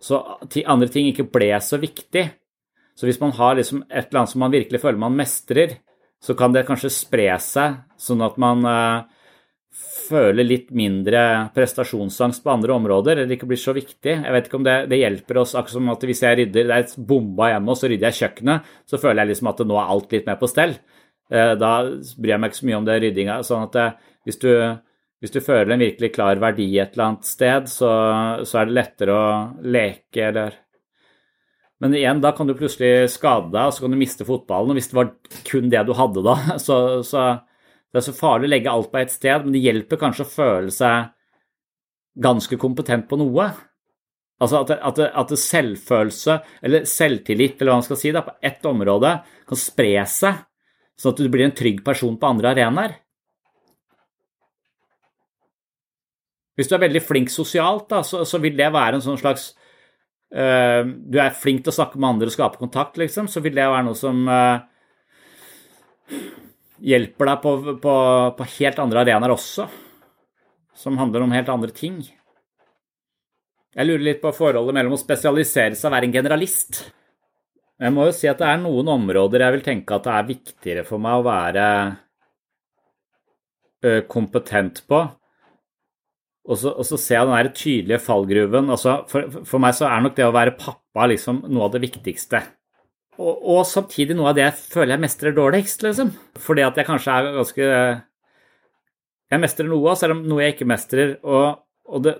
Så 0.00 0.20
andre 0.64 0.88
ting 0.92 1.10
ikke 1.10 1.28
ble 1.32 1.52
så 1.64 1.80
viktig. 1.80 2.26
Så 2.96 3.08
hvis 3.08 3.20
man 3.20 3.32
har 3.36 3.56
liksom 3.56 3.84
et 3.88 4.10
eller 4.10 4.22
annet 4.22 4.32
som 4.34 4.42
man 4.44 4.52
virkelig 4.52 4.82
føler 4.82 5.00
man 5.00 5.16
mestrer, 5.16 5.78
så 6.20 6.36
kan 6.36 6.52
det 6.52 6.66
kanskje 6.68 6.92
spre 6.92 7.32
seg, 7.40 7.80
sånn 7.96 8.20
at 8.24 8.36
man 8.40 8.66
uh, 8.68 9.06
føler 10.10 10.44
litt 10.44 10.68
mindre 10.76 11.22
prestasjonsangst 11.54 12.42
på 12.44 12.52
andre 12.52 12.74
områder, 12.76 13.22
eller 13.22 13.36
ikke 13.38 13.48
blir 13.48 13.60
så 13.60 13.72
viktig. 13.76 14.16
Jeg 14.18 14.34
vet 14.34 14.48
ikke 14.48 14.58
om 14.60 14.66
det, 14.66 14.76
det 14.90 15.00
hjelper 15.00 15.40
oss, 15.40 15.54
akkurat 15.56 15.78
som 15.78 15.92
at 15.94 16.04
hvis 16.10 16.22
jeg 16.26 16.40
rydder, 16.42 16.68
det 16.68 16.76
er 16.76 16.84
et 16.84 16.96
bomba 17.08 17.52
hjemme, 17.54 17.72
og 17.72 17.80
så 17.80 17.88
rydder 17.88 18.10
jeg 18.10 18.20
kjøkkenet, 18.20 18.72
så 18.90 19.00
føler 19.00 19.22
jeg 19.22 19.32
liksom 19.32 19.52
at 19.52 19.62
nå 19.70 19.78
er 19.80 19.94
alt 19.94 20.16
litt 20.16 20.28
mer 20.28 20.40
på 20.40 20.50
stell. 20.50 20.76
Uh, 21.30 21.54
da 21.58 21.72
bryr 22.18 22.34
jeg 22.34 22.42
meg 22.42 22.52
ikke 22.52 22.60
så 22.60 22.70
mye 22.70 22.78
om 22.80 22.86
det 22.88 23.00
ryddinga. 23.00 23.42
sånn 23.46 23.66
at 23.68 23.76
det, 23.76 23.88
hvis 24.26 24.40
du 24.42 24.50
hvis 25.20 25.34
du 25.34 25.42
føler 25.44 25.74
en 25.74 25.82
virkelig 25.82 26.14
klar 26.14 26.40
verdi 26.40 26.66
et 26.80 26.94
eller 26.94 27.10
annet 27.10 27.28
sted, 27.28 27.68
så, 27.68 27.90
så 28.48 28.60
er 28.60 28.68
det 28.68 28.76
lettere 28.78 29.16
å 29.16 29.30
leke 29.68 30.26
eller 30.30 30.56
Men 31.80 31.94
igjen, 31.96 32.20
da 32.20 32.32
kan 32.36 32.48
du 32.48 32.52
plutselig 32.56 33.08
skade 33.08 33.48
deg, 33.52 33.68
og 33.68 33.72
så 33.72 33.84
kan 33.84 33.94
du 33.94 33.96
miste 34.00 34.24
fotballen. 34.28 34.72
Og 34.72 34.76
hvis 34.76 34.90
det 34.90 34.96
var 34.98 35.14
kun 35.48 35.70
det 35.72 35.80
du 35.88 35.94
hadde 35.96 36.24
da, 36.24 36.34
så, 36.66 36.76
så 37.04 37.22
det 37.88 38.00
er 38.00 38.04
så 38.04 38.16
farlig 38.16 38.48
å 38.48 38.52
legge 38.52 38.72
alt 38.72 38.90
på 38.92 39.00
ett 39.00 39.12
sted, 39.12 39.44
men 39.44 39.56
det 39.56 39.64
hjelper 39.64 40.00
kanskje 40.00 40.26
å 40.26 40.32
føle 40.32 40.74
seg 40.74 41.12
ganske 42.20 42.58
kompetent 42.60 43.08
på 43.08 43.16
noe. 43.20 43.48
Altså 44.40 44.60
at, 44.60 44.72
at, 44.76 45.00
at 45.22 45.32
selvfølelse, 45.36 46.36
eller 46.64 46.84
selvtillit, 46.88 47.58
eller 47.60 47.74
hva 47.74 47.80
man 47.80 47.88
skal 47.88 48.00
si, 48.00 48.12
da, 48.12 48.24
på 48.24 48.36
ett 48.44 48.64
område 48.68 49.18
kan 49.48 49.60
spre 49.60 50.04
seg, 50.08 50.44
sånn 51.00 51.14
at 51.14 51.22
du 51.22 51.30
blir 51.32 51.46
en 51.46 51.56
trygg 51.56 51.80
person 51.86 52.18
på 52.20 52.28
andre 52.28 52.52
arenaer. 52.52 52.98
Hvis 56.58 56.68
du 56.68 56.74
er 56.76 56.82
veldig 56.82 57.00
flink 57.00 57.32
sosialt, 57.32 57.86
da, 57.88 58.02
så, 58.04 58.26
så, 58.28 58.40
vil 58.42 58.58
det 58.58 58.68
være 58.74 58.98
en 58.98 59.04
sånn 59.04 59.20
slags 59.20 59.54
uh, 60.36 60.82
Du 60.84 61.16
er 61.22 61.32
flink 61.32 61.64
til 61.64 61.72
å 61.72 61.76
snakke 61.78 61.96
med 61.96 62.10
andre 62.10 62.28
og 62.28 62.34
skape 62.34 62.60
kontakt, 62.60 63.00
liksom, 63.00 63.30
så 63.32 63.40
vil 63.40 63.56
det 63.56 63.64
være 63.64 63.86
noe 63.86 63.96
som 63.96 64.20
uh, 64.28 64.60
hjelper 66.84 67.32
deg 67.32 67.42
på, 67.46 67.54
på, 67.80 67.94
på, 68.36 68.48
helt 68.58 68.84
andre 68.84 69.06
arenaer 69.06 69.32
også. 69.32 69.70
Som 70.76 71.00
handler 71.00 71.24
om 71.24 71.32
helt 71.32 71.48
andre 71.52 71.72
ting. 71.76 72.02
Jeg 73.70 73.86
lurer 73.86 74.04
litt 74.04 74.20
på 74.20 74.32
forholdet 74.34 74.76
mellom 74.76 74.96
å 74.96 75.00
spesialisere 75.00 75.76
seg 75.78 75.88
og 75.88 75.96
være 75.96 76.10
en 76.10 76.16
generalist. 76.18 76.82
Jeg 77.80 77.94
må 77.96 78.04
jo 78.08 78.12
si 78.12 78.28
at 78.28 78.40
det 78.42 78.48
er 78.50 78.60
noen 78.60 78.88
områder 78.92 79.40
jeg 79.46 79.56
vil 79.56 79.64
tenke 79.64 79.96
at 79.96 80.04
det 80.04 80.12
er 80.12 80.28
viktigere 80.28 80.84
for 80.84 81.00
meg 81.02 81.20
å 81.20 81.24
være 81.24 81.66
kompetent 84.12 84.82
på. 84.90 85.00
Og 86.50 86.58
så, 86.58 86.72
og 86.72 86.86
så 86.88 86.98
ser 86.98 87.18
jeg 87.18 87.28
den 87.28 87.36
der 87.36 87.50
tydelige 87.56 88.02
fallgruven. 88.02 88.70
Altså, 88.72 89.00
for, 89.10 89.28
for 89.46 89.62
meg 89.62 89.76
så 89.76 89.88
er 89.88 90.02
nok 90.04 90.16
det 90.16 90.26
å 90.26 90.34
være 90.34 90.56
pappa 90.58 91.06
liksom 91.10 91.44
noe 91.48 91.68
av 91.68 91.74
det 91.76 91.82
viktigste. 91.84 92.42
Og, 93.20 93.32
og 93.54 93.62
samtidig 93.68 94.16
noe 94.16 94.30
av 94.32 94.38
det 94.38 94.46
jeg 94.46 94.58
føler 94.74 94.94
jeg 94.96 95.04
mestrer 95.04 95.36
dårligst, 95.36 95.84
liksom. 95.84 96.12
Fordi 96.40 96.64
at 96.66 96.80
jeg 96.80 96.88
kanskje 96.88 97.16
er 97.16 97.32
ganske 97.36 97.66
Jeg 99.30 99.38
mestrer 99.44 99.68
noe, 99.70 99.92
selv 99.94 100.16
om 100.16 100.24
noe 100.26 100.42
jeg 100.42 100.56
ikke 100.56 100.66
mestrer. 100.66 101.12
Og, 101.22 101.60
og 101.86 102.06
det, 102.06 102.16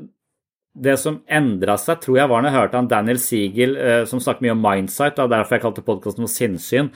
det 0.72 0.96
som 1.02 1.20
endra 1.26 1.74
seg, 1.80 1.98
tror 2.04 2.18
jeg 2.20 2.30
var 2.30 2.42
når 2.42 2.52
jeg 2.52 2.58
hørte 2.60 2.78
han 2.78 2.88
Daniel 2.90 3.20
Siegel 3.20 3.76
eh, 3.76 4.02
som 4.08 4.22
snakket 4.22 4.44
mye 4.46 4.54
om 4.54 4.64
mindsight, 4.64 5.16
da, 5.18 5.26
derfor 5.30 5.56
jeg 5.56 5.64
kalte 5.64 5.86
podkasten 5.86 6.26
for 6.26 6.32
sinnssyn. 6.32 6.90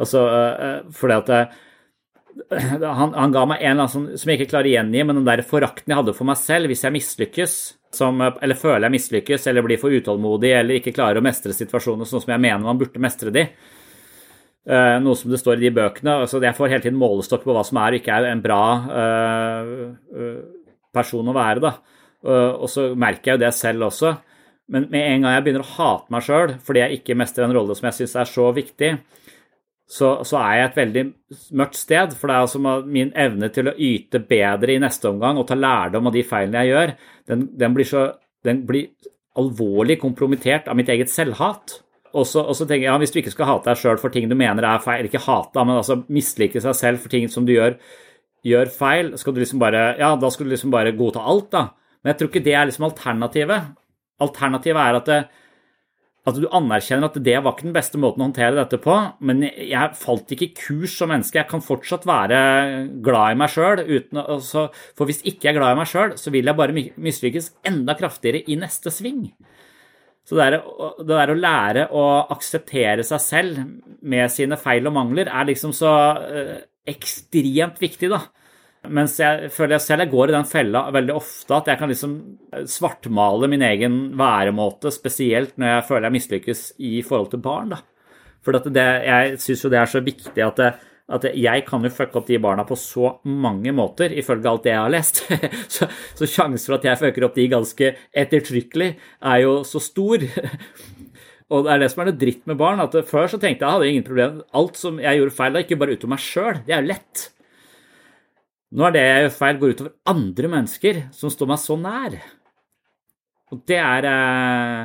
Altså, 0.00 0.24
eh, 0.34 0.78
fordi 0.96 1.18
at 1.20 1.30
eh, 1.36 1.58
han, 2.98 3.14
han, 3.14 3.34
ga 3.34 3.44
meg 3.46 3.60
en 3.62 3.70
eller 3.70 3.84
annen 3.84 3.92
som, 3.92 4.08
som 4.18 4.32
jeg 4.32 4.40
ikke 4.40 4.54
klarer 4.54 4.70
å 4.70 4.74
gjengi, 4.74 5.04
men 5.06 5.20
den 5.20 5.28
der 5.28 5.44
forakten 5.46 5.94
jeg 5.94 6.00
hadde 6.00 6.16
for 6.16 6.30
meg 6.30 6.40
selv 6.40 6.72
hvis 6.72 6.82
jeg 6.86 6.96
mislykkes, 6.96 7.58
som, 7.94 8.18
eller 8.22 8.58
føler 8.58 8.88
jeg 8.88 8.96
mislykkes, 8.96 9.46
eller 9.50 9.66
blir 9.66 9.80
for 9.82 9.94
utålmodig, 9.94 10.50
eller 10.56 10.80
ikke 10.80 10.94
klarer 10.94 11.22
å 11.22 11.26
mestre 11.26 11.54
situasjoner 11.54 12.06
sånn 12.06 12.22
som 12.22 12.34
jeg 12.34 12.42
mener 12.42 12.66
man 12.66 12.78
burde 12.78 13.02
mestre 13.02 13.34
de. 13.34 13.46
Noe 14.70 15.16
som 15.18 15.32
det 15.32 15.40
står 15.40 15.56
i 15.56 15.64
de 15.64 15.70
bøkene. 15.74 16.18
altså 16.22 16.38
Jeg 16.44 16.54
får 16.54 16.68
hele 16.70 16.84
tiden 16.84 16.98
målestokk 17.00 17.42
på 17.42 17.54
hva 17.56 17.64
som 17.66 17.80
er 17.80 17.96
og 17.96 17.98
ikke 17.98 18.18
er 18.20 18.28
en 18.28 18.42
bra 18.44 18.60
uh, 18.92 20.36
person 20.94 21.32
å 21.32 21.34
være. 21.34 21.64
da. 21.64 21.72
Og 22.28 22.66
så 22.68 22.90
merker 22.98 23.32
jeg 23.32 23.38
jo 23.38 23.44
det 23.44 23.54
selv 23.56 23.88
også. 23.88 24.14
Men 24.70 24.86
med 24.92 25.02
en 25.02 25.24
gang 25.24 25.34
jeg 25.34 25.44
begynner 25.46 25.64
å 25.64 25.72
hate 25.76 26.14
meg 26.14 26.26
sjøl 26.26 26.52
fordi 26.62 26.82
jeg 26.84 27.00
ikke 27.00 27.16
mestrer 27.18 27.46
en 27.46 27.56
rolle 27.56 27.74
som 27.74 27.88
jeg 27.88 27.98
syns 28.00 28.16
er 28.20 28.28
så 28.30 28.50
viktig, 28.54 28.90
så, 29.90 30.10
så, 30.22 30.38
er 30.38 30.52
jeg 30.54 30.68
et 30.68 30.76
veldig 30.78 31.04
mørkt 31.58 31.78
sted. 31.80 32.12
For 32.14 32.30
det 32.30 32.36
er 32.36 32.44
altså 32.44 32.60
min 32.86 33.10
evne 33.18 33.50
til 33.50 33.70
å 33.70 33.74
yte 33.74 34.20
bedre 34.22 34.76
i 34.76 34.82
neste 34.82 35.10
omgang 35.10 35.40
og 35.40 35.48
ta 35.48 35.58
lærdom 35.58 36.06
av 36.06 36.14
de 36.14 36.22
feilene 36.26 36.62
jeg 36.62 36.74
gjør, 36.74 36.92
den, 37.32 37.46
den, 37.58 37.74
blir, 37.74 37.88
så, 37.88 38.04
den 38.46 38.62
blir, 38.68 38.92
alvorlig 39.38 39.98
kompromittert 40.00 40.68
av 40.68 40.78
mitt 40.78 40.90
eget 40.90 41.10
selvhat. 41.10 41.80
Og 42.10 42.26
så 42.26 42.42
tenker 42.64 42.82
jeg, 42.82 42.88
ja, 42.88 42.98
Hvis 42.98 43.12
du 43.14 43.20
ikke 43.20 43.34
skal 43.34 43.46
hate 43.46 43.70
deg 43.70 43.78
sjøl 43.78 43.98
for 44.02 44.10
ting 44.10 44.26
du 44.30 44.34
mener 44.38 44.66
er 44.66 44.82
feil, 44.82 45.06
ikke 45.06 45.22
hate, 45.22 45.62
men 45.62 45.78
altså 45.78 46.00
mislike 46.10 46.62
seg 46.62 46.74
selv 46.74 47.02
for 47.02 47.12
ting 47.12 47.28
som 47.30 47.46
du 47.46 47.52
gjør, 47.54 47.76
gjør 48.46 48.72
feil, 48.74 49.12
skal 49.20 49.36
du 49.36 49.38
liksom 49.42 49.62
bare, 49.62 49.94
ja, 50.00 50.14
da 50.18 50.30
skal 50.32 50.48
du 50.48 50.54
liksom 50.54 50.72
bare 50.74 50.94
godta 50.98 51.22
alt, 51.22 51.50
da. 51.54 51.62
Men 52.00 52.12
jeg 52.12 52.20
tror 52.20 52.30
ikke 52.32 52.44
det 52.46 52.56
er 52.56 52.66
liksom 52.68 52.88
alternativet. 52.88 53.70
Alternativet 54.24 54.80
er 54.82 54.98
at 54.98 55.08
det, 55.10 55.20
at 56.28 56.36
du 56.36 56.46
anerkjenner 56.52 57.08
at 57.08 57.18
det 57.24 57.36
var 57.40 57.54
ikke 57.54 57.66
den 57.68 57.76
beste 57.76 58.00
måten 58.00 58.22
å 58.22 58.26
håndtere 58.28 58.56
dette 58.58 58.80
på, 58.82 58.96
men 59.24 59.44
jeg 59.46 59.96
falt 60.00 60.32
ikke 60.34 60.46
i 60.46 60.56
kurs 60.56 60.96
som 61.00 61.08
menneske. 61.12 61.38
Jeg 61.40 61.48
kan 61.50 61.64
fortsatt 61.64 62.04
være 62.08 62.40
glad 63.04 63.34
i 63.34 63.38
meg 63.40 63.52
sjøl. 63.52 63.84
For 64.98 65.08
hvis 65.08 65.22
ikke 65.24 65.48
jeg 65.48 65.54
er 65.54 65.60
glad 65.60 65.76
i 65.76 65.80
meg 65.80 65.88
sjøl, 65.90 66.16
så 66.20 66.32
vil 66.34 66.50
jeg 66.50 66.60
bare 66.60 66.84
mislykkes 67.00 67.54
enda 67.70 67.96
kraftigere 67.98 68.44
i 68.48 68.58
neste 68.60 68.92
sving. 68.92 69.30
Så 70.28 70.36
det, 70.36 70.46
er, 70.46 70.60
det 71.00 71.16
der 71.16 71.32
å 71.32 71.38
lære 71.40 71.86
å 71.96 72.04
akseptere 72.36 73.04
seg 73.06 73.24
selv 73.24 73.62
med 74.06 74.30
sine 74.30 74.60
feil 74.60 74.86
og 74.86 74.94
mangler 74.94 75.30
er 75.32 75.48
liksom 75.48 75.72
så 75.74 75.94
ekstremt 76.88 77.80
viktig, 77.80 78.12
da. 78.12 78.26
Mens 78.88 79.18
jeg 79.20 79.50
føler 79.52 79.76
jeg 79.76 79.84
selv 79.84 80.06
jeg 80.06 80.12
går 80.14 80.30
i 80.30 80.34
den 80.38 80.46
fella 80.48 80.86
veldig 80.94 81.12
ofte 81.12 81.56
at 81.58 81.66
jeg 81.68 81.80
kan 81.82 81.90
liksom 81.90 82.14
svartmale 82.64 83.50
min 83.52 83.64
egen 83.66 83.98
væremåte, 84.16 84.92
spesielt 84.94 85.58
når 85.60 85.74
jeg 85.74 85.86
føler 85.90 86.08
jeg 86.08 86.16
mislykkes 86.16 86.62
i 86.88 86.92
forhold 87.04 87.28
til 87.34 87.42
barn. 87.44 87.74
da. 87.74 87.82
For 88.40 88.56
det, 88.56 88.86
jeg 89.04 89.36
syns 89.42 89.64
jo 89.66 89.72
det 89.72 89.82
er 89.82 89.90
så 89.90 90.00
viktig 90.04 90.44
at, 90.46 90.62
det, 90.62 90.70
at 91.12 91.26
jeg 91.36 91.64
kan 91.66 91.84
jo 91.84 91.92
fucke 91.92 92.16
opp 92.22 92.30
de 92.30 92.38
barna 92.40 92.64
på 92.64 92.78
så 92.80 93.18
mange 93.28 93.74
måter, 93.76 94.14
ifølge 94.16 94.48
alt 94.48 94.64
det 94.64 94.72
jeg 94.72 94.80
har 94.80 94.94
lest. 94.94 95.20
så, 95.74 95.90
så 96.16 96.28
sjansen 96.38 96.70
for 96.70 96.78
at 96.78 96.88
jeg 96.88 97.02
fucker 97.02 97.26
opp 97.28 97.36
de 97.36 97.50
ganske 97.52 97.92
ettertrykkelig, 98.24 98.94
er 99.20 99.42
jo 99.44 99.58
så 99.68 99.82
stor. 99.84 100.24
Og 101.50 101.66
det 101.66 101.74
er 101.74 101.82
det 101.82 101.90
som 101.92 102.04
er 102.04 102.12
det 102.12 102.20
dritt 102.22 102.48
med 102.48 102.56
barn. 102.56 102.80
at 102.80 102.94
Før 103.10 103.28
så 103.28 103.36
tenkte 103.36 103.66
jeg 103.66 103.66
jeg 103.66 103.76
hadde 103.76 103.92
ingen 103.92 104.06
problem. 104.06 104.40
Alt 104.56 104.80
som 104.80 105.00
jeg 105.02 105.18
gjorde 105.18 105.36
feil, 105.36 105.52
da 105.52 105.62
ikke 105.64 105.78
bare 105.82 105.96
utover 105.98 106.14
meg 106.14 106.22
sjøl. 106.22 106.60
Det 106.64 106.76
er 106.76 106.84
jo 106.84 106.90
lett. 106.94 107.24
Nå 108.70 108.86
er 108.86 108.94
det 108.94 109.02
jeg 109.02 109.22
gjør 109.24 109.32
feil, 109.34 109.58
går 109.58 109.72
utover 109.74 109.94
andre 110.12 110.50
mennesker 110.52 110.98
som 111.14 111.32
står 111.32 111.48
meg 111.50 111.58
så 111.62 111.76
nær. 111.80 112.16
Og 113.50 113.62
det 113.66 113.78
er 113.82 114.06
eh... 114.06 114.82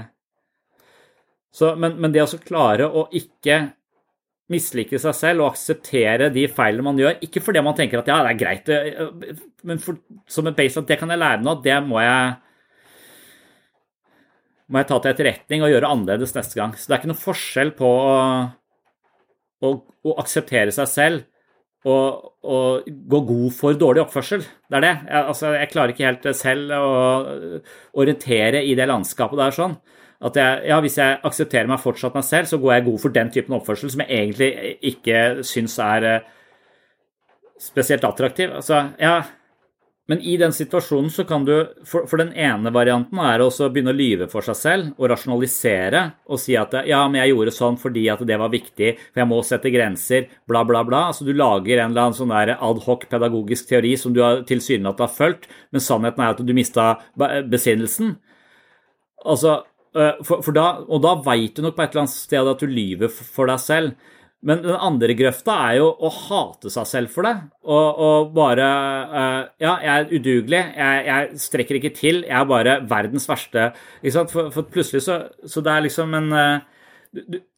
så, 1.53 1.75
men, 1.77 1.99
men, 2.01 2.13
det 2.13 2.23
å 2.23 2.41
klare 2.41 2.87
å 2.89 3.05
ikke 3.13 3.59
mislike 4.49 4.97
seg 5.01 5.13
selv 5.17 5.43
og 5.43 5.53
akseptere 5.53 6.31
de 6.33 6.47
feilene 6.53 6.85
man 6.85 7.01
gjør, 7.01 7.19
ikke 7.25 7.41
fordi 7.45 7.61
man 7.65 7.77
tenker 7.77 8.01
at 8.01 8.09
ja, 8.09 8.17
det 8.25 8.33
er 8.33 8.41
greit, 8.41 8.73
eh, 8.73 9.37
men 9.65 9.81
for, 9.81 10.01
som 10.29 10.49
en 10.49 10.57
base 10.57 10.81
at 10.81 10.89
det 10.89 10.99
kan 11.01 11.13
jeg 11.13 11.21
lære 11.21 11.45
nå, 11.45 11.55
det 11.65 11.77
må 11.85 12.01
jeg 12.01 12.35
må 14.65 14.81
jeg 14.81 14.89
ta 14.89 14.97
til 14.97 15.11
etterretning 15.11 15.61
og 15.61 15.69
gjøre 15.69 15.89
annerledes 15.93 16.33
neste 16.33 16.57
gang. 16.57 16.71
Så 16.73 16.89
det 16.89 16.95
er 16.95 17.01
ikke 17.03 17.11
noe 17.11 17.21
forskjell 17.21 17.71
på 17.77 17.85
å, 17.85 18.13
å, 19.61 19.73
å 20.09 20.15
akseptere 20.23 20.73
seg 20.73 20.89
selv 20.89 21.34
å, 21.85 21.95
å, 22.41 22.59
gå 22.85 23.19
god 23.29 23.53
for 23.53 23.77
dårlig 23.77 24.05
oppførsel. 24.05 24.45
Det 24.69 24.79
er 24.79 24.85
det. 24.85 24.93
Jeg, 25.05 25.25
altså, 25.33 25.51
jeg 25.53 25.71
klarer 25.73 25.93
ikke 25.93 26.07
helt 26.07 26.29
selv 26.37 26.73
å 26.77 26.87
orientere 28.01 28.63
i 28.65 28.73
det 28.77 28.87
landskapet 28.89 29.41
der 29.41 29.55
sånn. 29.55 29.77
At 30.25 30.37
jeg, 30.39 30.61
ja, 30.71 30.79
hvis 30.81 30.97
jeg 30.97 31.19
aksepterer 31.27 31.69
meg 31.69 31.83
fortsatt 31.83 32.15
meg 32.17 32.25
selv, 32.25 32.49
så 32.49 32.59
går 32.61 32.73
jeg 32.73 32.85
god 32.87 33.01
for 33.03 33.15
den 33.15 33.31
typen 33.35 33.57
oppførsel 33.57 33.91
som 33.93 34.01
jeg 34.05 34.21
egentlig 34.21 34.77
ikke 34.93 35.21
syns 35.45 35.75
er 35.83 36.07
eh, 36.09 36.29
spesielt 37.61 38.07
attraktiv. 38.07 38.55
Altså, 38.55 38.81
ja, 39.01 39.19
men 40.07 40.21
i 40.21 40.35
den 40.37 40.53
situasjonen 40.53 41.09
så 41.09 41.23
kan 41.25 41.45
du 41.47 41.53
For, 41.87 42.05
for 42.09 42.21
den 42.21 42.31
ene 42.37 42.69
varianten 42.73 43.19
er 43.21 43.41
å 43.41 43.49
begynne 43.49 43.93
å 43.93 43.97
lyve 43.97 44.27
for 44.29 44.45
seg 44.45 44.57
selv 44.59 44.99
og 44.99 45.09
rasjonalisere 45.09 46.03
og 46.29 46.41
si 46.41 46.57
at 46.59 46.75
ja, 46.85 47.01
men 47.09 47.21
jeg 47.21 47.33
gjorde 47.33 47.55
sånn 47.55 47.79
fordi 47.81 48.05
at 48.13 48.21
det 48.27 48.37
var 48.41 48.53
viktig, 48.53 48.91
for 49.11 49.23
jeg 49.23 49.29
må 49.29 49.41
sette 49.45 49.71
grenser, 49.73 50.27
bla, 50.49 50.63
bla, 50.67 50.83
bla. 50.85 51.07
Altså 51.09 51.25
du 51.25 51.33
lager 51.33 51.79
en 51.79 51.93
eller 51.93 52.07
annen 52.07 52.17
sånn 52.17 52.33
der 52.33 52.55
adhoc 52.55 53.07
pedagogisk 53.09 53.69
teori 53.71 53.95
som 53.99 54.13
du 54.13 54.21
tilsynelatende 54.47 55.07
har 55.07 55.15
fulgt, 55.15 55.49
men 55.73 55.83
sannheten 55.83 56.25
er 56.25 56.35
at 56.35 56.43
du 56.45 56.53
mista 56.57 56.87
besinnelsen. 57.17 58.15
Altså, 59.25 59.63
øh, 59.97 60.21
for, 60.21 60.45
for 60.45 60.55
da, 60.55 60.67
og 60.85 61.01
da 61.05 61.15
veit 61.25 61.57
du 61.57 61.65
nok 61.65 61.77
på 61.77 61.85
et 61.85 61.95
eller 61.95 62.05
annet 62.05 62.17
sted 62.17 62.51
at 62.51 62.61
du 62.61 62.69
lyver 62.69 63.09
for 63.09 63.49
deg 63.49 63.61
selv. 63.63 64.11
Men 64.45 64.61
den 64.61 64.75
andre 64.77 65.15
grøfta 65.17 65.55
er 65.71 65.79
jo 65.79 65.87
å 65.89 66.09
hate 66.11 66.69
seg 66.73 66.85
selv 66.89 67.13
for 67.13 67.25
det. 67.25 67.33
Og, 67.65 68.01
og 68.05 68.33
bare 68.35 68.67
uh, 69.09 69.39
Ja, 69.61 69.73
jeg 69.81 69.93
er 69.93 70.11
udugelig. 70.11 70.61
Jeg, 70.75 71.01
jeg, 71.07 71.39
strekker 71.41 71.79
ikke 71.79 71.93
til. 71.97 72.21
Jeg 72.27 72.37
er 72.37 72.49
bare 72.49 72.75
verdens 72.89 73.25
verste. 73.29 73.71
For, 74.03 74.51
for, 74.53 74.67
plutselig 74.69 75.05
så, 75.07 75.17
så 75.49 75.63
det 75.65 75.73
er 75.73 75.85
liksom 75.87 76.13
en 76.19 76.31
uh, 76.35 76.71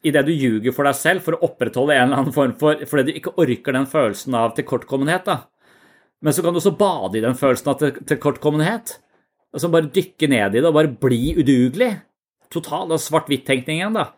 Idet 0.05 0.27
du 0.27 0.31
ljuger 0.31 0.73
for 0.75 0.85
deg 0.85 0.95
selv 0.99 1.23
for 1.25 1.33
å 1.33 1.47
opprettholde 1.47 1.95
en 1.95 2.03
eller 2.03 2.19
annen 2.21 2.35
form 2.35 2.51
for 2.59 2.83
Fordi 2.85 3.07
du 3.07 3.15
ikke 3.17 3.33
orker 3.41 3.73
den 3.73 3.87
følelsen 3.89 4.35
av 4.37 4.53
tilkortkommenhet, 4.57 5.25
da. 5.25 5.39
Men 6.21 6.33
så 6.33 6.43
kan 6.45 6.53
du 6.53 6.61
også 6.61 6.75
bade 6.77 7.17
i 7.17 7.23
den 7.25 7.37
følelsen 7.37 7.71
av 7.73 7.81
tilkortkommenhet. 7.81 8.95
Altså 9.53 9.69
bare 9.73 9.89
dykke 9.93 10.29
ned 10.29 10.55
i 10.55 10.61
det 10.61 10.69
og 10.69 10.77
bare 10.77 10.93
bli 11.01 11.35
udugelig. 11.37 11.91
Total 12.53 12.93
svart-hvitt-tenkning 13.01 13.81
igjen, 13.81 13.97
da. 13.97 14.11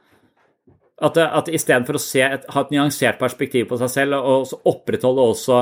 At, 0.99 1.15
at 1.15 1.47
istedenfor 1.47 1.95
å 1.95 2.01
et, 2.19 2.47
ha 2.51 2.61
et 2.65 2.71
nyansert 2.73 3.19
perspektiv 3.21 3.69
på 3.69 3.77
seg 3.79 3.91
selv, 3.93 4.17
og 4.19 4.47
så 4.49 4.57
opprettholde 4.67 5.27
også 5.31 5.59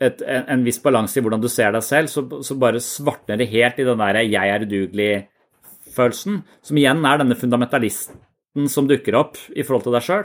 et, 0.00 0.22
en, 0.24 0.46
en, 0.54 0.62
viss 0.64 0.80
balanse 0.80 1.20
i 1.20 1.24
hvordan 1.24 1.42
du 1.42 1.48
ser 1.52 1.74
deg 1.74 1.84
selv, 1.84 2.08
så, 2.08 2.24
så 2.46 2.56
bare 2.56 2.80
svartner 2.80 3.40
det 3.40 3.50
helt 3.52 3.78
i 3.78 3.84
den 3.84 4.00
der 4.00 4.22
'jeg 4.22 4.54
er 4.54 4.64
udugelig'-følelsen, 4.64 6.40
som 6.62 6.80
igjen 6.80 7.04
er 7.04 7.20
denne 7.20 7.36
fundamentalisten 7.36 8.68
som 8.72 8.88
dukker 8.88 9.14
opp 9.14 9.36
i 9.52 9.62
forhold 9.62 9.84
til 9.84 9.96
deg 9.98 10.06
sjøl. 10.06 10.24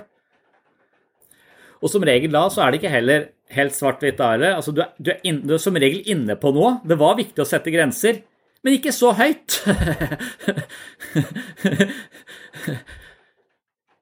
Og 1.84 1.92
som 1.92 2.08
regel 2.08 2.32
da 2.32 2.48
så 2.50 2.64
er 2.64 2.72
det 2.72 2.80
ikke 2.80 2.96
heller 2.96 3.28
helt 3.56 3.76
svart-hvitt 3.76 4.18
da 4.18 4.32
heller. 4.34 4.56
Altså, 4.58 4.72
du, 4.72 4.82
er, 4.82 4.90
du, 4.98 5.12
er 5.12 5.20
inn, 5.28 5.42
du 5.46 5.54
er 5.54 5.62
som 5.62 5.76
regel 5.76 6.02
inne 6.10 6.36
på 6.40 6.52
noe. 6.56 6.80
Det 6.88 6.98
var 7.00 7.20
viktig 7.20 7.44
å 7.44 7.50
sette 7.50 7.74
grenser, 7.74 8.22
men 8.66 8.74
ikke 8.80 8.94
så 8.96 9.12
høyt. 9.14 9.60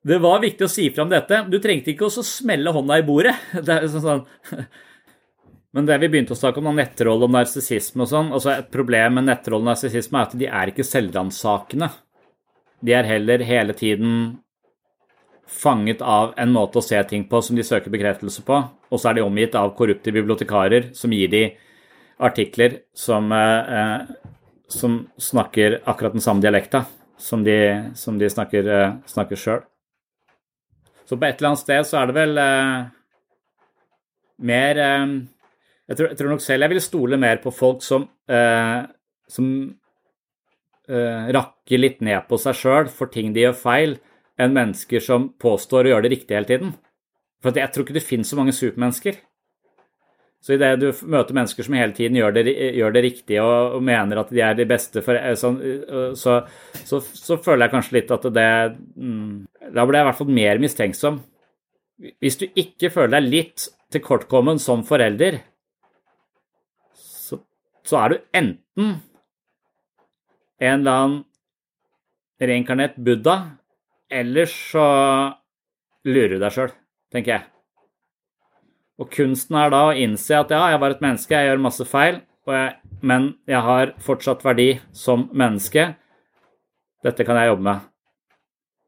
Det 0.03 0.19
var 0.19 0.41
viktig 0.43 0.65
å 0.65 0.71
si 0.71 0.89
fram 0.91 1.11
dette. 1.11 1.45
Du 1.47 1.59
trengte 1.63 1.93
ikke 1.93 2.09
å 2.09 2.23
smelle 2.27 2.73
hånda 2.75 2.99
i 2.99 3.05
bordet. 3.07 3.35
Det 3.65 3.77
er 3.77 3.87
sånn, 3.91 4.03
sånn. 4.03 4.65
Men 5.73 5.87
det 5.89 5.95
vi 6.03 6.09
begynte 6.11 6.35
å 6.35 6.37
snakke 6.37 6.61
om, 6.61 6.69
nettroll 6.77 7.23
og 7.25 7.31
narsissisme 7.33 8.03
og 8.03 8.09
sånn 8.11 8.27
altså 8.35 8.51
Et 8.59 8.67
problem 8.69 9.15
med 9.17 9.25
nettroll 9.25 9.63
og 9.63 9.71
narsissisme 9.71 10.19
er 10.19 10.27
at 10.27 10.35
de 10.37 10.49
er 10.59 10.69
ikke 10.69 10.85
selvransakende. 10.85 11.87
De 12.83 12.93
er 12.93 13.09
heller 13.09 13.41
hele 13.47 13.73
tiden 13.73 14.11
fanget 15.49 16.03
av 16.05 16.35
en 16.37 16.53
måte 16.53 16.77
å 16.77 16.85
se 16.85 16.99
ting 17.09 17.25
på 17.29 17.41
som 17.41 17.57
de 17.57 17.65
søker 17.65 17.93
bekreftelse 17.93 18.45
på, 18.45 18.59
og 18.89 19.01
så 19.01 19.09
er 19.09 19.17
de 19.17 19.25
omgitt 19.25 19.57
av 19.57 19.73
korrupte 19.77 20.13
bibliotekarer 20.13 20.91
som 20.97 21.13
gir 21.13 21.31
de 21.31 21.43
artikler 22.23 22.79
som 22.97 23.33
eh, 23.33 24.05
som 24.73 25.07
snakker 25.17 25.81
akkurat 25.85 26.13
den 26.13 26.21
samme 26.21 26.41
dialekta 26.41 26.85
som 27.17 27.43
de, 27.43 27.57
som 27.95 28.17
de 28.19 28.29
snakker, 28.29 28.67
uh, 28.67 29.35
sjøl. 29.37 29.61
Så 31.03 31.17
på 31.17 31.27
et 31.27 31.39
eller 31.39 31.51
annet 31.51 31.63
sted 31.63 31.87
så 31.87 31.99
er 31.99 32.09
det 32.09 32.17
vel 32.17 32.41
eh, 32.41 32.83
mer 34.49 34.81
eh, 34.85 35.15
jeg, 35.89 35.97
tror, 35.97 36.07
jeg, 36.07 36.17
tror, 36.19 36.31
nok 36.31 36.45
selv 36.45 36.65
jeg 36.65 36.73
vil 36.73 36.83
stole 36.83 37.19
mer 37.19 37.41
på 37.43 37.51
folk 37.51 37.83
som, 37.83 38.05
som 39.27 39.47
rakker 40.87 41.79
litt 41.79 41.99
ned 42.03 42.23
på 42.29 42.39
seg 42.39 42.55
sjøl 42.55 42.87
for 42.91 43.11
ting 43.11 43.33
de 43.35 43.43
gjør 43.43 43.57
feil, 43.59 43.97
enn 44.39 44.55
mennesker 44.55 45.03
som 45.03 45.27
påstår 45.43 45.85
å 45.85 45.91
gjøre 45.91 46.05
det 46.07 46.13
riktig 46.15 46.37
hele 46.37 46.49
tiden. 46.49 46.71
For 47.43 47.59
jeg 47.59 47.71
tror 47.75 47.83
ikke 47.83 47.97
det 47.99 48.05
finnes 48.07 48.31
så 48.31 48.39
mange 48.39 48.55
supermennesker. 48.55 49.19
Så 50.43 50.57
idet 50.57 50.73
du 50.81 50.89
møter 51.07 51.35
mennesker 51.37 51.63
som 51.63 51.75
hele 51.77 51.95
tiden 51.95 52.17
gjør 52.19 52.33
det, 52.35 52.43
gjør 52.75 52.95
det 52.95 53.03
riktig 53.05 53.37
og, 53.39 53.77
og, 53.77 53.83
mener 53.87 54.19
at 54.19 54.31
de 54.33 54.41
er 54.43 54.57
de 54.57 54.65
beste 54.67 55.03
for 55.05 55.15
eh, 55.15 55.37
sånn, 55.39 55.55
så, 56.19 56.41
så, 56.83 56.99
så, 56.99 57.37
føler 57.39 57.63
jeg 57.65 57.73
kanskje 57.77 57.95
litt 57.95 58.11
at 58.11 58.27
det 58.35 58.49
mm, 58.75 59.29
Da 59.71 59.85
blir 59.87 60.01
jeg 60.01 60.03
i 60.03 60.09
hvert 60.09 60.19
fall 60.19 60.33
mer 60.35 60.59
mistenksom. 60.59 61.21
Hvis 62.19 62.41
du 62.41 62.45
ikke 62.49 62.91
føler 62.91 63.15
deg 63.15 63.29
litt 63.31 63.69
tilkortkommen 63.95 64.59
som 64.59 64.83
forelder, 64.83 65.39
så, 66.91 67.39
så 67.87 68.01
er 68.01 68.11
du 68.11 68.19
enten 68.35 68.97
en 70.63 70.83
eller 70.83 70.91
annen 70.91 71.17
reinkarnert 72.43 72.99
Buddha, 72.99 73.37
eller 74.11 74.51
så 74.51 74.85
lurer 76.03 76.35
du 76.35 76.43
deg 76.43 76.55
sjøl, 76.59 76.75
tenker 77.15 77.37
jeg. 77.37 77.52
Og 79.01 79.09
kunsten 79.13 79.57
er 79.57 79.71
da 79.73 79.87
å 79.89 79.95
innse 79.97 80.37
at 80.37 80.51
ja, 80.53 80.67
jeg 80.73 80.81
var 80.83 80.93
et 80.93 81.01
menneske, 81.03 81.33
jeg 81.33 81.49
gjør 81.49 81.63
masse 81.63 81.87
feil, 81.89 82.21
jeg, 82.49 82.75
men 83.01 83.31
jeg 83.49 83.61
har 83.65 83.93
fortsatt 84.03 84.43
verdi 84.45 84.69
som 84.95 85.27
menneske. 85.33 85.87
Dette 87.03 87.25
kan 87.27 87.39
jeg 87.39 87.51
jobbe 87.51 87.67
med. 87.67 87.89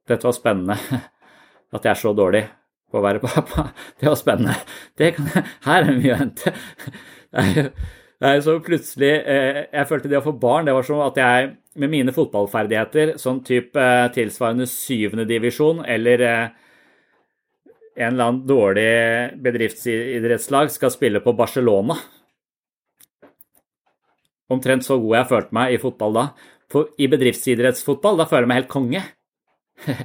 Dette 0.08 0.28
var 0.28 0.38
spennende. 0.38 0.78
At 1.76 1.84
jeg 1.84 1.91
er 1.95 1.99
så 1.99 2.14
dårlig 2.16 2.45
på 2.91 2.99
å 2.99 3.03
være 3.03 3.22
pappa. 3.24 3.70
Det 3.99 4.10
var 4.10 4.18
spennende. 4.20 4.58
Det 4.97 5.14
kan 5.18 5.32
her 5.68 5.88
er 5.88 5.97
mye 5.97 6.14
å 6.14 6.20
hente. 6.22 6.56
Det 8.16 8.30
er 8.30 8.38
jo 8.38 8.43
så 8.45 8.53
plutselig 8.64 9.10
eh, 9.28 9.58
Jeg 9.74 9.88
følte 9.89 10.08
det 10.08 10.22
å 10.22 10.24
få 10.24 10.32
barn, 10.39 10.68
det 10.68 10.76
var 10.76 10.86
som 10.88 11.01
at 11.03 11.18
jeg 11.20 11.49
med 11.82 11.91
mine 11.91 12.14
fotballferdigheter, 12.16 13.18
sånn 13.20 13.41
type 13.43 13.82
eh, 13.82 14.06
tilsvarende 14.16 14.68
syvende 14.72 15.26
divisjon 15.28 15.82
eller 15.84 16.24
eh, 16.24 16.45
en 17.96 18.12
eller 18.12 18.28
annen 18.28 18.48
dårlig 18.48 18.89
bedriftsidrettslag 19.43 20.72
skal 20.74 20.91
spille 20.91 21.22
på 21.24 21.34
Barcelona. 21.38 21.96
Omtrent 24.52 24.86
så 24.86 24.98
god 25.02 25.22
jeg 25.22 25.30
følte 25.30 25.58
meg 25.58 25.76
i 25.76 25.82
fotball 25.82 26.18
da. 26.18 26.26
For 26.72 26.91
i 27.00 27.08
bedriftsidrettsfotball, 27.10 28.20
da 28.20 28.28
føler 28.30 28.46
jeg 28.46 28.52
meg 28.52 28.60
helt 28.62 28.74
konge. 28.74 29.04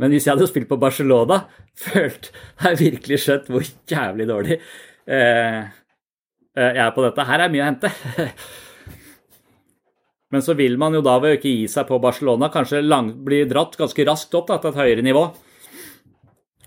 Men 0.00 0.12
hvis 0.12 0.26
jeg 0.26 0.34
hadde 0.34 0.48
spilt 0.50 0.70
på 0.70 0.80
Barcelona, 0.82 1.44
følte 1.78 2.34
jeg 2.64 2.80
virkelig 2.80 3.22
skjønt 3.22 3.48
hvor 3.52 3.64
jævlig 3.64 4.26
dårlig 4.30 4.58
eh, 4.58 5.62
eh, 5.62 6.72
jeg 6.72 6.84
er 6.84 6.92
på 6.96 7.06
dette. 7.06 7.28
Her 7.28 7.46
er 7.46 7.54
mye 7.54 7.62
å 7.62 7.70
hente. 7.70 7.92
Men 10.32 10.42
så 10.42 10.56
vil 10.58 10.78
man 10.80 10.96
jo 10.96 11.04
da 11.04 11.18
ved 11.20 11.36
å 11.36 11.38
ikke 11.38 11.54
gi 11.54 11.70
seg 11.70 11.86
på 11.86 12.02
Barcelona, 12.02 12.50
kanskje 12.50 12.82
lang, 12.82 13.12
bli 13.24 13.44
dratt 13.46 13.76
ganske 13.78 14.06
raskt 14.08 14.34
opp 14.38 14.48
da, 14.48 14.58
til 14.58 14.72
et 14.72 14.80
høyere 14.80 15.04
nivå. 15.04 15.26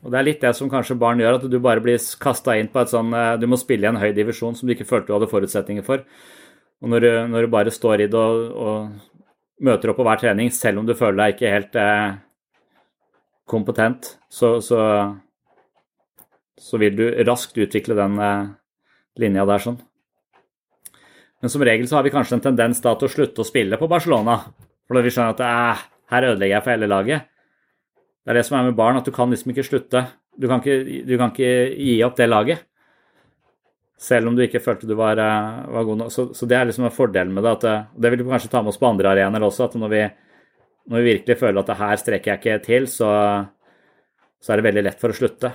Og 0.06 0.12
Det 0.14 0.20
er 0.20 0.28
litt 0.28 0.44
det 0.44 0.54
som 0.54 0.70
kanskje 0.70 1.00
barn 1.02 1.18
gjør, 1.18 1.40
at 1.40 1.48
du 1.50 1.58
bare 1.58 1.82
blir 1.82 1.98
kasta 2.22 2.54
inn 2.60 2.70
på 2.70 2.84
et 2.84 2.92
sånn 2.92 3.10
eh, 3.18 3.36
Du 3.42 3.48
må 3.50 3.58
spille 3.58 3.88
i 3.88 3.90
en 3.90 3.98
høy 3.98 4.12
divisjon 4.14 4.54
som 4.58 4.70
du 4.70 4.76
ikke 4.76 4.86
følte 4.86 5.10
du 5.10 5.16
hadde 5.18 5.32
forutsetninger 5.32 5.86
for. 5.86 6.06
Og 6.84 6.92
når 6.92 7.02
du, 7.02 7.12
når 7.32 7.46
du 7.46 7.54
bare 7.56 7.74
står 7.74 8.06
i 8.06 8.10
det 8.12 8.20
og, 8.20 8.46
og, 8.54 9.26
møter 9.66 9.90
opp 9.90 9.98
på 10.02 10.06
hver 10.06 10.20
trening, 10.20 10.52
selv 10.52 10.82
om 10.82 10.88
du 10.88 10.92
føler 11.00 11.18
deg 11.22 11.34
ikke 11.34 11.54
helt 11.54 11.78
eh, 11.80 12.18
kompetent, 13.48 14.12
så, 14.30 14.58
så, 14.62 14.80
så, 16.60 16.80
vil 16.82 16.98
du 17.00 17.06
raskt 17.26 17.58
utvikle 17.64 17.96
den 17.98 18.20
eh, 18.20 18.50
linja 19.24 19.48
der 19.48 19.64
sånn. 19.64 19.80
Men 21.40 21.54
som 21.54 21.64
regel 21.66 21.88
så 21.88 21.98
har 21.98 22.06
vi 22.06 22.14
kanskje 22.14 22.38
en 22.38 22.44
tendens 22.50 22.84
da 22.84 22.94
til 23.00 23.08
å 23.08 23.16
slutte 23.16 23.42
å 23.42 23.48
spille 23.48 23.80
på 23.80 23.90
Barcelona. 23.90 24.42
For 24.86 25.00
da 25.00 25.06
vi 25.06 25.16
skjønner 25.16 25.38
at 25.38 25.46
eh, 25.48 25.88
her 26.14 26.30
ødelegger 26.34 26.58
jeg 26.58 26.68
for 26.68 26.76
hele 26.76 26.92
laget. 26.92 27.32
Det 28.26 28.34
er 28.34 28.40
det 28.40 28.48
som 28.48 28.56
er 28.58 28.64
med 28.66 28.78
barn, 28.78 28.98
at 28.98 29.06
du 29.06 29.14
kan 29.14 29.30
liksom 29.30 29.52
ikke 29.54 29.64
slutte. 29.68 30.02
Du 30.34 30.48
kan 30.50 30.58
ikke, 30.58 31.04
du 31.06 31.14
kan 31.14 31.30
ikke 31.30 31.50
gi 31.78 32.00
opp 32.02 32.16
det 32.18 32.26
laget. 32.26 32.64
Selv 34.02 34.28
om 34.28 34.36
du 34.36 34.42
ikke 34.44 34.64
følte 34.66 34.90
du 34.90 34.96
var, 34.98 35.20
eh, 35.22 35.60
var 35.72 35.84
god 35.86 36.00
nok. 36.00 36.12
Så, 36.12 36.26
så, 36.34 36.48
det 36.50 36.58
er 36.58 36.66
liksom 36.66 36.88
en 36.88 36.96
fordel 36.96 37.30
med 37.30 37.46
det. 37.46 37.54
Det, 37.62 37.74
det 38.02 38.12
vil 38.12 38.24
du 38.24 38.32
kanskje 38.32 38.50
ta 38.50 38.64
med 38.64 38.74
oss 38.74 38.82
på 38.82 38.88
andre 38.90 39.12
arenaer 39.12 39.46
også. 39.46 39.70
At 39.70 39.78
når 39.78 39.92
vi, 39.94 40.02
når 40.90 40.98
vi, 40.98 41.12
virkelig 41.12 41.38
føler 41.38 41.62
at 41.62 41.70
det 41.70 41.78
her 41.84 42.02
strekker 42.02 42.32
jeg 42.32 42.42
ikke 42.42 42.66
til, 42.66 42.88
så, 42.90 43.12
så 44.42 44.52
er 44.52 44.60
det 44.60 44.68
veldig 44.72 44.86
lett 44.88 45.00
for 45.04 45.14
å 45.14 45.20
slutte. 45.20 45.54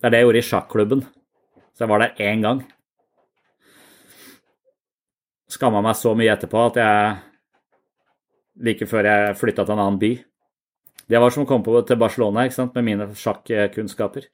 Det 0.00 0.08
er 0.08 0.12
det 0.12 0.20
jeg 0.20 0.28
gjorde 0.28 0.42
i 0.42 0.48
sjakklubben. 0.50 1.04
Så 1.70 1.86
jeg 1.86 1.92
var 1.92 2.02
der 2.02 2.24
én 2.26 2.42
gang. 2.42 2.64
Skamma 5.50 5.78
meg 5.86 5.94
så 5.94 6.16
mye 6.18 6.34
etterpå 6.34 6.66
at 6.72 6.82
jeg 6.82 7.18
Like 8.60 8.84
før 8.84 9.06
jeg 9.06 9.36
flytta 9.40 9.64
til 9.64 9.72
en 9.72 9.80
annen 9.80 9.96
by 10.02 10.10
det 11.10 11.20
var 11.20 11.34
som 11.34 11.44
å 11.44 11.48
komme 11.48 11.66
på, 11.66 11.74
til 11.86 11.98
Barcelona 12.00 12.46
ikke 12.46 12.58
sant, 12.60 12.76
med 12.78 12.86
mine 12.86 13.08
sjakkunnskaper. 13.18 14.28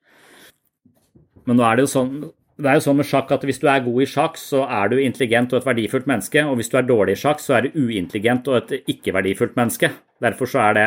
Men 1.47 1.59
nå 1.59 1.65
er 1.67 1.79
det 1.79 1.87
jo 1.87 1.95
sånn 1.95 2.13
det 2.57 2.71
er 2.71 2.79
jo 2.79 2.87
sånn 2.87 2.97
med 2.97 3.05
sjakk 3.05 3.33
at 3.35 3.43
Hvis 3.45 3.59
du 3.61 3.67
er 3.69 3.83
god 3.85 4.01
i 4.01 4.09
sjakk, 4.09 4.39
så 4.41 4.63
er 4.65 4.89
du 4.89 4.97
intelligent 4.97 5.53
og 5.53 5.59
et 5.59 5.67
verdifullt 5.69 6.07
menneske. 6.09 6.41
Og 6.49 6.57
hvis 6.57 6.73
du 6.73 6.79
er 6.81 6.89
dårlig 6.89 7.19
i 7.19 7.21
sjakk, 7.21 7.43
så 7.45 7.59
er 7.59 7.67
du 7.67 7.77
uintelligent 7.77 8.49
og 8.49 8.57
et 8.63 8.89
ikke-verdifullt 8.95 9.59
menneske. 9.61 9.91
Derfor 10.25 10.49
så 10.49 10.63
er 10.65 10.79
det 10.79 10.87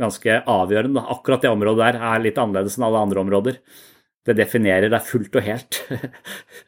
ganske 0.00 0.38
avgjørende. 0.48 1.04
Akkurat 1.12 1.44
det 1.44 1.52
området 1.52 1.90
der 1.90 2.00
er 2.14 2.24
litt 2.24 2.40
annerledes 2.40 2.78
enn 2.78 2.88
alle 2.88 3.04
andre 3.04 3.20
områder. 3.20 3.60
Det 4.24 4.36
definerer 4.38 4.88
deg 4.92 5.04
fullt 5.04 5.36
og 5.36 5.44
helt. 5.44 5.82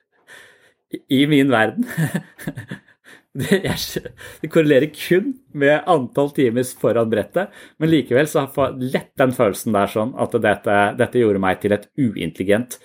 I 1.20 1.24
min 1.32 1.52
verden. 1.52 1.88
Det, 3.32 4.50
korrelerer 4.52 4.90
kun 4.92 5.30
med 5.56 5.86
antall 5.88 6.28
timer 6.36 6.66
foran 6.76 7.08
brettet, 7.08 7.48
men 7.80 7.88
likevel 7.88 8.28
så 8.28 8.42
har 8.44 8.74
jeg 8.74 8.90
lett 8.92 9.12
den 9.20 9.32
følelsen 9.32 9.72
der 9.72 9.88
sånn 9.88 10.12
at 10.20 10.36
dette, 10.44 10.74
dette 10.98 11.22
gjorde 11.22 11.40
meg 11.40 11.62
til 11.62 11.72
et 11.72 11.88
uintelligent 11.96 12.76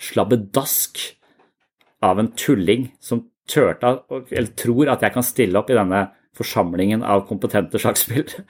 slabbedask 0.00 1.02
av 2.00 2.22
en 2.22 2.30
tulling 2.32 2.88
som 3.04 3.26
tørte, 3.50 3.92
eller 4.08 4.56
tror 4.56 4.88
at 4.94 5.04
jeg 5.04 5.12
kan 5.18 5.26
stille 5.26 5.60
opp 5.60 5.68
i 5.68 5.76
denne 5.76 6.06
forsamlingen 6.38 7.04
av 7.04 7.26
kompetente 7.28 7.80
sjakkspillere. 7.82 8.46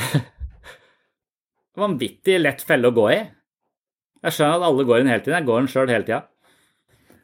Vanvittig 1.80 2.40
lett 2.40 2.66
felle 2.66 2.90
å 2.90 2.96
gå 2.96 3.06
i. 3.14 3.20
Jeg 4.20 4.36
skjønner 4.36 4.58
at 4.58 4.66
alle 4.66 4.86
går 4.88 5.00
inn 5.00 5.12
hele 5.12 5.22
tiden. 5.22 5.38
Jeg 5.38 5.48
går 5.48 5.62
den 5.62 5.70
sjøl 5.70 5.92
hele 5.92 6.06
tida. 6.08 6.22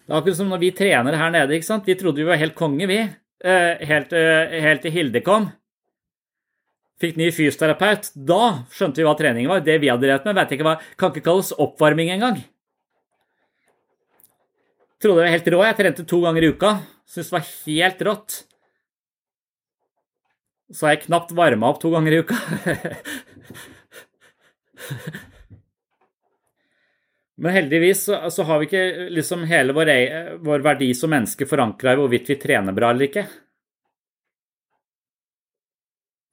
Det 0.07 0.15
er 0.15 0.21
akkurat 0.21 0.39
som 0.39 0.51
når 0.53 0.61
vi 0.63 0.71
trener 0.71 1.17
her 1.19 1.31
nede. 1.35 1.57
ikke 1.57 1.67
sant? 1.67 1.87
Vi 1.87 1.97
trodde 1.99 2.23
vi 2.23 2.29
var 2.29 2.39
helt 2.39 2.55
konge, 2.55 2.87
vi. 2.87 2.99
Eh, 3.43 3.87
helt, 3.91 4.13
eh, 4.13 4.61
helt 4.63 4.83
til 4.83 4.93
Hilde 4.95 5.21
kom. 5.21 5.51
Fikk 7.03 7.19
ny 7.19 7.33
fysioterapeut. 7.35 8.13
Da 8.15 8.65
skjønte 8.71 9.03
vi 9.03 9.07
hva 9.09 9.17
treningen 9.19 9.51
var. 9.51 9.61
Det 9.67 9.81
vi 9.83 9.91
hadde 9.91 10.07
drevet 10.07 10.25
med, 10.25 10.39
vet 10.39 10.55
ikke 10.55 10.65
hva, 10.69 10.77
kan 10.97 11.11
ikke 11.11 11.27
kalles 11.27 11.53
oppvarming 11.59 12.15
engang. 12.15 12.39
Trodde 15.03 15.21
jeg 15.21 15.27
var 15.27 15.35
helt 15.35 15.53
rå. 15.53 15.65
Jeg 15.67 15.77
trente 15.83 16.07
to 16.07 16.21
ganger 16.23 16.43
i 16.43 16.53
uka. 16.55 16.71
Syntes 17.05 17.29
det 17.29 17.37
var 17.37 17.49
helt 17.67 18.01
rått. 18.07 18.45
Så 20.73 20.87
har 20.87 20.95
jeg 20.95 21.05
knapt 21.07 21.35
varma 21.35 21.69
opp 21.69 21.83
to 21.83 21.91
ganger 21.91 22.13
i 22.15 22.23
uka. 22.23 22.39
Men 27.37 27.53
heldigvis 27.53 28.07
så, 28.09 28.19
så, 28.33 28.47
har 28.49 28.61
vi 28.61 28.69
ikke 28.71 29.09
liksom 29.13 29.43
hele 29.49 29.75
vår, 29.77 29.91
vår 30.45 30.63
verdi 30.65 30.89
som 30.97 31.13
menneske 31.13 31.49
forankra 31.49 31.93
i 31.93 31.99
hvorvidt 32.01 32.31
vi 32.33 32.39
trener 32.41 32.77
bra 32.77 32.91
eller 32.95 33.11
ikke. 33.11 33.27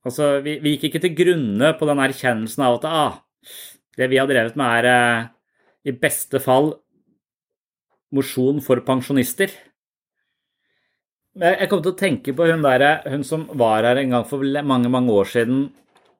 Altså, 0.08 0.38
vi, 0.44 0.58
vi 0.64 0.76
gikk 0.76 0.90
ikke 0.90 1.04
til 1.04 1.16
grunne 1.18 1.74
på 1.80 1.88
den 1.88 2.02
erkjennelsen 2.04 2.64
av 2.64 2.80
at 2.80 2.88
ah, 2.88 3.20
det 4.00 4.10
vi 4.12 4.20
har 4.20 4.28
drevet 4.32 4.58
med, 4.60 4.80
er 4.80 4.90
eh, 4.90 5.28
i 5.92 5.96
beste 5.96 6.40
fall 6.44 6.74
mosjon 8.14 8.60
for 8.64 8.84
pensjonister. 8.86 9.52
Jeg 11.34 11.68
kom 11.70 11.82
til 11.82 11.96
å 11.96 11.98
tenke 11.98 12.34
på 12.38 12.46
hun, 12.46 12.62
der, 12.62 13.02
hun 13.10 13.24
som 13.26 13.48
var 13.58 13.88
her 13.88 13.98
en 13.98 14.12
gang 14.14 14.26
for 14.30 14.44
mange 14.64 14.92
mange 14.94 15.16
år 15.16 15.32
siden, 15.32 15.64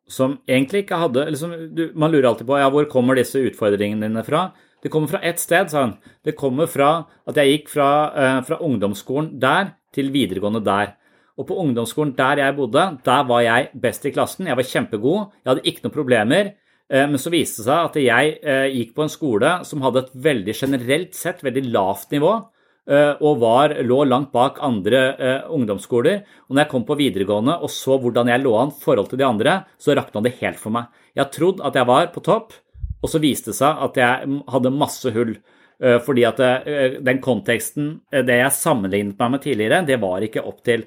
som 0.10 0.40
egentlig 0.50 0.84
ikke 0.84 1.00
hadde 1.00 1.28
liksom, 1.30 1.54
du, 1.78 1.84
Man 1.96 2.12
lurer 2.12 2.32
alltid 2.32 2.48
på 2.50 2.58
ja, 2.60 2.72
hvor 2.74 2.90
kommer 2.92 3.16
disse 3.16 3.40
utfordringene 3.40 4.10
dine 4.10 4.24
fra. 4.26 4.48
Det 4.84 4.92
kommer 4.92 5.08
fra 5.08 5.22
ett 5.24 5.40
sted, 5.40 5.70
sa 5.72 5.86
hun. 5.86 5.94
Det 6.24 6.36
kommer 6.36 6.68
fra 6.68 7.06
at 7.30 7.38
jeg 7.40 7.54
gikk 7.54 7.72
fra, 7.72 7.90
uh, 8.12 8.40
fra, 8.44 8.60
ungdomsskolen 8.60 9.38
der 9.40 9.78
til 9.96 10.12
videregående 10.12 10.64
der. 10.66 10.98
Og 11.40 11.48
på 11.48 11.58
ungdomsskolen 11.64 12.12
der 12.18 12.42
jeg 12.44 12.58
bodde, 12.58 12.84
der 13.06 13.24
var 13.30 13.46
jeg 13.46 13.70
best 13.80 14.06
i 14.06 14.12
klassen. 14.12 14.50
Jeg 14.52 14.60
var 14.60 14.68
kjempegod, 14.68 15.32
jeg 15.40 15.54
hadde 15.54 15.66
ikke 15.72 15.86
noen 15.86 15.96
problemer. 15.96 16.52
Uh, 16.92 17.06
men 17.08 17.22
så 17.22 17.32
viste 17.32 17.64
det 17.64 17.70
seg 17.70 17.88
at 17.88 18.02
jeg 18.04 18.36
uh, 18.44 18.68
gikk 18.76 18.92
på 18.98 19.06
en 19.06 19.14
skole 19.14 19.54
som 19.70 19.86
hadde 19.88 20.04
et 20.04 20.18
veldig 20.28 20.58
generelt 20.60 21.16
sett 21.16 21.46
veldig 21.48 21.70
lavt 21.72 22.12
nivå. 22.12 22.42
eh, 22.90 23.14
og 23.24 23.40
var, 23.40 23.76
lå 23.86 24.02
langt 24.08 24.34
bak 24.34 24.58
andre 24.64 25.04
eh, 25.16 25.46
ungdomsskoler. 25.56 26.24
Og 26.48 26.56
når 26.56 26.66
jeg 26.66 26.72
kom 26.74 26.86
på 26.88 26.98
videregående 27.00 27.56
og 27.64 27.72
så 27.72 27.98
hvordan 28.00 28.32
jeg 28.32 28.44
lå 28.44 28.56
an 28.60 28.74
forhold 28.76 29.08
til 29.12 29.22
de 29.22 29.28
andre, 29.28 29.62
så 29.80 29.96
rakna 29.96 30.24
det 30.26 30.36
helt 30.42 30.60
for 30.60 30.76
meg. 30.76 30.92
Jeg 31.16 31.26
har 31.26 31.32
trodd 31.32 31.64
at 31.64 31.78
jeg 31.80 31.88
var 31.88 32.10
på 32.14 32.24
topp, 32.26 32.56
og 33.04 33.12
så 33.12 33.20
viste 33.22 33.52
det 33.52 33.60
seg 33.60 33.84
at 33.88 34.00
jeg 34.00 34.42
hadde 34.54 34.74
masse 34.74 35.12
hull. 35.16 35.36
Eh, 35.84 36.00
Fordi 36.04 36.28
at 36.28 36.44
eh, 36.44 37.00
den 37.04 37.24
konteksten, 37.24 37.98
eh, 38.12 38.24
det 38.26 38.40
jeg 38.40 38.60
sammenlignet 38.60 39.18
meg 39.20 39.34
med 39.34 39.44
tidligere, 39.44 39.82
det 39.88 40.00
var 40.02 40.24
ikke 40.24 40.46
opp 40.48 40.62
til. 40.66 40.86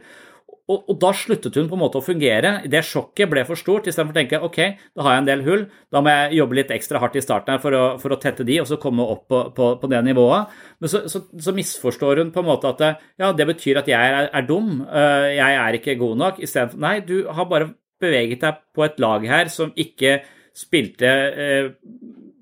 Og, 0.67 0.89
og 0.91 0.97
da 0.99 1.13
sluttet 1.15 1.55
hun 1.55 1.69
på 1.71 1.77
en 1.77 1.83
måte 1.85 2.01
å 2.01 2.03
fungere. 2.03 2.57
Det 2.67 2.81
sjokket 2.83 3.31
ble 3.31 3.45
for 3.47 3.59
stort. 3.61 3.87
Istedenfor 3.87 4.17
å 4.17 4.19
tenke 4.19 4.41
ok, 4.43 4.59
da 4.97 5.05
har 5.07 5.15
jeg 5.15 5.23
en 5.23 5.29
del 5.29 5.45
hull, 5.47 5.63
da 5.95 6.03
må 6.03 6.11
jeg 6.11 6.41
jobbe 6.41 6.59
litt 6.59 6.73
ekstra 6.75 7.03
hardt 7.03 7.19
i 7.21 7.23
starten 7.23 7.55
her 7.55 7.61
for 7.63 7.77
å, 7.77 7.85
for 8.03 8.17
å 8.17 8.19
tette 8.23 8.47
de, 8.47 8.57
og 8.63 8.67
så 8.67 8.81
komme 8.83 9.05
opp 9.07 9.29
på, 9.31 9.43
på, 9.55 9.69
på 9.79 9.91
det 9.93 10.01
nivået. 10.09 10.57
Men 10.83 10.91
så, 10.91 11.05
så, 11.13 11.23
så, 11.31 11.55
misforstår 11.55 12.25
hun 12.25 12.33
på 12.35 12.43
en 12.43 12.49
måte 12.49 12.73
at 12.73 12.83
ja, 13.21 13.31
det 13.37 13.47
betyr 13.53 13.83
at 13.85 13.93
jeg 13.93 14.17
er, 14.17 14.31
er 14.33 14.49
dum, 14.49 14.81
jeg 14.91 15.61
er 15.61 15.79
ikke 15.79 16.01
god 16.01 16.23
nok. 16.25 16.41
Istedenfor 16.43 16.83
nei, 16.83 16.97
du 17.07 17.21
har 17.31 17.47
bare 17.53 17.71
beveget 18.03 18.43
deg 18.43 18.59
på 18.75 18.85
et 18.89 18.99
lag 19.01 19.23
her 19.29 19.53
som 19.53 19.71
ikke 19.79 20.19
spilte 20.57 21.13
eh, 21.37 21.71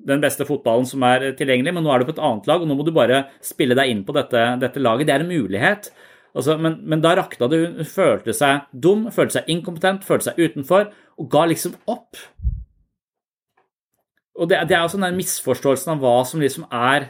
den 0.04 0.22
beste 0.22 0.46
fotballen 0.46 0.86
som 0.88 1.04
er 1.08 1.30
tilgjengelig, 1.38 1.72
men 1.74 1.86
nå 1.86 1.92
er 1.92 2.02
du 2.02 2.10
på 2.10 2.14
et 2.16 2.24
annet 2.24 2.48
lag, 2.50 2.62
og 2.62 2.68
nå 2.68 2.76
må 2.78 2.86
du 2.86 2.92
bare 2.94 3.24
spille 3.44 3.76
deg 3.76 3.90
inn 3.90 4.02
på 4.06 4.14
dette, 4.16 4.42
dette 4.60 4.82
laget. 4.82 5.08
Det 5.08 5.16
er 5.16 5.24
en 5.24 5.32
mulighet. 5.32 5.88
Altså, 6.34 6.56
men, 6.58 6.80
men, 6.82 7.02
da 7.02 7.14
rakna 7.16 7.48
det. 7.50 7.60
Hun 7.78 7.88
følte 7.88 8.34
seg 8.36 8.68
dum, 8.70 9.08
følte 9.14 9.38
seg 9.38 9.50
inkompetent, 9.54 10.06
følte 10.06 10.30
seg 10.30 10.40
utenfor, 10.42 10.90
og 11.20 11.30
ga 11.32 11.46
liksom 11.50 11.76
opp. 11.90 12.18
Og 14.34 14.50
det, 14.50 14.64
det 14.68 14.76
er 14.76 14.88
sånn 14.90 15.06
den 15.06 15.18
misforståelsen 15.18 15.94
av 15.94 16.02
hva 16.02 16.16
som 16.26 16.42
liksom 16.42 16.66
er 16.74 17.04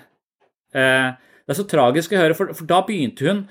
eh, 0.77 1.15
Det 1.17 1.55
er 1.55 1.57
så 1.57 1.65
tragisk 1.69 2.13
å 2.13 2.21
høre, 2.21 2.37
for, 2.37 2.53
for 2.57 2.69
da 2.69 2.83
begynte 2.85 3.25
hun 3.25 3.47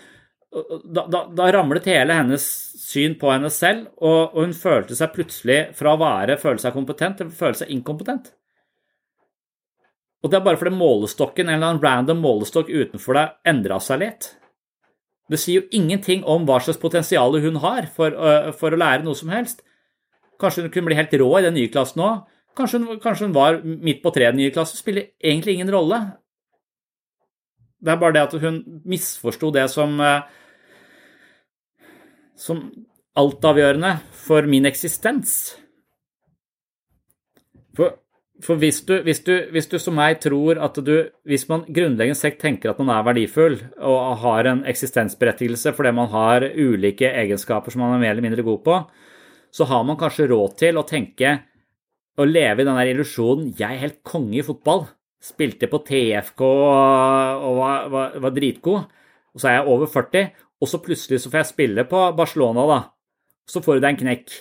da, 0.54 1.06
da, 1.10 1.24
da, 1.34 1.50
ramlet 1.54 1.88
hele 1.90 2.14
hennes 2.14 2.46
syn 2.84 3.16
på 3.20 3.32
henne 3.32 3.50
selv, 3.54 3.88
og, 3.98 4.36
og, 4.36 4.40
hun 4.44 4.54
følte 4.58 4.98
seg 4.98 5.14
plutselig, 5.16 5.60
fra 5.78 5.96
å 5.96 6.02
være 6.02 6.38
føle 6.42 6.62
seg 6.62 6.76
kompetent, 6.76 7.20
til 7.20 7.32
å 7.32 7.36
føle 7.38 7.58
seg 7.58 7.74
inkompetent. 7.74 8.30
Og 10.24 10.32
det 10.32 10.40
er 10.40 10.46
bare 10.46 10.60
fordi 10.60 10.76
målestokken, 10.78 11.50
en 11.50 11.58
eller 11.58 11.74
annen 11.74 11.84
random 11.84 12.22
målestokk 12.24 12.70
utenfor 12.72 13.18
deg, 13.18 13.36
endra 13.50 13.80
seg 13.84 14.04
litt. 14.06 14.30
Det 15.32 15.40
sier 15.40 15.62
jo 15.62 15.80
ingenting 15.80 16.24
om 16.30 16.46
hva 16.48 16.60
slags 16.64 16.80
potensial 16.80 17.36
hun 17.42 17.60
har 17.64 17.88
for, 17.92 18.16
for, 18.60 18.76
å 18.76 18.80
lære 18.80 19.06
noe 19.08 19.18
som 19.18 19.32
helst. 19.34 19.64
Kanskje 20.40 20.66
hun 20.66 20.74
kunne 20.74 20.92
bli 20.92 21.00
helt 21.00 21.16
rå 21.20 21.30
i 21.40 21.46
den 21.46 21.58
nye 21.58 21.72
klassen 21.72 22.04
òg. 22.04 22.24
Kanskje, 22.58 22.84
kanskje, 23.02 23.28
hun 23.28 23.36
var 23.36 23.58
midt 23.64 24.04
på 24.04 24.12
treet 24.14 24.30
i 24.30 24.36
den 24.36 24.42
nye 24.44 24.54
klassen. 24.54 24.78
Spiller 24.78 25.10
egentlig 25.18 25.58
ingen 25.58 25.72
rolle. 25.74 26.00
Det 27.84 27.92
er 27.92 28.00
bare 28.00 28.16
det 28.16 28.26
at 28.28 28.38
hun 28.44 28.62
misforsto 28.88 29.50
det 29.56 29.66
som 29.74 29.98
som 32.44 32.66
altavgjørende 33.20 33.96
for 34.26 34.50
min 34.50 34.68
eksistens. 34.70 35.54
For 37.78 38.00
for 38.44 38.60
hvis 38.60 38.82
du, 38.88 38.96
hvis, 39.06 39.22
du, 39.24 39.32
hvis 39.54 39.70
du, 39.70 39.78
som 39.80 39.96
meg 39.98 40.18
tror 40.24 40.60
at 40.64 40.78
du 40.82 40.94
Hvis 41.30 41.46
man 41.50 41.66
grunnleggende 41.70 42.18
sett 42.18 42.40
tenker 42.42 42.72
at 42.72 42.80
man 42.82 42.92
er 42.96 43.06
verdifull 43.06 43.60
og 43.78 44.18
har 44.24 44.50
en 44.50 44.64
eksistensberettigelse 44.70 45.74
fordi 45.78 45.94
man 45.96 46.10
har 46.12 46.48
ulike 46.50 47.12
egenskaper 47.12 47.74
som 47.74 47.84
man 47.86 47.96
er 47.96 48.02
mer 48.02 48.14
eller 48.16 48.26
mindre 48.26 48.46
god 48.46 48.62
på, 48.66 48.80
så 49.54 49.68
har 49.70 49.84
man 49.86 50.00
kanskje 50.00 50.28
råd 50.32 50.58
til 50.60 50.80
å 50.80 50.86
tenke 50.88 51.36
å 52.18 52.26
leve 52.26 52.64
i 52.64 52.68
den 52.68 52.78
der 52.78 52.92
illusjonen 52.92 53.54
'jeg 53.54 53.70
er 53.70 53.84
helt 53.86 54.04
konge 54.04 54.40
i 54.40 54.46
fotball', 54.46 54.88
spilte 55.22 55.70
på 55.70 55.84
TFK 55.86 56.42
og 56.42 57.54
var, 57.58 57.90
var, 57.90 58.20
var 58.20 58.34
dritgod, 58.34 58.84
og 59.34 59.38
så 59.40 59.50
er 59.50 59.56
jeg 59.60 59.68
over 59.68 59.88
40, 59.88 60.32
og 60.64 60.72
så 60.72 60.80
plutselig 60.80 61.20
så 61.20 61.32
får 61.32 61.42
jeg 61.42 61.52
spille 61.52 61.84
på 61.90 62.06
Barcelona, 62.16 62.64
da. 62.70 62.80
Så 63.50 63.60
får 63.64 63.78
du 63.78 63.84
deg 63.84 63.94
en 63.94 64.02
knekk. 64.06 64.34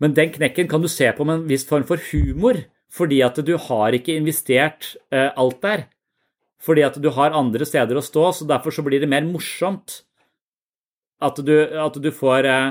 Men 0.00 0.14
den 0.16 0.32
knekken 0.32 0.70
kan 0.70 0.80
du 0.80 0.88
se 0.88 1.10
på 1.12 1.26
med 1.28 1.42
en 1.42 1.48
viss 1.50 1.66
form 1.68 1.84
for 1.86 2.00
humor 2.10 2.64
fordi 2.88 3.18
at 3.20 3.36
du 3.44 3.52
har 3.60 3.92
ikke 3.92 4.14
investert 4.16 4.94
eh, 5.12 5.28
alt 5.36 5.58
der. 5.60 5.82
Fordi 6.64 6.86
at 6.86 6.96
du 6.96 7.10
har 7.12 7.36
andre 7.36 7.66
steder 7.68 7.98
å 8.00 8.02
stå, 8.02 8.30
så 8.32 8.46
derfor 8.48 8.72
så 8.72 8.80
blir 8.86 9.02
det 9.02 9.10
mer 9.12 9.26
morsomt 9.28 10.00
at 11.20 11.36
du, 11.44 11.52
at 11.60 11.98
du 12.00 12.08
får 12.14 12.48
eh, 12.48 12.70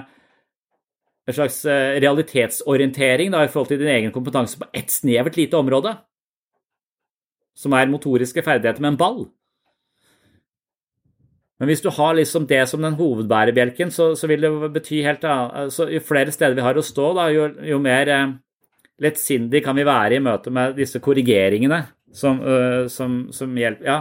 en 1.28 1.38
slags 1.38 1.62
eh, 1.70 2.00
realitetsorientering 2.02 3.34
da, 3.36 3.44
i 3.44 3.52
forhold 3.52 3.70
til 3.72 3.82
din 3.84 3.94
egen 3.94 4.14
kompetanse 4.16 4.60
på 4.60 4.70
ett 4.74 4.92
snevert 4.94 5.38
lite 5.38 5.60
område, 5.60 5.94
som 7.58 7.76
er 7.78 7.92
motoriske 7.92 8.44
ferdigheter 8.46 8.84
med 8.84 8.96
en 8.96 9.02
ball. 9.02 9.20
Men 11.58 11.72
hvis 11.72 11.82
du 11.82 11.90
har 11.90 12.14
liksom 12.18 12.46
det 12.50 12.62
som 12.70 12.84
den 12.86 12.98
hovedbærebjelken, 13.00 13.90
så, 13.94 14.12
så 14.16 14.30
vil 14.30 14.44
det 14.46 14.52
bety 14.76 15.02
helt 15.06 15.24
annet. 15.26 15.74
Så 15.74 15.88
jo 15.90 16.02
flere 16.06 16.34
steder 16.34 16.58
vi 16.58 16.66
har 16.66 16.78
å 16.78 16.86
stå, 16.86 17.08
da, 17.18 17.30
jo, 17.34 17.48
jo 17.66 17.80
mer 17.82 18.12
eh, 18.14 18.36
lettsindig 19.02 19.64
kan 19.66 19.78
vi 19.78 19.86
være 19.88 20.20
i 20.20 20.24
møte 20.24 20.54
med 20.54 20.78
disse 20.78 21.02
korrigeringene 21.04 21.82
som, 22.14 22.40
uh, 22.42 22.86
som, 22.92 23.26
som 23.34 23.58
hjelper 23.58 23.90
Ja. 23.90 23.98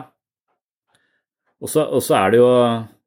Og 1.56 1.70
så 1.72 2.14
er 2.18 2.34
det 2.34 2.38
jo 2.38 2.48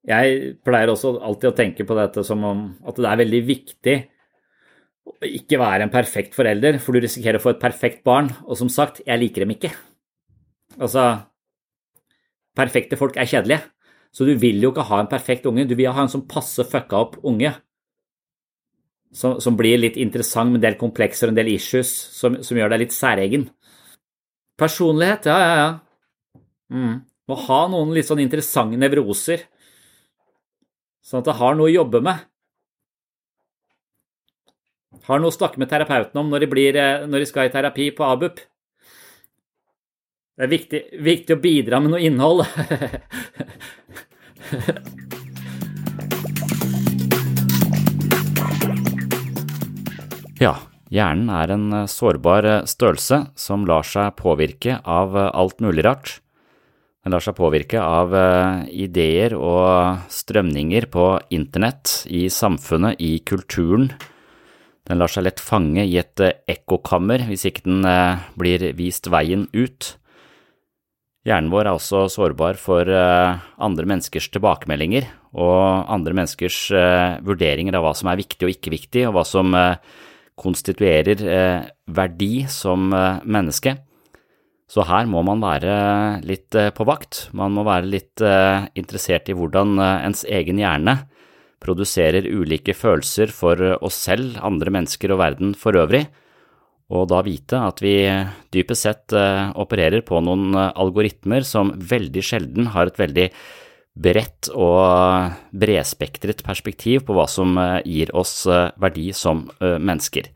Jeg 0.09 0.37
pleier 0.65 0.89
også 0.89 1.11
alltid 1.21 1.51
å 1.51 1.57
tenke 1.57 1.85
på 1.85 1.97
dette 1.97 2.23
som 2.25 2.41
om 2.47 2.63
at 2.87 2.97
det 2.97 3.05
er 3.05 3.19
veldig 3.21 3.41
viktig 3.45 3.95
å 5.09 5.13
ikke 5.25 5.59
være 5.61 5.85
en 5.85 5.91
perfekt 5.93 6.33
forelder, 6.37 6.79
for 6.81 6.93
du 6.93 7.03
risikerer 7.03 7.37
å 7.37 7.43
få 7.43 7.53
et 7.55 7.61
perfekt 7.61 8.01
barn. 8.05 8.29
Og 8.45 8.57
som 8.57 8.69
sagt, 8.69 9.01
jeg 9.05 9.21
liker 9.21 9.45
dem 9.45 9.53
ikke. 9.53 9.71
Altså 10.77 11.05
Perfekte 12.57 12.97
folk 12.99 13.17
er 13.17 13.29
kjedelige. 13.29 13.61
Så 14.13 14.25
du 14.25 14.33
vil 14.41 14.61
jo 14.63 14.71
ikke 14.73 14.87
ha 14.89 15.01
en 15.03 15.09
perfekt 15.11 15.45
unge, 15.45 15.67
du 15.69 15.75
vil 15.77 15.91
ha 15.93 16.03
en 16.03 16.11
som 16.11 16.25
passe 16.27 16.65
fucka 16.65 16.97
opp 16.97 17.19
unge 17.23 17.53
som, 19.11 19.39
som, 19.41 19.57
blir 19.57 19.79
litt 19.79 19.97
interessant 19.97 20.51
med 20.51 20.61
en 20.61 20.67
del 20.67 20.79
komplekser 20.79 21.29
og 21.29 21.33
en 21.33 21.39
del 21.41 21.53
issues 21.55 21.89
som, 22.13 22.39
som 22.45 22.57
gjør 22.57 22.73
deg 22.73 22.83
litt 22.83 22.95
særegen. 22.95 23.47
Personlighet, 24.59 25.29
ja, 25.29 25.37
ja, 25.39 25.53
ja. 25.59 26.41
Mm. 26.69 26.97
Må 27.29 27.37
ha 27.47 27.61
noen 27.71 27.93
litt 27.95 28.09
sånn 28.09 28.21
interessante 28.21 28.77
nevroser, 28.77 29.45
sånn 31.05 31.23
at 31.23 31.29
det 31.29 31.37
har 31.39 31.57
noe 31.57 31.69
å 31.69 31.73
jobbe 31.73 32.01
med. 32.05 32.25
Har 35.09 35.21
noe 35.21 35.31
å 35.31 35.33
snakke 35.33 35.61
med 35.61 35.69
terapeuten 35.71 36.21
om 36.21 36.29
når 36.29 36.45
de, 36.45 36.49
blir, 36.51 36.77
eh, 36.77 37.05
når 37.09 37.23
de 37.23 37.29
skal 37.29 37.49
i 37.49 37.53
terapi 37.53 37.89
på 37.97 38.05
ABUP. 38.05 38.41
Det 40.39 40.45
er 40.45 40.51
viktig, 40.53 40.79
viktig 41.03 41.35
å 41.35 41.41
bidra 41.43 41.81
med 41.83 41.91
noe 41.91 41.99
innhold. 41.99 42.45
Ja, 50.39 50.53
hjernen 50.87 51.27
er 51.35 51.51
en 51.51 51.65
eh, 51.75 51.89
sårbar 51.91 52.45
eh, 52.47 52.61
størrelse 52.63 53.17
som 53.35 53.65
lar 53.67 53.83
seg 53.83 54.15
påvirke 54.15 54.77
av 54.87 55.17
eh, 55.19 55.27
alt 55.35 55.59
mulig 55.59 55.83
rart. 55.83 56.13
Den 57.03 57.11
lar 57.11 57.23
seg 57.25 57.35
påvirke 57.35 57.83
av 57.83 58.15
ideer 58.71 59.35
og 59.35 60.07
strømninger 60.11 60.87
på 60.91 61.05
internett, 61.35 62.05
i 62.07 62.27
samfunnet, 62.31 62.99
i 63.03 63.19
kulturen. 63.19 63.89
Den 64.87 65.03
lar 65.03 65.11
seg 65.11 65.27
lett 65.27 65.43
fange 65.43 65.83
i 65.83 65.99
et 65.99 66.23
ekkokammer 66.23 67.27
hvis 67.27 67.47
ikke 67.51 67.67
den 67.67 67.87
blir 68.39 68.67
vist 68.79 69.07
veien 69.11 69.47
ut. 69.55 69.93
Hjernen 71.27 71.51
vår 71.51 71.67
er 71.67 71.75
også 71.75 72.05
sårbar 72.13 72.55
for 72.55 72.87
andre 72.87 73.87
menneskers 73.89 74.29
tilbakemeldinger 74.31 75.09
og 75.35 75.89
andre 75.91 76.13
menneskers 76.15 76.59
vurderinger 77.27 77.75
av 77.75 77.83
hva 77.83 77.91
som 77.97 78.07
er 78.07 78.21
viktig 78.21 78.47
og 78.47 78.53
ikke 78.53 78.71
viktig, 78.71 79.03
og 79.09 79.17
hva 79.17 79.25
som 79.27 79.51
konstituerer 80.39 81.21
eh, 81.27 81.67
verdi 81.91 82.33
som 82.51 82.91
eh, 82.93 83.21
menneske. 83.25 83.75
Så 84.69 84.85
her 84.85 85.07
må 85.09 85.23
man 85.25 85.41
være 85.41 85.73
litt 86.27 86.55
eh, 86.57 86.71
på 86.75 86.85
vakt. 86.87 87.27
Man 87.37 87.55
må 87.57 87.65
være 87.67 87.89
litt 87.89 88.23
interessert 88.77 89.29
i 89.29 89.37
hvordan 89.37 89.79
ens 89.81 90.25
egen 90.27 90.61
hjerne 90.61 90.99
produserer 91.59 92.27
ulike 92.27 92.75
følelser 92.77 93.31
for 93.35 93.59
oss 93.83 93.97
selv, 94.07 94.37
andre 94.45 94.71
mennesker 94.71 95.11
og 95.11 95.19
verden 95.23 95.55
for 95.59 95.75
øvrig, 95.75 96.05
og 96.89 97.07
da 97.11 97.21
vite 97.21 97.57
at 97.61 97.81
vi 97.85 97.95
dypest 98.53 98.85
sett 98.87 99.13
opererer 99.13 100.01
på 100.01 100.21
noen 100.25 100.57
algoritmer 100.57 101.45
som 101.45 101.69
veldig 101.77 102.23
sjelden 102.25 102.71
har 102.73 102.89
et 102.89 102.97
veldig 102.97 103.27
bredt 103.99 104.49
og 104.55 105.33
bredspektret 105.51 106.43
perspektiv 106.45 107.05
på 107.07 107.15
hva 107.17 107.25
som 107.29 107.57
eh, 107.59 107.79
gir 107.87 108.13
oss 108.17 108.45
eh, 108.47 108.69
verdi 108.79 109.09
som 109.15 109.47
eh, 109.59 109.77
mennesker. 109.77 110.29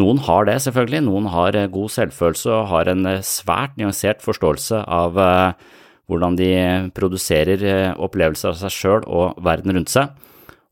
Noen 0.00 0.22
har 0.24 0.46
det, 0.48 0.56
selvfølgelig. 0.64 1.04
Noen 1.04 1.28
har 1.28 1.56
god 1.72 1.92
selvfølelse 1.92 2.52
og 2.52 2.68
har 2.70 2.88
en 2.88 3.08
svært 3.28 3.74
nyansert 3.76 4.22
forståelse 4.24 4.78
av 4.88 5.18
hvordan 6.08 6.38
de 6.38 6.48
produserer 6.96 7.92
opplevelser 8.00 8.54
av 8.54 8.56
seg 8.62 8.72
sjøl 8.72 9.04
og 9.04 9.36
verden 9.44 9.76
rundt 9.76 9.92
seg, 9.92 10.08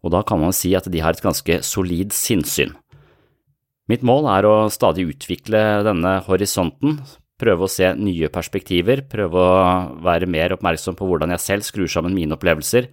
og 0.01 0.15
da 0.17 0.23
kan 0.25 0.41
man 0.41 0.57
si 0.57 0.73
at 0.73 0.89
de 0.89 1.05
har 1.05 1.13
et 1.13 1.21
ganske 1.21 1.59
solid 1.69 2.17
sinnssyn. 2.17 2.73
Mitt 3.91 4.05
mål 4.07 4.29
er 4.31 4.47
å 4.47 4.55
stadig 4.71 5.09
utvikle 5.11 5.83
denne 5.87 6.21
horisonten 6.29 7.01
prøve 7.41 7.67
å 7.67 7.71
se 7.71 7.93
nye 7.97 8.29
perspektiver, 8.33 9.05
prøve 9.09 9.41
å 9.41 9.55
være 10.05 10.29
mer 10.31 10.55
oppmerksom 10.57 10.99
på 10.99 11.09
hvordan 11.09 11.33
jeg 11.35 11.45
selv 11.47 11.67
skrur 11.67 11.91
sammen 11.91 12.17
mine 12.17 12.37
opplevelser 12.37 12.91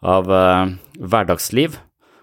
av 0.00 0.30
uh, 0.32 0.68
hverdagsliv, 0.96 1.80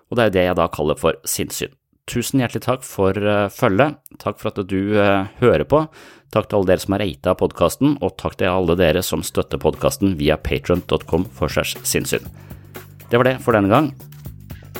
og 0.07 0.19
det 0.19 0.27
er 0.27 0.35
det 0.35 0.45
jeg 0.47 0.59
da 0.59 0.69
kaller 0.73 0.99
for 0.99 1.19
sinnssyn. 1.27 1.73
Tusen 2.07 2.39
hjertelig 2.39 2.63
takk 2.63 2.85
for 2.87 3.17
uh, 3.17 3.49
følget, 3.53 3.99
takk 4.21 4.39
for 4.41 4.53
at 4.53 4.63
du 4.69 4.79
uh, 4.95 5.27
hører 5.41 5.67
på, 5.67 5.83
takk 6.33 6.49
til 6.49 6.59
alle 6.59 6.71
dere 6.71 6.85
som 6.85 6.95
har 6.95 7.03
rata 7.05 7.35
podkasten, 7.41 7.97
og 8.01 8.17
takk 8.21 8.39
til 8.39 8.53
alle 8.53 8.77
dere 8.79 9.03
som 9.05 9.25
støtter 9.25 9.61
podkasten 9.61 10.17
via 10.19 10.39
patron.com 10.39 11.27
for 11.37 11.51
sinnssyn. 11.51 12.27
Det 13.07 13.15
var 13.19 13.29
det 13.29 13.39
for 13.43 13.55
denne 13.55 13.71
gang. 13.71 13.93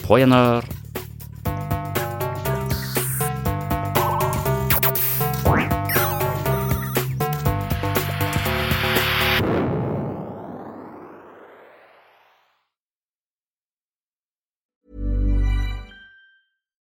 På 0.04 0.20
gjenhør. 0.20 0.87